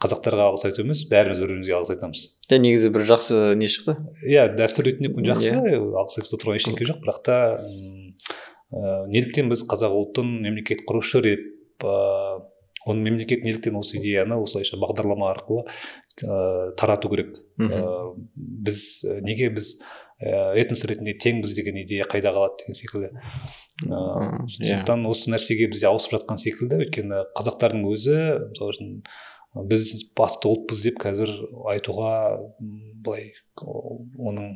қазақтарға 0.03 0.51
алғыс 0.51 0.66
айту 0.68 0.82
емес 0.84 1.05
бәріміз 1.11 1.39
бір 1.41 1.53
бірімізге 1.53 1.76
алғыс 1.78 1.93
айтамыз. 1.95 2.22
Иә 2.51 2.59
негізі 2.61 2.91
бір 2.93 3.05
жақсы 3.09 3.39
не 3.57 3.68
шықты? 3.72 3.95
Иә 4.28 4.49
дәстүр 4.59 4.91
ретінде 4.91 5.12
күн 5.14 5.28
жақсы 5.30 5.55
Иә. 5.55 5.78
алғыс 6.03 6.18
айтуда 6.20 6.41
тұрған 6.43 6.59
ештеңке 6.61 6.89
жоқ 6.91 7.01
бірақ 7.05 7.20
та 7.24 7.39
м, 7.62 8.12
ә, 8.76 9.07
неліктен 9.09 9.49
біз 9.53 9.64
қазақ 9.70 9.97
ұлтын 9.97 10.34
мемлекет 10.45 10.84
құрушы 10.89 11.22
деп 11.24 11.87
ә, 11.87 11.97
оны 12.87 13.07
мемлекет 13.09 13.47
неліктен 13.47 13.78
осы 13.80 13.97
идеяны 13.99 14.37
осылайша 14.43 14.76
бағдарлама 14.82 15.30
арқылы 15.32 15.64
ә, 15.64 16.72
тарату 16.76 17.09
керек. 17.12 17.39
Ә, 17.57 18.12
біз 18.37 18.82
неге 19.24 19.49
біз 19.57 19.78
этнос 20.16 20.87
ретінде 20.89 21.12
теңбіз 21.20 21.53
деген 21.57 21.76
идея 21.82 22.07
қайда 22.09 22.30
қалады 22.32 22.62
деген 22.62 22.76
секілді. 22.78 23.11
Ыыы 23.84 24.47
иә. 24.49 24.78
сондықтан 24.80 25.05
осы 25.11 25.32
нәрсеге 25.34 25.68
бізде 25.68 25.91
ауысып 25.91 26.14
жатқан 26.16 26.41
секілді 26.41 26.78
өйткені 26.87 27.18
қазақтардың 27.37 27.84
өзі 27.91 28.16
мысалы 28.49 28.72
үшін 28.72 28.95
біз 29.65 29.91
басты 30.17 30.51
ұлтпыз 30.51 30.83
деп 30.85 31.01
қазір 31.03 31.33
айтуға 31.73 32.13
былай 33.07 33.33
оның 33.63 34.55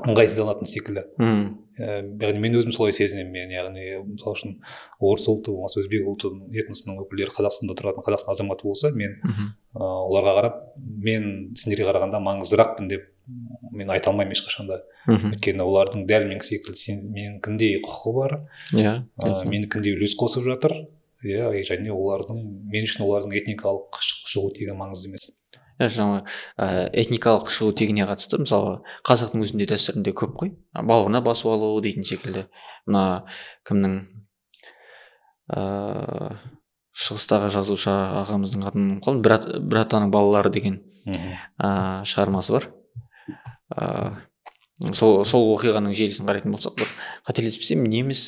ыңғайсызданатын 0.00 0.68
секілді. 0.68 1.02
Мм. 1.20 1.42
Ә, 1.76 1.98
яғни 2.22 2.40
мен 2.40 2.56
өзім 2.56 2.72
солай 2.72 2.94
сезінемін 2.96 3.32
мен 3.32 3.50
яғни 3.52 3.84
мысалы 4.06 4.38
үшін 4.38 4.54
орыс 5.04 5.26
ұлты 5.28 5.52
болмаса 5.52 5.82
өзбек 5.82 6.06
ұлты 6.08 6.30
этносының 6.62 7.02
өкілдері 7.02 7.34
қазақстанда 7.36 7.76
тұратын 7.76 8.06
қазақстан 8.06 8.32
азаматы 8.32 8.68
болса 8.68 8.92
мен 8.96 9.18
ыыы 9.24 9.50
оларға 9.76 10.34
қарап 10.38 10.58
мен 10.80 11.28
сендерге 11.60 11.90
қарағанда 11.90 12.22
маңыздырақпын 12.24 12.88
деп 12.88 13.08
мен 13.72 13.92
айта 13.92 14.10
алмаймын 14.12 14.36
ешқашан 14.36 14.68
да 14.68 14.80
мхм. 15.06 15.34
Өйткені 15.34 15.64
олардың 15.64 16.06
дәл 16.08 16.28
мен 16.30 16.40
секілді 16.44 16.80
сен 16.80 17.04
менікіндей 17.12 17.78
құқығы 17.84 18.16
бар. 18.16 18.36
Иә 18.72 18.94
ә, 19.20 19.44
менікіндей 19.48 19.96
үлес 19.98 20.16
қосып 20.16 20.48
жатыр. 20.48 20.76
Иә 21.22 21.50
және 21.68 21.92
олардың 21.94 22.40
мен 22.72 22.88
үшін 22.88 23.06
олардың 23.06 23.36
этникалық 23.40 24.00
шығу 24.02 24.52
тегі 24.56 24.76
маңызды 24.78 25.10
емес. 25.10 25.28
Жаңа 25.80 26.22
ә, 26.56 26.88
этникалық 26.92 27.50
шығу 27.50 27.72
тегіне 27.78 28.06
қатысты 28.06 28.40
мысалы 28.42 28.80
қазақтың 29.08 29.42
өзінде 29.42 29.66
дәстүрінде 29.72 30.14
көп 30.18 30.34
қой. 30.38 30.52
Бауырына 30.74 31.22
басып 31.24 31.52
алу 31.54 31.80
дейтін 31.82 32.06
секілді. 32.06 32.46
Мына 32.86 33.24
кімнің 33.68 33.96
ыыы 35.52 36.36
шығыстағы 36.92 37.48
жазушы 37.54 37.88
ағамыздың 37.90 38.66
атын 38.68 38.88
ұмытып 38.98 39.22
брат 39.24 39.46
братаның 39.64 40.12
балалары 40.12 40.52
деген 40.52 40.82
ә, 41.08 42.04
шығармасы 42.04 42.52
бар. 42.58 42.68
Ә, 43.72 44.12
сол 44.92 45.22
сол 45.24 45.48
оқиғаның 45.54 45.96
желісін 45.96 46.28
қарайтын 46.28 46.52
болсақ 46.52 46.76
бір 46.82 46.92
қателеспесем 47.28 47.86
неміс 47.88 48.22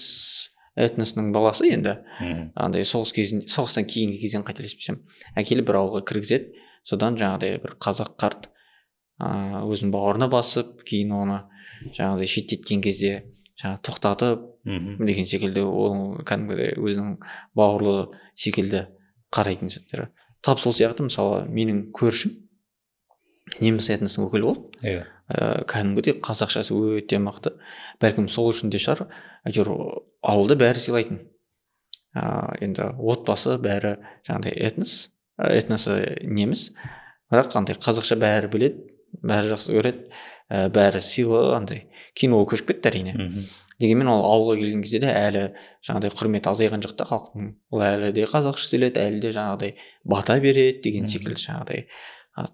этносының 0.76 1.30
баласы 1.34 1.68
енді. 1.70 1.98
Мхм. 2.20 2.48
Андай 2.54 2.86
соғыс 2.88 3.12
кезінде 3.14 3.50
соғыстан 3.52 3.86
кейінгі 3.90 4.18
кезең 4.22 4.46
қателеспесем 4.46 5.02
әкеліп 5.38 5.70
бір 5.70 5.80
ауылға 5.82 6.02
кіргізеді. 6.10 6.64
Содан 6.84 7.18
жаңағыдай 7.20 7.60
бір 7.62 7.76
қазақ 7.80 8.16
қарт 8.20 8.50
ыыы 9.22 9.62
өзінің 9.70 9.94
бауырына 9.94 10.28
басып 10.32 10.82
кейін 10.88 11.14
оны 11.14 11.38
жаңағыдай 11.94 12.28
шеттеткен 12.28 12.82
кезде 12.84 13.12
жаңағы 13.62 13.80
тоқтатып 13.86 14.42
мхм. 14.66 15.06
деген 15.06 15.24
секілді 15.24 15.62
ол 15.64 16.18
кәдімгідей 16.26 16.74
өзінің 16.76 17.16
бауырлы 17.54 18.10
секілді 18.34 18.88
қарайтын 19.32 19.70
сәттері 19.70 20.10
тап 20.44 20.60
сол 20.60 20.74
сияқты 20.76 21.06
мысалы 21.06 21.44
менің 21.48 21.86
көршім 21.96 22.34
неміс 23.64 23.90
этносының 23.94 24.28
өкілі 24.28 24.48
болды. 24.48 24.78
Иә. 24.82 25.04
Ә, 25.28 25.64
кәдімгідей 25.68 26.18
қазақшасы 26.24 26.74
өте 26.74 27.20
мықты. 27.22 27.54
Бәлкім 28.02 28.28
сол 28.32 28.50
үшін 28.52 28.72
де 28.72 28.80
шығар. 28.82 29.06
Әйтеуір 29.48 29.70
ауылда 30.22 30.58
бәрі 30.60 30.82
сыйлайтын. 30.82 31.22
Ә, 32.14 32.24
енді 32.64 32.90
отбасы 32.98 33.58
бәрі 33.62 33.96
жаңағыдай 34.26 34.58
этнос 34.68 34.96
ә, 35.38 35.50
этносы 35.54 35.98
неміс. 36.22 36.70
Бірақ 37.32 37.56
андай 37.58 37.78
қазақша 37.80 38.18
бәрі 38.20 38.50
біледі 38.52 38.90
бәрі 39.24 39.52
жақсы 39.54 39.74
көреді 39.74 40.08
ә, 40.50 40.68
бәрі 40.74 41.00
сыйлы 41.02 41.54
андай 41.56 41.86
кейін 42.18 42.34
ол 42.38 42.48
көшіп 42.50 42.72
кетті 42.72 42.90
әрине. 42.90 43.14
Дегенмен 43.80 44.10
ол 44.10 44.22
ауылға 44.22 44.58
келген 44.60 44.82
кезде 44.84 45.00
де 45.02 45.10
әлі 45.10 45.44
жаңағыдай 45.86 46.12
құрмет 46.14 46.46
азайған 46.50 46.82
жоқ 46.84 46.94
та 46.98 47.06
халықтың. 47.08 47.48
Ол 47.74 47.82
әлі 47.82 48.12
де 48.14 48.26
қазақша 48.30 48.68
сөйледі 48.70 49.02
әлі 49.02 49.22
де 49.24 49.32
жаңағыдай 49.34 49.74
бата 50.06 50.36
береді 50.42 50.78
деген 50.84 51.10
секілді 51.10 51.42
жаңағыдай 51.42 51.86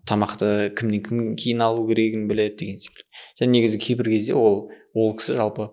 тамақты 0.09 0.70
кімнен 0.76 1.03
кім 1.07 1.22
кейін 1.41 1.64
алу 1.64 1.87
керегін 1.89 2.28
біледі 2.28 2.57
деген 2.61 2.78
секілді. 2.78 3.09
Және 3.41 3.51
негізі 3.57 3.81
кейбір 3.81 4.11
кезде 4.12 4.35
ол 4.35 4.68
ол 4.95 5.14
кісі 5.16 5.39
жалпы 5.39 5.70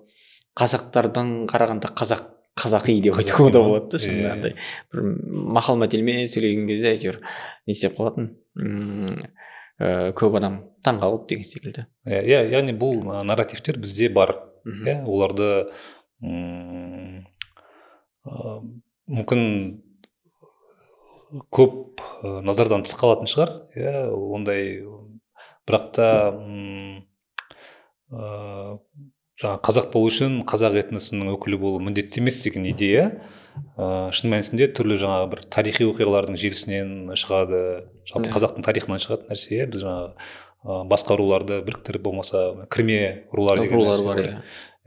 қазақтардан 0.57 1.45
қарағанда 1.51 1.91
қазақ 1.97 2.23
қазақи 2.57 2.97
деп 3.03 3.19
айтуға 3.21 3.51
да 3.53 3.61
болады 3.61 3.91
да 3.93 4.01
шынында 4.01 4.31
андай 4.33 4.55
бір 4.93 5.03
мақал 5.57 5.77
мәтелмен 5.81 6.25
сөйлеген 6.31 6.65
кезде 6.69 6.93
әйтеуір 6.95 7.19
не 7.21 7.75
істеп 7.75 7.97
қалатын 7.99 8.31
м 8.57 9.19
ә, 9.77 10.11
көп 10.17 10.37
адам 10.39 10.61
таңғалып 10.85 11.27
деген 11.29 11.45
секілді. 11.45 11.85
Иә 12.07 12.23
иә, 12.23 12.39
яғни 12.55 12.73
бұл 12.77 13.03
нарративтер 13.27 13.77
бізде 13.81 14.09
бар. 14.09 14.33
Иә 14.65 15.03
оларды 15.05 15.67
м, 16.23 17.27
а, 18.25 18.57
мүмкін 19.07 19.43
көп 21.53 22.01
а, 22.23 22.39
назардан 22.45 22.85
тыс 22.85 22.95
қалатын 22.99 23.29
шығар. 23.31 23.53
Иә 23.77 24.07
ондай 24.11 24.81
бірақ 25.67 25.89
та 25.97 26.07
м, 26.31 27.03
а, 28.11 28.77
жаңағы 29.41 29.61
қазақ 29.67 29.91
болу 29.93 30.09
үшін 30.11 30.39
қазақ 30.49 30.79
этносының 30.81 31.35
өкілі 31.35 31.59
болу 31.61 31.83
міндетті 31.83 32.23
емес 32.23 32.39
деген 32.43 32.67
идея. 32.71 33.09
Ә, 33.77 34.09
шын 34.15 34.31
мәнісінде 34.33 34.71
түрлі 34.77 34.99
жаңағы 35.01 35.31
бір 35.33 35.45
тарихи 35.51 35.87
оқиғалардың 35.89 36.39
желісінен 36.39 37.15
шығады. 37.17 37.63
Жалпы 38.09 38.33
қазақтың 38.33 38.65
тарихынан 38.65 39.03
шығатын 39.03 39.33
нәрсе 39.33 39.57
иә. 39.59 39.71
Біз 39.73 39.83
жаңағы 39.83 40.29
басқа 40.67 41.15
руларды 41.19 41.59
біріктіріп 41.63 42.01
болмаса 42.07 42.67
кірме 42.73 43.27
рулар 43.31 43.61
деген 43.61 43.77
рулар 43.77 44.03
бар 44.03 44.21
иә. 44.23 44.31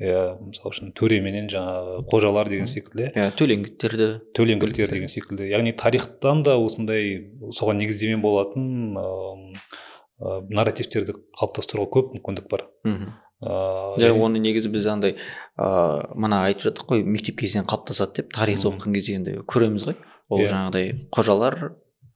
Иә 0.00 0.20
мысалы 0.40 0.72
үшін 0.72 0.92
төре 0.96 1.20
менен 1.20 1.48
жаңағы 1.52 1.98
қожалар 2.10 2.48
деген 2.48 2.66
секілді 2.70 3.10
иә. 3.14 3.30
Төлеңгіттерді. 3.36 4.06
Төлеңгіттер 4.36 4.88
деген 4.94 5.10
секілді. 5.12 5.48
Яғни 5.52 5.74
тарихтан 5.76 6.42
да 6.46 6.56
осындай 6.58 7.28
соған 7.52 7.76
негіздеме 7.82 8.16
болатын 8.22 8.96
ыыы 8.96 10.40
нарративтерді 10.52 11.14
қалыптастыруға 11.40 11.90
көп 11.96 12.14
мүмкіндік 12.16 12.48
бар. 12.52 12.66
Мхм 12.84 13.12
ыыы 13.40 14.00
жай 14.02 14.12
оны 14.12 14.40
негізі 14.42 14.68
біз 14.72 14.86
андай 14.92 15.14
ыыы 15.56 16.16
мына 16.20 16.42
айтып 16.48 16.66
жаттық 16.68 16.90
қой 16.92 17.04
мектеп 17.08 17.38
кезінен 17.40 17.64
қалыптасады 17.70 18.20
деп 18.20 18.32
тарихты 18.36 18.68
оқыған 18.68 18.92
кезде 18.96 19.14
енді 19.16 19.38
көреміз 19.48 19.86
ғой. 19.88 19.96
Ол 20.28 20.42
Иә. 20.44 20.50
жаңағыдай 20.52 20.90
қожалар 21.10 21.56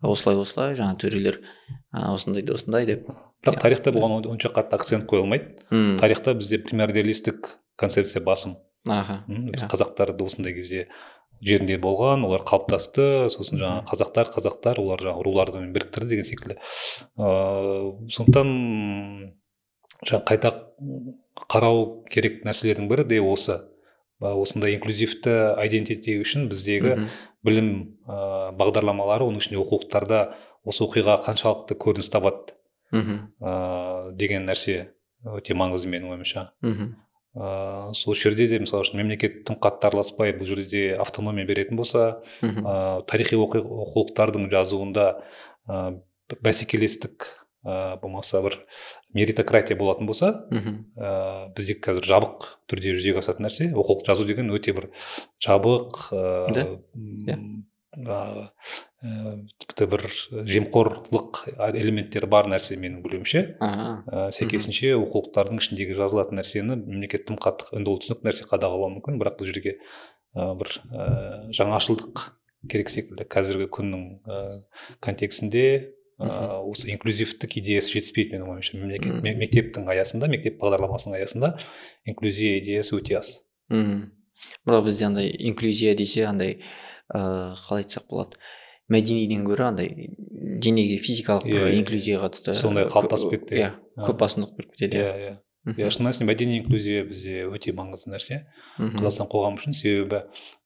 осылай 0.05 0.37
осылай 0.37 0.75
жаңағы 0.77 0.99
төрелер 1.01 1.41
осындай 1.97 2.43
да 2.45 2.53
осындай 2.59 2.85
деп. 2.87 3.09
Бірақ 3.45 3.57
тарихта 3.61 3.91
бұған 3.91 4.19
он- 4.21 4.27
онша 4.37 4.49
қатты 4.53 4.77
акцент 4.77 5.09
қойылмайды. 5.09 5.97
Тарихта 5.99 6.35
бізде 6.35 6.59
примордиалистік 6.59 7.57
концепция 7.77 8.23
басым. 8.25 8.57
Аха. 8.87 9.23
Біз 9.29 9.65
қазақтарды 9.71 10.25
осындай 10.27 10.55
кезде 10.55 10.89
жерінде 11.45 11.77
болған 11.81 12.25
олар 12.27 12.45
қалыптасты 12.47 13.29
сосын 13.33 13.61
жаңағы 13.61 13.85
қазақтар 13.91 14.31
қазақтар 14.33 14.81
олар 14.81 15.03
жаңағы 15.03 15.25
руларды 15.27 15.63
біріктірді 15.75 16.11
деген 16.13 16.27
секілді. 16.29 16.57
Ыыы 17.17 18.11
сондықтан 18.13 18.51
жаңағы 20.05 20.25
қайта 20.31 20.53
қарау 21.51 22.05
керек 22.13 22.43
нәрселердің 22.49 22.91
бірі 22.91 23.07
де 23.09 23.21
осы. 23.25 23.61
Осындай 24.25 24.77
инклюзивті 24.77 25.33
айдентити 25.59 26.15
үшін 26.23 26.47
біздегі 26.49 27.09
білім 27.45 27.71
ә, 28.07 28.53
бағдарламалары 28.57 29.27
оның 29.27 29.43
ішінде 29.43 29.59
оқулықтарда 29.61 30.21
осы 30.65 30.85
оқиға 30.87 31.19
қаншалықты 31.27 31.77
көрініс 31.77 32.09
табады? 32.15 32.55
Ә, 32.95 34.13
деген 34.17 34.47
нәрсе 34.49 34.95
өте 35.25 35.57
маңызды 35.59 35.91
менің 35.93 36.15
ойымша. 36.15 36.53
Мхм 36.63 36.95
ә, 37.35 37.93
сол 37.95 38.15
жерде 38.15 38.47
де 38.51 38.61
мысалы 38.63 38.87
үшін 38.87 39.01
мемлекет 39.03 39.43
тым 39.49 39.59
қатты 39.63 39.91
араласпай 39.91 40.35
бұл 40.39 40.49
жерде 40.49 40.95
автономия 41.03 41.47
беретін 41.47 41.79
болса 41.81 42.23
ә, 42.43 43.03
тарихи 43.11 43.39
оқулықтардың 43.39 44.51
жазуында 44.53 45.09
ә, 45.67 45.81
бәсекелестік 46.41 47.27
ә, 47.65 47.99
болмаса 48.01 48.43
бір 48.45 48.61
меритократия 49.15 49.77
болатын 49.77 50.07
болса 50.07 50.33
ә, 50.53 51.51
бізде 51.57 51.79
қазір 51.83 52.07
жабық 52.13 52.49
түрде 52.71 52.95
жүзеге 52.95 53.25
асатын 53.25 53.49
нәрсе 53.49 53.71
оқулық 53.73 54.07
жазу 54.07 54.29
деген 54.29 54.53
өте 54.55 54.77
бір 54.77 54.91
жабық 55.43 56.11
ә, 56.15 56.25
ә, 57.95 58.49
тіпті 59.61 59.87
бір 59.93 60.05
жемқорлық 60.49 61.43
элементтері 61.71 62.29
бар 62.31 62.49
нәрсе 62.51 62.77
менің 62.81 63.03
білуімше. 63.05 63.43
Ә, 63.61 64.29
сәйкесінше 64.35 64.95
оқулықтардың 64.99 65.61
ішіндегі 65.63 65.97
жазылатын 65.99 66.41
нәрсені 66.41 66.79
мемлекет 66.81 67.27
тым 67.29 67.39
қатты 67.41 67.71
енді 67.79 67.93
ол 67.93 68.01
түсінікті 68.03 68.29
нәрсе 68.31 68.49
қадағалауы 68.51 68.97
мүмкін 68.99 69.21
бірақ 69.21 69.39
бұл 69.41 69.51
жерге 69.51 69.77
ә, 70.35 70.55
бір 70.59 70.73
ә, 70.91 71.09
жаңашылдық 71.55 72.25
керек 72.71 72.89
секілді. 72.91 73.29
Қазіргі 73.29 73.69
күннің 73.77 74.05
ә, 74.25 74.41
контексінде 75.05 75.65
ә, 76.19 76.59
осы 76.65 76.89
инклюзивтік 76.95 77.59
идеясы 77.61 77.93
жетіспейді 77.99 78.39
менің 78.39 78.55
ойымша. 78.57 78.79
Мемлекет 78.81 79.21
ме- 79.23 79.37
мектептің 79.39 79.87
аясында 79.93 80.31
мектеп 80.33 80.57
бағдарламасының 80.63 81.19
аясында 81.21 81.55
инклюзия 82.09 82.59
идеясы 82.63 82.97
өте 82.97 83.19
аз. 83.21 83.35
Мхм 83.69 84.11
бірақ 84.67 84.85
бізде 84.89 85.05
андай 85.07 85.29
инклюзия 85.39 85.95
десе 85.97 86.25
андай 86.27 86.59
ыыы 87.13 87.55
қалай 87.69 87.85
айтсақ 87.85 88.07
болады. 88.11 88.37
Мәдениден 88.89 89.45
гөрі 89.49 89.65
андай 89.71 89.89
денеге 90.61 90.99
физикалық 91.01 91.45
бір 91.49 91.55
Иә, 91.57 91.71
иә. 91.73 91.79
инклюзияға 91.81 92.29
қатысты 92.29 92.55
сондай 92.55 92.85
кө- 92.85 92.93
қалыптасып 92.99 93.31
кетті, 93.33 93.55
иә 93.57 93.71
иә. 93.73 94.05
көп 94.05 94.19
басымдық 94.21 94.57
беріп 94.59 94.75
кетеді 94.77 94.99
иә 95.01 95.15
иә. 95.17 95.33
иә. 95.65 95.89
Шын 95.89 96.05
мәнісінде 96.05 96.27
мәдени 96.29 96.59
инклюзия 96.61 97.05
бізде 97.09 97.47
өте 97.49 97.73
маңызды 97.73 98.11
нәрсе. 98.13 98.43
Қазақстан 98.77 99.31
қоғамы 99.33 99.57
үшін. 99.57 99.73
Себебі 99.73 100.19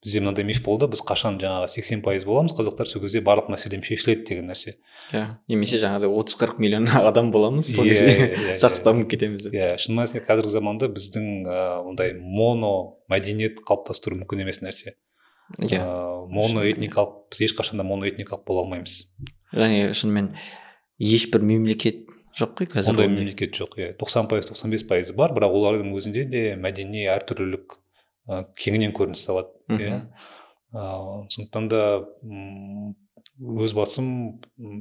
бізде 0.02 0.18
мынандай 0.18 0.42
миф 0.44 0.58
болды 0.64 0.88
біз 0.90 1.02
қашан 1.06 1.38
жаңағы 1.38 1.68
сексен 1.70 2.02
пайыз 2.02 2.24
боламыз 2.26 2.56
қазақтар 2.58 2.84
сол 2.90 3.02
кезде 3.02 3.20
барлық 3.22 3.46
мәселем 3.54 3.84
шешіледі 3.86 4.26
деген 4.26 4.50
нәрсе. 4.50 4.74
Иә 5.12 5.36
немесе 5.46 5.78
жаңағыдай 5.78 6.10
отыз 6.10 6.34
қырық 6.42 6.58
миллион 6.58 6.88
адам 7.06 7.30
боламыз 7.30 7.70
сол 7.76 7.84
кезде 7.84 8.34
жақсы 8.58 8.82
дамып 8.82 9.08
кетеміз 9.14 9.44
деп. 9.46 9.54
Иә 9.54 9.76
шын 9.78 9.94
мәнісінде 9.94 10.26
қазіргі 10.26 10.48
заманда 10.50 10.88
біздің 10.90 11.46
ыыы 11.46 11.90
ондай 11.92 12.14
моно 12.18 12.98
мәдениет 13.08 13.62
қалыптастыру 13.62 14.18
мүмкін 14.18 14.42
емес 14.42 14.58
нәрсе. 14.66 14.96
Иә. 15.62 15.78
Моноэтникалық 16.30 17.30
біз 17.32 17.42
ешқашан 17.48 17.80
да 17.80 17.86
моноэтникалық 17.88 18.44
бола 18.46 18.64
алмаймыз. 18.64 19.00
Және 19.52 19.92
шынымен 19.96 20.34
ешбір 20.98 21.42
мемлекет 21.42 22.08
жоқ 22.38 22.54
қой 22.60 22.70
қазір 22.70 22.94
ондай 22.94 23.08
мемлекет 23.08 23.54
жоқ 23.56 23.78
иә. 23.78 23.92
тоқсан 23.98 24.28
пайыз 24.28 24.48
тоқсан 24.50 24.70
бес 24.70 24.84
пайызы 24.84 25.14
бар 25.14 25.32
бірақ 25.36 25.54
олардың 25.58 25.94
өзінде 25.96 26.24
де 26.28 26.42
мәдени 26.56 27.06
әртүрлілік 27.10 27.78
ә, 28.28 28.44
кеңінен 28.58 28.92
көрініс 28.96 29.24
табады 29.26 29.54
иә. 29.68 30.04
Ыыы 30.72 31.26
сондықтан 31.32 31.68
да 31.72 31.82
өз 33.64 33.72
басым 33.72 34.08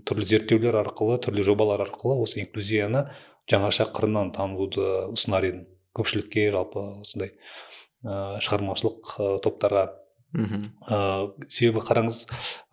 түрлі 0.06 0.26
зерттеулер 0.28 0.76
арқылы 0.82 1.20
түрлі 1.24 1.46
жобалар 1.46 1.86
арқылы 1.86 2.18
осы 2.24 2.42
инклюзияны 2.44 3.08
жаңаша 3.50 3.88
қырынан 3.96 4.34
танылуды 4.36 5.14
ұсынар 5.14 5.48
едім. 5.48 5.66
Көпшілікке 5.98 6.50
жалпы 6.54 6.84
осындай 7.02 7.32
ә, 8.04 8.38
шығармашылық 8.44 9.16
топтарға 9.46 9.88
мхм. 10.34 10.60
Ә, 10.90 10.98
себебі 11.48 11.84
қараңыз 11.88 12.24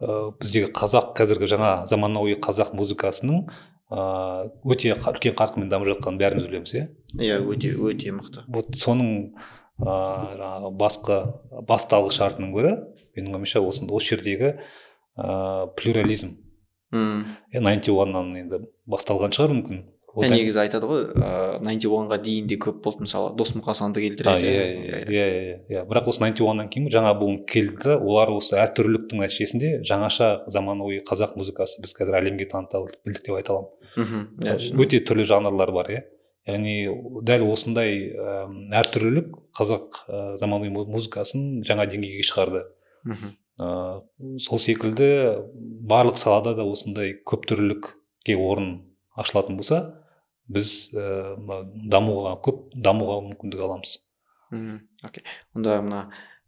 ә, 0.01 0.33
біздегі 0.41 0.73
қазақ 0.75 1.13
қазіргі 1.19 1.49
жаңа 1.55 1.73
заманауи 1.91 2.37
қазақ 2.43 2.75
музыкасының 2.79 3.45
ә, 3.91 4.51
өте 4.65 4.95
қа- 4.99 5.15
үлкен 5.15 5.37
қарқынмен 5.39 5.69
дамып 5.71 5.91
жатқанын 5.93 6.19
бәріміз 6.19 6.49
білеміз 6.51 6.75
иә? 6.75 6.87
Иә 7.19 7.39
өте 7.47 7.75
өте 7.79 8.11
мықты. 8.17 8.45
Вот 8.49 8.75
соның 8.75 9.35
ә, 9.79 9.95
жаңағы 10.39 10.73
басқа 10.81 11.19
басталғы 11.69 12.13
шартының 12.19 12.55
бірі 12.57 12.75
менің 13.17 13.39
ойымша 13.39 13.63
осы 13.63 13.87
осы 13.87 14.15
жердегі 14.17 14.57
ә, 15.17 15.69
плюрализм. 15.77 16.37
Мм. 16.95 17.25
Найнти 17.55 17.91
уаннан 17.91 18.31
енді 18.39 18.61
басталған 18.87 19.33
шығар 19.35 19.55
мүмкін. 19.57 19.81
Негізі 20.31 20.61
айтады 20.63 20.87
ғой 20.87 21.03
ыыы 21.11 21.59
найнти 21.67 21.89
уанға 21.91 22.19
дейін 22.23 22.47
де 22.47 22.57
көп 22.63 22.81
болды 22.85 23.03
мысалы 23.07 23.33
дос 23.37 23.55
мұқасанды 23.57 24.01
келтіреді 24.05 24.47
иә 24.47 24.65
иә 24.71 24.99
иә 25.11 25.27
иә 25.35 25.59
иә. 25.69 25.85
бірақ 25.91 26.09
осы 26.13 26.21
найнти 26.23 26.43
уаннан 26.47 26.69
кейін 26.71 26.89
жаңа 26.95 27.15
буын 27.19 27.41
келді. 27.51 27.97
Олар 27.99 28.31
осы 28.31 28.55
әртүрліліктің 28.63 29.25
нәтижесінде 29.25 29.83
жаңаша 29.83 30.45
заманауи 30.47 31.03
қазақ 31.09 31.35
музыкасы 31.37 31.83
біз 31.83 31.95
қазір 31.99 32.21
әлемге 32.21 32.47
таныта 32.47 32.85
білдік 33.05 33.25
деп 33.27 33.35
айта 33.41 33.53
аламын. 33.53 33.71
Мхм 33.97 34.27
иә 34.45 34.59
өте 34.87 35.01
түрлі 35.03 35.25
жанрлар 35.27 35.73
бар 35.75 35.91
иә. 35.91 36.03
Яғни 36.47 36.77
дәл 37.25 37.47
осындай 37.51 38.11
әм, 38.13 38.69
әртүрлілік 38.77 39.31
қазақ 39.57 40.03
заманауи 40.39 40.69
му- 40.71 40.87
музыкасын 40.93 41.63
жаңа 41.65 41.87
деңгейге 41.89 42.23
шығарды. 42.23 42.67
Мхм. 43.05 43.31
Ә, 43.55 44.03
сол 44.43 44.59
секілді 44.59 45.07
барлық 45.89 46.17
салада 46.19 46.55
да 46.59 46.65
осындай 46.67 47.15
көптүрлілікке 47.25 48.35
орын 48.37 48.83
ашылатын 49.17 49.57
болса 49.57 50.04
біз 50.49 50.93
ә, 50.93 51.37
мына 51.41 51.63
дамуға 51.91 52.37
көп 52.45 52.69
дамуға 52.75 53.21
мүмкіндік 53.31 53.65
аламыз. 53.65 53.97
Мхм 54.51 54.83
окей. 55.03 55.25
Онда 55.55 55.81
мына 55.83 56.01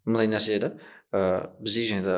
мындай 0.05 0.28
нәрсе 0.30 0.59
да 0.61 0.76
ыыы 1.16 1.49
бізде 1.62 1.84
және 1.90 2.05
де 2.05 2.14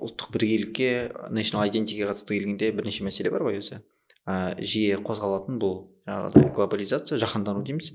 ұлттық 0.00 0.32
бірегейлікке 0.34 0.90
national 1.30 1.68
identityге 1.68 2.08
қатысты 2.08 2.38
келгенде 2.38 2.72
бірнеше 2.72 3.04
мәселе 3.04 3.32
бар 3.32 3.44
ғой 3.46 3.60
өзі. 3.60 3.82
Ыыы 4.26 4.64
жиі 4.64 5.00
қозғалатын 5.04 5.58
бұл 5.60 5.90
жаңағыдай 6.08 6.52
глобализация 6.56 7.18
жаһандану 7.20 7.64
дейміз. 7.66 7.92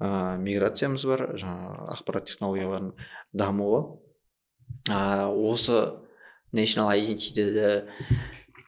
Ыыы 0.00 0.38
миграциямыз 0.42 1.04
бар 1.06 1.26
жаңағы 1.38 1.88
ақпарат 1.94 2.28
технологияларының 2.32 2.94
дамуы. 3.32 3.82
Ыыы 4.88 5.52
осы 5.52 5.80
national 6.52 6.90
identityді 6.96 7.84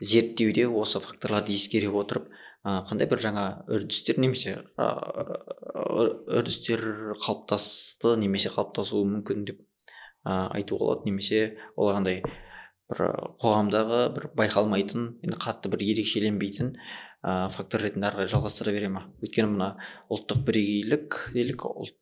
зерттеуде 0.01 0.67
осы 0.69 1.01
факторларды 1.01 1.55
ескере 1.57 1.89
отырып 1.89 2.29
қандай 2.67 3.07
бір 3.11 3.19
жаңа 3.23 3.45
үрдістер 3.71 4.19
немесе 4.23 4.57
үрдістер 4.77 6.81
қалыптасты 7.23 8.17
немесе 8.19 8.51
қалыптасуы 8.55 9.05
мүмкін 9.07 9.45
деп 9.47 9.59
айтуға 10.27 10.83
болады. 10.83 11.03
Немесе 11.07 11.41
ол 11.77 11.93
қандай 11.95 12.17
бір 12.91 12.99
қоғамдағы 13.43 14.01
бір 14.17 14.25
байқалмайтын 14.39 15.03
енді 15.27 15.37
қатты 15.43 15.67
бір 15.71 15.81
ерекшеленбейтін 15.87 16.69
ыыы 17.27 17.51
фактор 17.55 17.81
ретінде 17.83 18.07
ары 18.09 18.17
қарай 18.21 18.31
жалғастыра 18.35 18.71
бере 18.75 18.89
ма? 18.91 19.03
Өйткені 19.23 19.49
мына 19.55 19.69
ұлттық 20.11 20.39
бірегейлік 20.47 21.11
делік 21.35 21.61
ұлт 21.71 21.97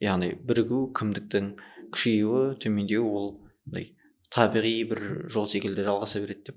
яғни 0.00 0.28
бірігу 0.48 0.78
кімдіктің 0.96 1.44
күшеюі 1.92 2.56
төмендеуі 2.62 3.08
ол 3.08 3.28
мындай 3.66 3.86
табиғи 4.32 4.74
бір 4.92 5.00
жол 5.32 5.46
секілді 5.52 5.84
жалғаса 5.88 6.16
береді 6.24 6.42
деп 6.52 6.56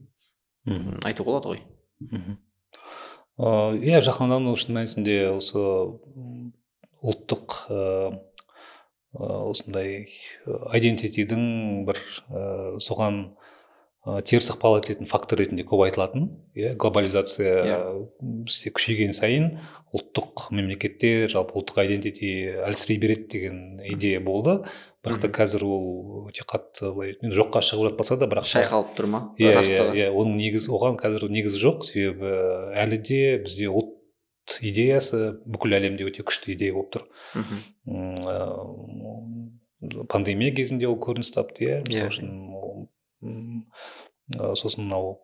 мхм. 0.68 1.00
айтуға 1.04 1.32
болады 1.32 1.48
ғой. 1.54 1.60
Мхм. 2.12 2.34
Ыыы 3.38 3.82
иә 3.84 4.00
жаһандану 4.06 4.56
шын 4.60 4.78
мәнісінде 4.78 5.18
осы 5.36 5.60
ұлттық 7.06 7.58
ыыы 7.70 8.14
осындай 9.26 10.08
айдентитидің 10.46 11.86
бір 11.88 12.00
ыыы 12.30 12.80
соған 12.84 13.20
теріс 14.06 14.52
ықпал 14.54 14.78
ететін 14.78 15.08
фактор 15.10 15.40
ретінде 15.42 15.64
көп 15.66 15.82
айтылатын. 15.88 16.28
Иә 16.54 16.76
глобализация 16.78 17.54
Иә. 17.66 17.78
бізде 18.22 18.70
күшейген 18.76 19.14
сайын 19.18 19.48
ұлттық 19.98 20.52
мемлекеттер 20.54 21.30
жалпы 21.34 21.58
ұлттық 21.58 21.82
айдентити 21.82 22.30
әлсірей 22.68 23.00
береді 23.02 23.28
деген 23.34 23.82
идея 23.82 24.22
болды. 24.22 24.60
Бірақ 25.06 25.22
та 25.22 25.30
қазір 25.34 25.66
ол 25.66 26.30
өте 26.30 26.46
қатты 26.46 26.94
былай 26.94 27.18
жоққа 27.22 27.62
шығып 27.66 27.90
жатпаса 27.92 28.18
да 28.22 28.30
бірақ 28.30 28.46
шайқалып 28.50 28.94
тұр 28.98 29.10
ма? 29.10 29.20
Иә 29.38 29.58
иә 29.58 29.90
иә 29.94 30.08
оның 30.14 30.38
негізі 30.38 30.70
оған 30.74 30.98
қазір 31.02 31.28
негізі 31.30 31.62
жоқ. 31.62 31.84
Себебі 31.90 32.32
әлі 32.78 33.02
де 33.02 33.20
бізде 33.42 33.70
ұлт 33.70 33.94
идеясы 34.62 35.42
бүкіл 35.46 35.78
әлемде 35.78 36.06
өте 36.06 36.22
күшті 36.26 36.54
идея 36.54 36.74
болып 36.78 36.94
тұр. 36.94 37.04
Мхм. 37.34 37.58
Ә, 38.26 40.06
пандемия 40.10 40.54
кезінде 40.56 40.88
ол 40.90 40.98
көрініс 41.02 41.34
тапты 41.36 41.66
иә. 41.66 41.80
Иә. 41.84 41.86
мысалы 41.86 42.10
үшін 42.10 42.30
ол, 42.30 42.32
м, 42.32 42.55
ә, 42.55 42.55
сосын 44.36 44.86
мынау 44.86 45.16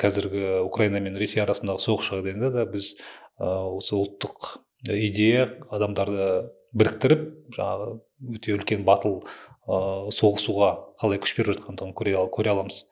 қазіргі 0.00 0.62
украина 0.64 1.00
мен 1.04 1.18
ресей 1.20 1.42
арасындағы 1.44 1.82
соғыс 1.82 2.10
жағдайында 2.12 2.52
да 2.54 2.64
біз 2.70 2.94
ә, 2.96 3.46
осы 3.46 3.96
ұлттық 3.98 4.56
идея 4.88 5.50
адамдарды 5.70 6.48
біріктіріп 6.76 7.26
жаңағы 7.56 7.98
өте 8.36 8.56
үлкен 8.56 8.84
батыл 8.88 9.20
ә, 9.20 10.08
соғысуға 10.14 10.72
қалай 11.00 11.20
күш 11.20 11.36
беріп 11.36 11.56
жатқандығын 11.56 11.94
көре, 11.96 12.16
көре 12.32 12.52
аламыз. 12.52 12.82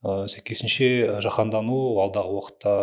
Ә, 0.00 0.26
сәйкесінше 0.32 0.88
ә, 1.04 1.18
жаһандану 1.24 2.00
алдағы 2.04 2.38
уақытта 2.38 2.74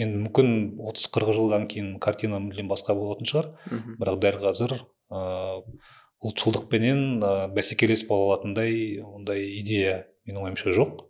енді 0.00 0.22
мүмкін 0.24 0.50
отыз 0.88 1.10
қырық 1.14 1.34
жылдан 1.36 1.66
кейін 1.70 1.96
картина 2.02 2.40
мүлдем 2.42 2.70
басқа 2.70 2.96
болатын 2.96 3.28
шығар. 3.28 3.52
Бірақ 4.00 4.20
дәл 4.22 4.42
қазір 4.46 4.76
ыыы 5.10 5.80
ұлтшылдықпенен 6.26 7.00
ә, 7.20 7.32
бәсекелес 7.54 8.06
бола 8.08 8.32
алатындай 8.32 9.02
ондай 9.04 9.50
идея 9.60 10.06
менің 10.26 10.44
ойымша 10.48 10.74
жоқ. 10.76 11.04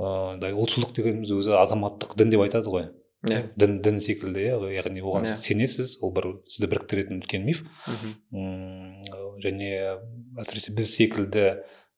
Ыыы 0.00 0.54
ұлтшылдық 0.54 0.94
дегеніміз 0.96 1.32
өзі 1.34 1.56
азаматтық 1.60 2.16
дін 2.16 2.30
деп 2.32 2.44
айтады 2.46 2.70
ғой. 2.72 2.86
Иә. 3.28 3.42
Дін 3.60 3.80
дін 3.84 3.98
секілді 4.00 4.40
иә 4.40 4.54
яғни 4.72 5.02
оған 5.04 5.26
Иә. 5.26 5.34
сіз 5.34 5.42
сенесіз 5.44 5.98
ол 6.00 6.14
бір 6.16 6.30
сізді 6.48 6.70
біріктіретін 6.72 7.20
үлкен 7.20 7.44
миф. 7.44 7.60
Мхм. 7.84 8.14
М, 8.32 9.02
және 9.44 9.98
әсіресе 10.40 10.72
біз 10.72 10.94
секілді 10.94 11.44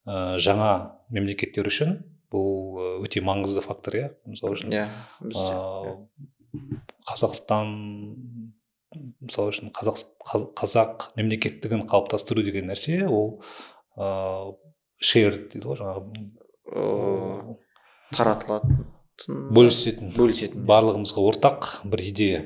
ә, 0.02 0.34
жаңа 0.42 0.72
мемлекеттер 1.14 1.68
үшін 1.70 2.00
бұл 2.32 3.04
өте 3.04 3.22
маңызды 3.22 3.62
фактор 3.62 4.00
иә 4.00 4.08
мысалы 4.26 4.58
үшін. 4.58 4.74
Иә 4.74 4.88
қазақстан 7.08 7.70
мысалы 9.22 9.52
үшін 9.54 9.70
қазақ 9.76 10.02
қазақ 10.58 11.06
мемлекеттігін 11.16 11.86
қалыптастыру 11.88 12.42
деген 12.44 12.66
нәрсе 12.72 13.04
ол 13.06 13.38
ыыы 13.96 14.56
shared 15.02 15.50
дейді 15.52 15.68
ғой 15.68 15.78
жаңағы 15.82 16.06
Ыыы, 16.72 17.56
таратылатын 18.16 18.78
бөлісетін. 19.52 20.12
бөлісетін. 20.16 20.64
Барлығымызға 20.68 21.24
ортақ 21.28 21.66
бір 21.90 22.00
идея. 22.08 22.42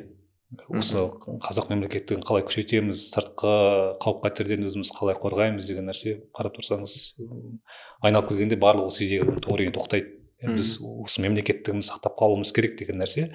Осы 0.70 1.04
қазақ 1.42 1.68
мемлекеттігін 1.72 2.22
қалай 2.26 2.44
күшейтеміз 2.46 3.00
сыртқы 3.12 3.52
қауіп 4.02 4.20
қатерден 4.24 4.66
өзіміз 4.66 4.90
қалай 4.94 5.16
қорғаймыз 5.18 5.66
деген 5.68 5.88
нәрсе 5.90 6.16
қарап 6.38 6.54
тұрсаңыз 6.58 6.94
айналып 8.06 8.30
келгенде 8.30 8.58
барлығы 8.62 8.90
осы 8.92 9.04
идеяға 9.06 9.36
төңірегіне 9.42 9.74
тоқтайды. 9.76 10.12
Біз 10.46 10.76
осы 10.82 11.22
мемлекеттігімізді 11.26 11.90
сақтап 11.90 12.14
қалуымыз 12.18 12.52
керек 12.54 12.78
деген 12.78 13.02
нәрсе. 13.02 13.28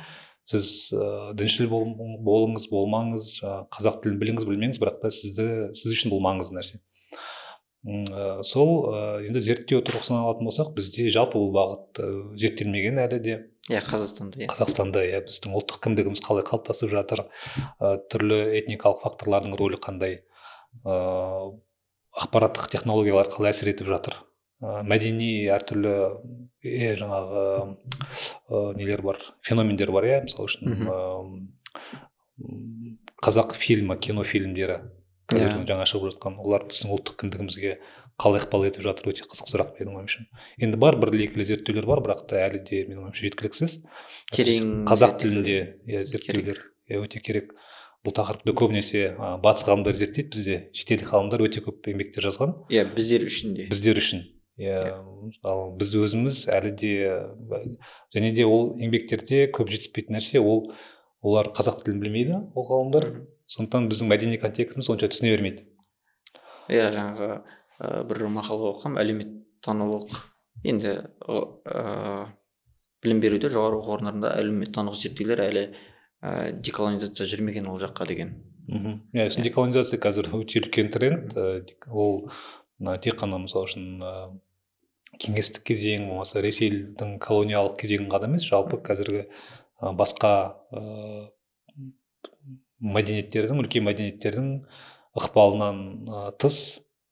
Сіз 0.47 0.91
ыыы 0.95 1.35
діншіл 1.37 1.67
бол, 1.69 1.85
болыңыз 2.25 2.67
болмаңыз 2.71 3.27
қазақ 3.75 4.01
тілін 4.03 4.19
біліңіз 4.23 4.47
білмеңіз 4.47 4.79
бірақ 4.81 5.01
та 5.03 5.11
сізді 5.13 5.47
сіз 5.77 5.91
үшін 5.93 6.15
бұл 6.15 6.23
маңызды 6.23 6.57
нәрсе. 6.57 6.79
Ә, 7.85 8.41
сол 8.45 8.71
ә, 8.91 8.99
енді 9.25 9.41
зерттеу 9.41 9.81
тұрғысынан 9.85 10.25
алатын 10.25 10.49
болсақ 10.49 10.73
бізде 10.75 11.09
жалпы 11.13 11.39
бұл 11.39 11.51
бағыт 11.55 12.01
ә, 12.01 12.09
зерттелмеген 12.41 13.01
әлі 13.01 13.19
де. 13.23 13.37
Иә 13.69 13.81
қазақстанда 13.85 14.41
иә. 14.41 14.49
Қазақстанда 14.51 15.03
иә 15.07 15.21
біздің 15.25 15.55
ұлттық 15.57 15.81
кімдігіміз 15.85 16.21
қалай 16.25 16.45
қалыптасып 16.45 16.93
жатыр 16.93 17.25
ә, 17.25 17.97
түрлі 18.11 18.41
этникалық 18.61 19.01
факторлардың 19.05 19.57
рөлі 19.57 19.81
қандай 19.81 20.21
ә, 20.85 20.97
ақпараттық 22.21 22.69
технологиялар 22.73 23.31
қалай 23.33 23.53
әсер 23.55 23.71
етіп 23.73 23.89
жатыр 23.89 24.17
ә, 24.61 24.81
мәдени 24.85 25.47
әртүрлі 25.53 25.95
е, 26.61 26.93
жаңағы 26.99 27.45
ә, 27.57 28.63
нелер 28.77 29.01
бар 29.05 29.21
феномендер 29.45 29.93
бар 29.93 30.09
иә 30.09 30.21
мысалы 30.27 30.51
үшін 30.51 30.85
ә, 30.85 30.99
қазақ 33.21 33.53
фильмі 33.57 33.97
кинофильмдері. 34.01 34.81
Қазіргі 35.31 35.67
жаңа 35.69 35.87
шығып 35.89 36.11
жатқан 36.11 36.37
олар 36.43 36.65
біздің 36.69 36.93
ұлттық 36.95 37.17
кімдігімізге 37.21 37.73
қалай 38.21 38.43
ықпал 38.43 38.65
етіп 38.67 38.85
жатыр 38.85 39.11
өте 39.11 39.25
қызық 39.25 39.49
сұрақ 39.51 39.75
менің 39.79 39.99
ойымша 40.01 40.25
енді 40.61 40.79
бар 40.81 40.97
бір 41.01 41.15
екілі 41.25 41.47
зерттеулер 41.47 41.87
бар 41.89 42.03
бірақ 42.05 42.25
та 42.29 42.41
әлі 42.45 42.61
де 42.67 42.83
менің 42.89 43.07
ойымша 43.07 43.27
жеткіліксіз. 43.27 43.77
Терең 44.35 44.73
қазақ 44.89 45.17
тілінде 45.21 45.57
иә 45.89 46.03
зерттеулер 46.05 46.61
иә 46.89 47.01
өте 47.01 47.23
керек. 47.23 47.55
Бұл 48.01 48.15
тақырыпты 48.17 48.53
көбінесе 48.57 49.01
батыс 49.43 49.67
ғалымдары 49.67 49.99
зерттейді 49.99 50.31
бізде 50.33 50.55
шетелдік 50.73 51.11
ғалымдар 51.11 51.43
өте 51.45 51.61
көп 51.61 51.85
еңбектер 51.91 52.25
жазған. 52.25 52.55
Иә 52.73 52.87
біздер 52.95 53.27
үшін 53.27 53.53
де. 53.53 53.67
Біздер 53.69 53.99
үшін 54.01 54.23
иә. 54.57 54.79
Ал 55.45 55.67
біз 55.77 55.93
өзіміз 55.99 56.47
әлі 56.49 56.71
де 56.81 56.95
және 58.15 58.33
де 58.33 58.47
ол 58.49 58.73
еңбектерде 58.81 59.43
көп 59.53 59.69
жетіспейтін 59.69 60.17
нәрсе 60.17 60.41
ол 60.41 60.71
олар 61.21 61.51
қазақ 61.53 61.83
тілін 61.85 62.01
білмейді 62.01 62.41
ол 62.57 62.65
қауымдар 62.65 63.07
сондықтан 63.51 63.89
біздің 63.91 64.11
мәдени 64.11 64.39
контекстіміз 64.41 64.89
онша 64.93 65.09
түсіне 65.11 65.33
бермейді. 65.35 65.65
Иә 66.71 66.91
жаңағы 66.95 67.29
ә, 67.81 68.03
бір 68.07 68.23
мақала 68.31 68.71
оқығанмын 68.71 69.01
әлеуметтанулық. 69.03 70.19
Енді 70.63 70.93
ә, 71.25 72.27
білім 73.03 73.19
беруде 73.23 73.51
жоғары 73.51 73.81
оқу 73.81 73.97
орындарында 73.97 74.35
әлеуметтанулық 74.39 75.01
зерттеулер 75.01 75.43
әлі 75.47 75.65
ә, 75.67 76.51
деколонизация 76.53 77.27
жүрмеген 77.27 77.67
ол 77.67 77.81
жаққа 77.81 78.07
деген. 78.07 78.37
Мхм. 78.69 79.01
Иә 79.17 79.27
деколонизация 79.43 79.99
қазір 79.99 80.31
өте 80.37 80.61
үлкен 80.61 80.93
тренд. 80.93 81.35
Ол 81.89 82.29
мына 82.79 82.97
тек 83.03 83.19
қана 83.19 83.41
мысалы 83.41 83.67
үшін 83.67 83.89
ыыы 83.99 84.39
кеңестік 85.21 85.65
кезең 85.67 86.07
болмаса 86.07 86.41
ресейдің 86.41 87.17
колониялық 87.21 87.75
кезеңін 87.81 88.07
ғана 88.13 88.29
емес 88.29 88.45
жалпы 88.47 88.79
қазіргі 88.85 89.25
басқа 89.99 90.31
ыыы 90.71 91.25
мәдениеттердің 92.81 93.61
үлкен 93.63 93.85
мәдениеттердің 93.87 94.49
ықпалынан 95.19 95.81
тыс 96.41 96.57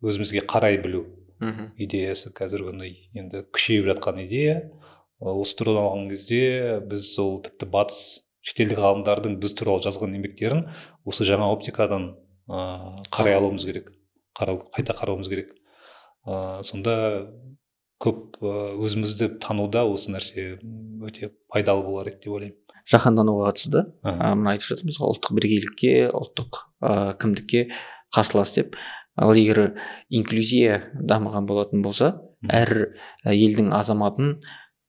өзімізге 0.01 0.45
қарай 0.49 0.79
білу 0.81 1.05
мхм. 1.39 1.73
идеясы 1.77 2.31
қазіргі 2.35 2.71
күні 2.71 2.89
енді 3.19 3.43
күшейіп 3.53 3.89
жатқан 3.93 4.23
идея. 4.25 4.71
Осы 5.19 5.57
тұрғыдан 5.59 5.83
алған 5.83 6.09
кезде 6.13 6.79
біз 6.87 7.13
сол 7.15 7.41
тіпті 7.43 7.67
батыс 7.73 8.25
шетелдік 8.47 8.79
ғалымдардың 8.79 9.35
біз 9.43 9.53
туралы 9.59 9.83
жазған 9.83 10.15
еңбектерін 10.15 10.65
осы 11.03 11.27
жаңа 11.27 11.49
оптикадан 11.51 12.13
ыыы 12.47 13.03
қарай 13.11 13.35
алуымыз 13.35 13.67
керек 13.67 13.91
қарау 14.39 14.63
қайта 14.71 14.95
қарауымыз 14.95 15.29
керек. 15.31 15.51
Ыыы 16.23 16.63
сонда 16.63 16.95
көп 17.99 18.39
өзімізді 18.39 19.33
тануда 19.43 19.83
осы 19.91 20.13
нәрсе 20.15 20.53
өте 21.03 21.33
пайдалы 21.51 21.83
болар 21.83 22.07
еді 22.07 22.23
деп 22.23 22.37
ойлаймын. 22.37 22.57
Жаһандануға 22.89 23.51
қатысты. 23.51 23.83
Мына 24.03 24.55
айтып 24.55 24.71
жатырмыз 24.71 24.99
ғой 25.01 25.13
ұлттық 25.13 25.35
бірегейлікке 25.37 25.93
ұлттық 26.09 26.61
ыыы 26.81 27.13
кімдікке 27.21 27.65
қарсылас 28.15 28.55
деп. 28.55 28.75
Ал 29.19 29.35
егер 29.35 29.75
инклюзия 30.09 30.89
дамыған 30.95 31.47
болатын 31.49 31.83
болса 31.85 32.15
әр 32.47 32.95
елдің 33.27 33.73
азаматын 33.75 34.39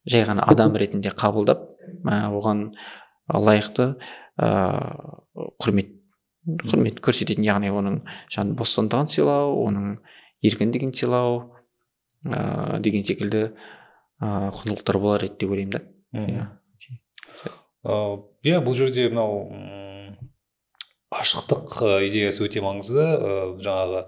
жай 0.09 0.25
ғана 0.29 0.47
адам 0.49 0.77
ретінде 0.79 1.11
қабылдап 1.11 1.67
оған 2.07 2.71
лайықты 3.29 3.97
ыыы 4.41 5.51
құрмет 5.61 5.97
құрмет 6.65 7.03
көрсететін 7.05 7.45
яғни 7.45 7.73
оның 7.75 8.01
жан 8.33 8.55
бостандығын 8.57 9.11
сыйлау 9.13 9.59
оның 9.67 9.99
еркіндігін 10.47 10.95
сыйлау 10.97 11.43
ыыы 12.25 12.81
деген 12.87 13.05
секілді 13.05 13.43
ыыы 13.51 14.55
құндылықтар 14.57 15.01
болар 15.03 15.27
еді 15.27 15.43
деп 15.43 15.53
ойлаймын 15.57 15.77
да. 15.77 16.51
Иә 17.85 18.21
иә 18.45 18.61
бұл 18.65 18.77
жерде 18.77 19.09
мынау 19.09 19.47
ашықтық 21.11 21.81
идеясы 22.07 22.45
өте 22.47 22.63
маңызды. 22.63 23.03
Ыыы 23.03 23.63
жаңағы 23.65 24.05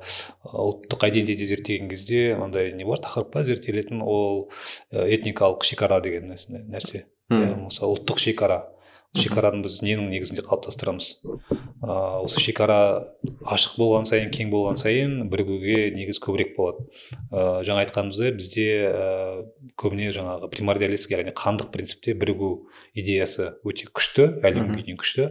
ұлттық 0.47 1.07
айдентити 1.09 1.49
зерттеген 1.51 1.89
кезде 1.91 2.37
мынандай 2.37 2.71
не 2.77 2.87
бар 2.87 3.03
тақырып 3.03 3.33
бар 3.35 3.47
зерттелетін 3.49 4.05
ол 4.07 4.51
этникалық 4.93 5.67
шекара 5.67 6.01
деген 6.05 6.31
нәрсе. 6.31 7.07
Иә 7.33 7.57
мысалы 7.65 7.97
ұлттық 7.97 8.23
шекара. 8.23 8.63
Шекараны 9.19 9.65
біз 9.67 9.83
ненің 9.85 10.09
негізінде 10.09 10.45
қалыптастырамыз? 10.47 11.19
Ыыы 11.83 12.23
осы 12.23 12.39
шекара 12.39 13.11
ашық 13.43 13.75
болған 13.81 14.07
сайын 14.07 14.31
кең 14.31 14.53
болған 14.53 14.79
сайын 14.79 15.27
бірігуге 15.33 15.91
негіз 15.97 16.21
көбірек 16.23 16.55
болады. 16.55 16.87
Ыыы 17.33 17.65
жаңа 17.67 17.83
айтқанымыздай 17.83 18.31
бізде 18.37 18.67
ыыы 18.87 19.73
көбіне 19.83 20.13
жаңағы 20.15 20.51
примордиалистік 20.53 21.17
яғни 21.17 21.35
қандық 21.35 21.73
принципте 21.75 22.15
бірігу 22.15 22.69
идеясы 22.95 23.57
өте 23.67 23.91
күшті 23.91 24.29
әлі 24.47 24.63
күнге 24.63 24.87
дейін 24.87 25.01
күшті. 25.03 25.27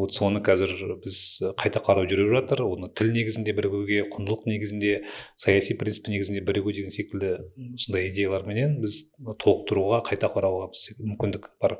Вот 0.00 0.14
соны 0.16 0.40
қазір 0.40 0.72
біз 1.02 1.16
қайта 1.60 1.82
қарау 1.84 2.08
жүріп 2.08 2.30
жатыр. 2.32 2.62
Оны 2.64 2.88
тіл 2.96 3.10
негізінде 3.12 3.52
бірігуге 3.52 4.06
құндылық 4.08 4.46
негізінде 4.48 5.02
саяси 5.36 5.76
принцип 5.76 6.08
негізінде 6.08 6.40
бірігу 6.46 6.72
деген 6.72 6.94
секілді 6.94 7.34
сондай 7.76 8.08
идеяларменен 8.08 8.78
біз 8.80 9.02
толықтыруға 9.44 10.00
қайта 10.08 10.32
қарауға 10.32 10.70
бізде 10.72 10.96
мүмкіндік 11.02 11.50
бар. 11.60 11.76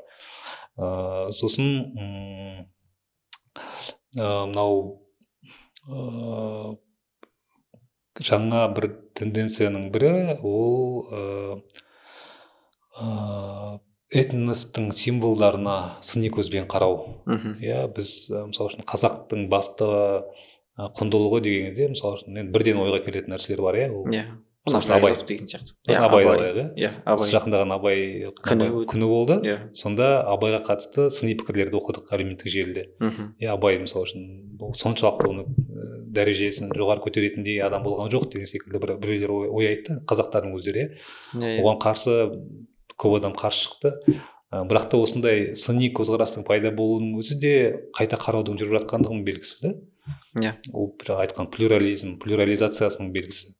Ыыы 0.77 1.33
сосын 1.33 2.69
мынау 4.15 4.75
жаңа 8.21 8.65
бір 8.75 8.89
тенденцияның 9.17 9.89
бірі 9.93 10.11
ол 10.43 11.63
этностың 14.11 14.91
символдарына 14.91 15.77
сыни 16.03 16.29
көзбен 16.33 16.67
қарау. 16.71 16.97
Иә 17.63 17.85
біз 17.95 18.27
мысалы 18.29 18.73
үшін 18.73 18.83
қазақтың 18.91 19.47
басты 19.51 19.87
құндылығы 20.77 21.41
деген 21.45 21.69
кезде 21.71 21.87
мысалы 21.93 22.19
үшін 22.19 22.41
енді 22.43 22.51
бірден 22.51 22.81
ойға 22.83 22.99
келетін 23.05 23.31
нәрселер 23.35 23.63
бар 23.63 23.79
иә 23.79 23.89
ол. 23.95 24.05
Иә. 24.11 24.25
Абай 24.67 25.15
деген 25.25 25.47
сияқты. 25.49 25.73
Абай 25.89 26.25
алайық 26.25 26.57
иә 26.57 26.65
иә 26.77 26.89
абай. 27.05 27.29
Жақында 27.33 27.61
ғана 27.63 27.77
абай 27.79 28.01
күні 28.45 28.67
күні 28.89 29.07
болды. 29.09 29.37
Иә. 29.41 29.57
Сонда 29.73 30.21
абайға 30.29 30.61
қатысты 30.67 31.07
сыни 31.09 31.33
пікірлерді 31.39 31.79
оқыдық 31.79 32.11
әлеуметтік 32.13 32.51
желіде. 32.51 32.83
Мхм. 33.01 33.31
Иә 33.41 33.55
абай 33.55 33.79
мысалы 33.81 34.05
үшін 34.05 34.27
соншалықты 34.77 35.31
оны 35.31 35.47
дәрежесін 36.13 36.69
жоғары 36.77 37.01
көтеретіндей 37.01 37.57
адам 37.65 37.81
болған 37.87 38.11
жоқ 38.13 38.29
деген 38.29 38.45
секілді 38.45 38.83
бір 38.83 38.97
біреулер 39.01 39.33
ой 39.49 39.71
айтты 39.71 39.97
қазақтардың 40.05 40.53
өздері. 40.59 40.91
Иә 41.33 41.63
оған 41.63 41.81
қарсы 41.81 42.19
көп 43.01 43.17
адам 43.17 43.33
қарсы 43.33 43.65
шықты. 43.65 44.19
Бірақ 44.51 44.89
та 44.91 44.99
осындай 44.99 45.55
сыни 45.55 45.87
көзқарастың 45.95 46.43
пайда 46.43 46.73
болуының 46.75 47.15
өзі 47.21 47.37
де 47.39 47.53
қайта 47.95 48.19
қараудың 48.19 48.59
жүріп 48.59 48.81
жатқандығының 48.81 49.23
белгісі 49.23 49.61
да 49.63 49.71
иә. 50.43 50.51
Ол 50.75 50.91
айтқан 51.23 51.47
плюрализм 51.53 52.17
плюрализациясының 52.19 53.13
белгісі. 53.15 53.55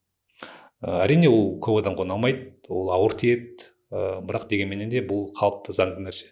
Әрине 0.81 1.29
ол 1.29 1.57
көп 1.61 1.81
адамға 1.81 2.05
ұнамайды 2.07 2.71
ол 2.73 2.91
ауыр 2.95 3.13
тиеді. 3.19 3.69
Ыыы 3.91 4.21
бірақ 4.23 4.45
дегенменен 4.47 4.87
де 4.87 5.01
бұл 5.03 5.25
қалыпты 5.35 5.73
заңды 5.75 5.99
нәрсе. 6.05 6.29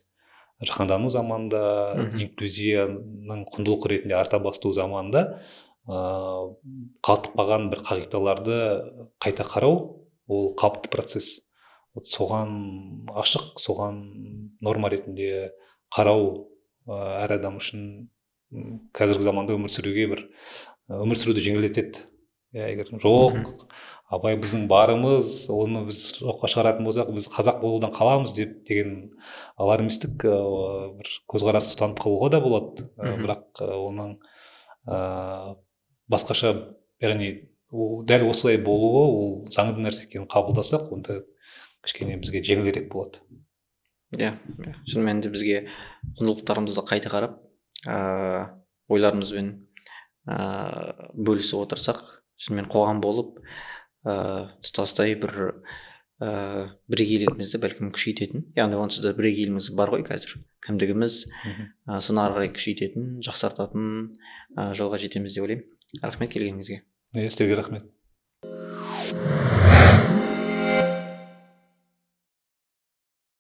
Жаһандану 0.64 1.10
заманында 1.12 2.08
инклюзияның 2.16 3.46
құндылық 3.52 3.88
ретінде 3.92 4.16
арта 4.16 4.40
бастау 4.40 4.72
заманында 4.72 5.26
ыыы 5.84 6.56
қатып 7.04 7.36
қалған 7.36 7.68
бір 7.74 7.84
қағидаларды 7.84 8.60
қайта 9.20 9.44
қарау 9.44 9.76
ол 10.28 10.54
қалыпты 10.56 10.88
процесс. 10.94 11.50
Вот 11.94 12.08
соған 12.08 13.10
ашық 13.12 13.60
соған 13.60 14.00
норма 14.62 14.88
ретінде 14.94 15.52
қарау 15.92 16.48
ыыы 16.88 17.12
әр 17.26 17.36
адам 17.42 17.60
үшін 17.60 18.08
қазіргі 18.96 19.26
заманда 19.28 19.60
өмір 19.60 19.74
сүруге 19.74 20.08
бір 20.14 20.24
өмір 20.88 21.20
сүруді 21.20 21.44
жеңілдетеді. 21.44 22.08
Иә 22.56 22.72
егер 22.72 22.88
жоқ 23.04 23.36
абай 24.10 24.38
біздің 24.42 24.66
барымыз 24.70 25.50
оны 25.54 25.84
біз 25.86 26.00
жоққа 26.18 26.50
шығаратын 26.50 26.88
болсақ 26.88 27.12
біз 27.14 27.28
қазақ 27.30 27.60
болудан 27.62 27.94
қаламыз 27.94 28.34
деп 28.34 28.56
деген 28.68 29.12
алармистік 29.62 30.26
ыыы 30.26 30.96
бір 30.98 31.12
көзқарас 31.30 31.70
ұстанып 31.70 32.02
қалуға 32.02 32.32
да 32.34 32.42
болады. 32.42 32.88
Бірақ 32.98 33.62
оның 33.62 34.16
ыыы 34.90 35.56
басқаша 36.10 36.56
яғни 37.06 37.30
ол 37.70 38.02
дәл 38.10 38.26
осылай 38.32 38.58
болуы 38.58 39.06
ол 39.06 39.32
заңды 39.54 39.86
нәрсе 39.86 40.08
екенін 40.08 40.26
қабылдасақ 40.34 40.90
онда 40.96 41.22
кішкене 41.86 42.18
бізге 42.18 42.42
жеңілірек 42.42 42.90
болады. 42.90 43.22
Иә 44.18 44.34
шын 44.90 45.06
мәнінде 45.06 45.30
бізге 45.30 45.68
құндылықтарымызды 46.18 46.82
қайта 46.90 47.14
қарап 47.14 47.38
ыыы 47.86 48.48
ойларымызбен 48.90 49.52
ыыы 50.26 51.12
бөлісіп 51.14 51.62
отырсақ 51.68 52.02
шынымен 52.42 52.72
қоғам 52.74 53.04
болып 53.06 53.38
ыыы 54.10 54.48
тұтастай 54.66 55.16
бір 55.20 55.36
ыыы 56.20 56.66
бірегейлігімізді 56.92 57.62
бәлкім 57.64 57.92
күшейтетін. 57.96 58.48
Яғни 58.60 58.80
онсыз 58.80 59.06
да 59.06 59.14
бірегейлігіміз 59.16 59.72
бар 59.78 59.94
ғой 59.96 60.04
қазір. 60.08 60.42
Кімдігіміз 60.66 61.20
ә, 61.88 62.02
соны 62.04 62.26
ары 62.26 62.36
қарай 62.40 62.52
күшейтетін 62.56 63.20
жақсартатын 63.26 63.86
ә, 64.58 64.74
жолға 64.76 65.00
жетеміз 65.00 65.38
деп 65.38 65.48
ойлаймын. 65.48 65.68
Рахмет 66.04 66.34
келгеніңізге. 66.36 66.82
Сіздерге 67.16 67.62
рахмет. 67.62 67.88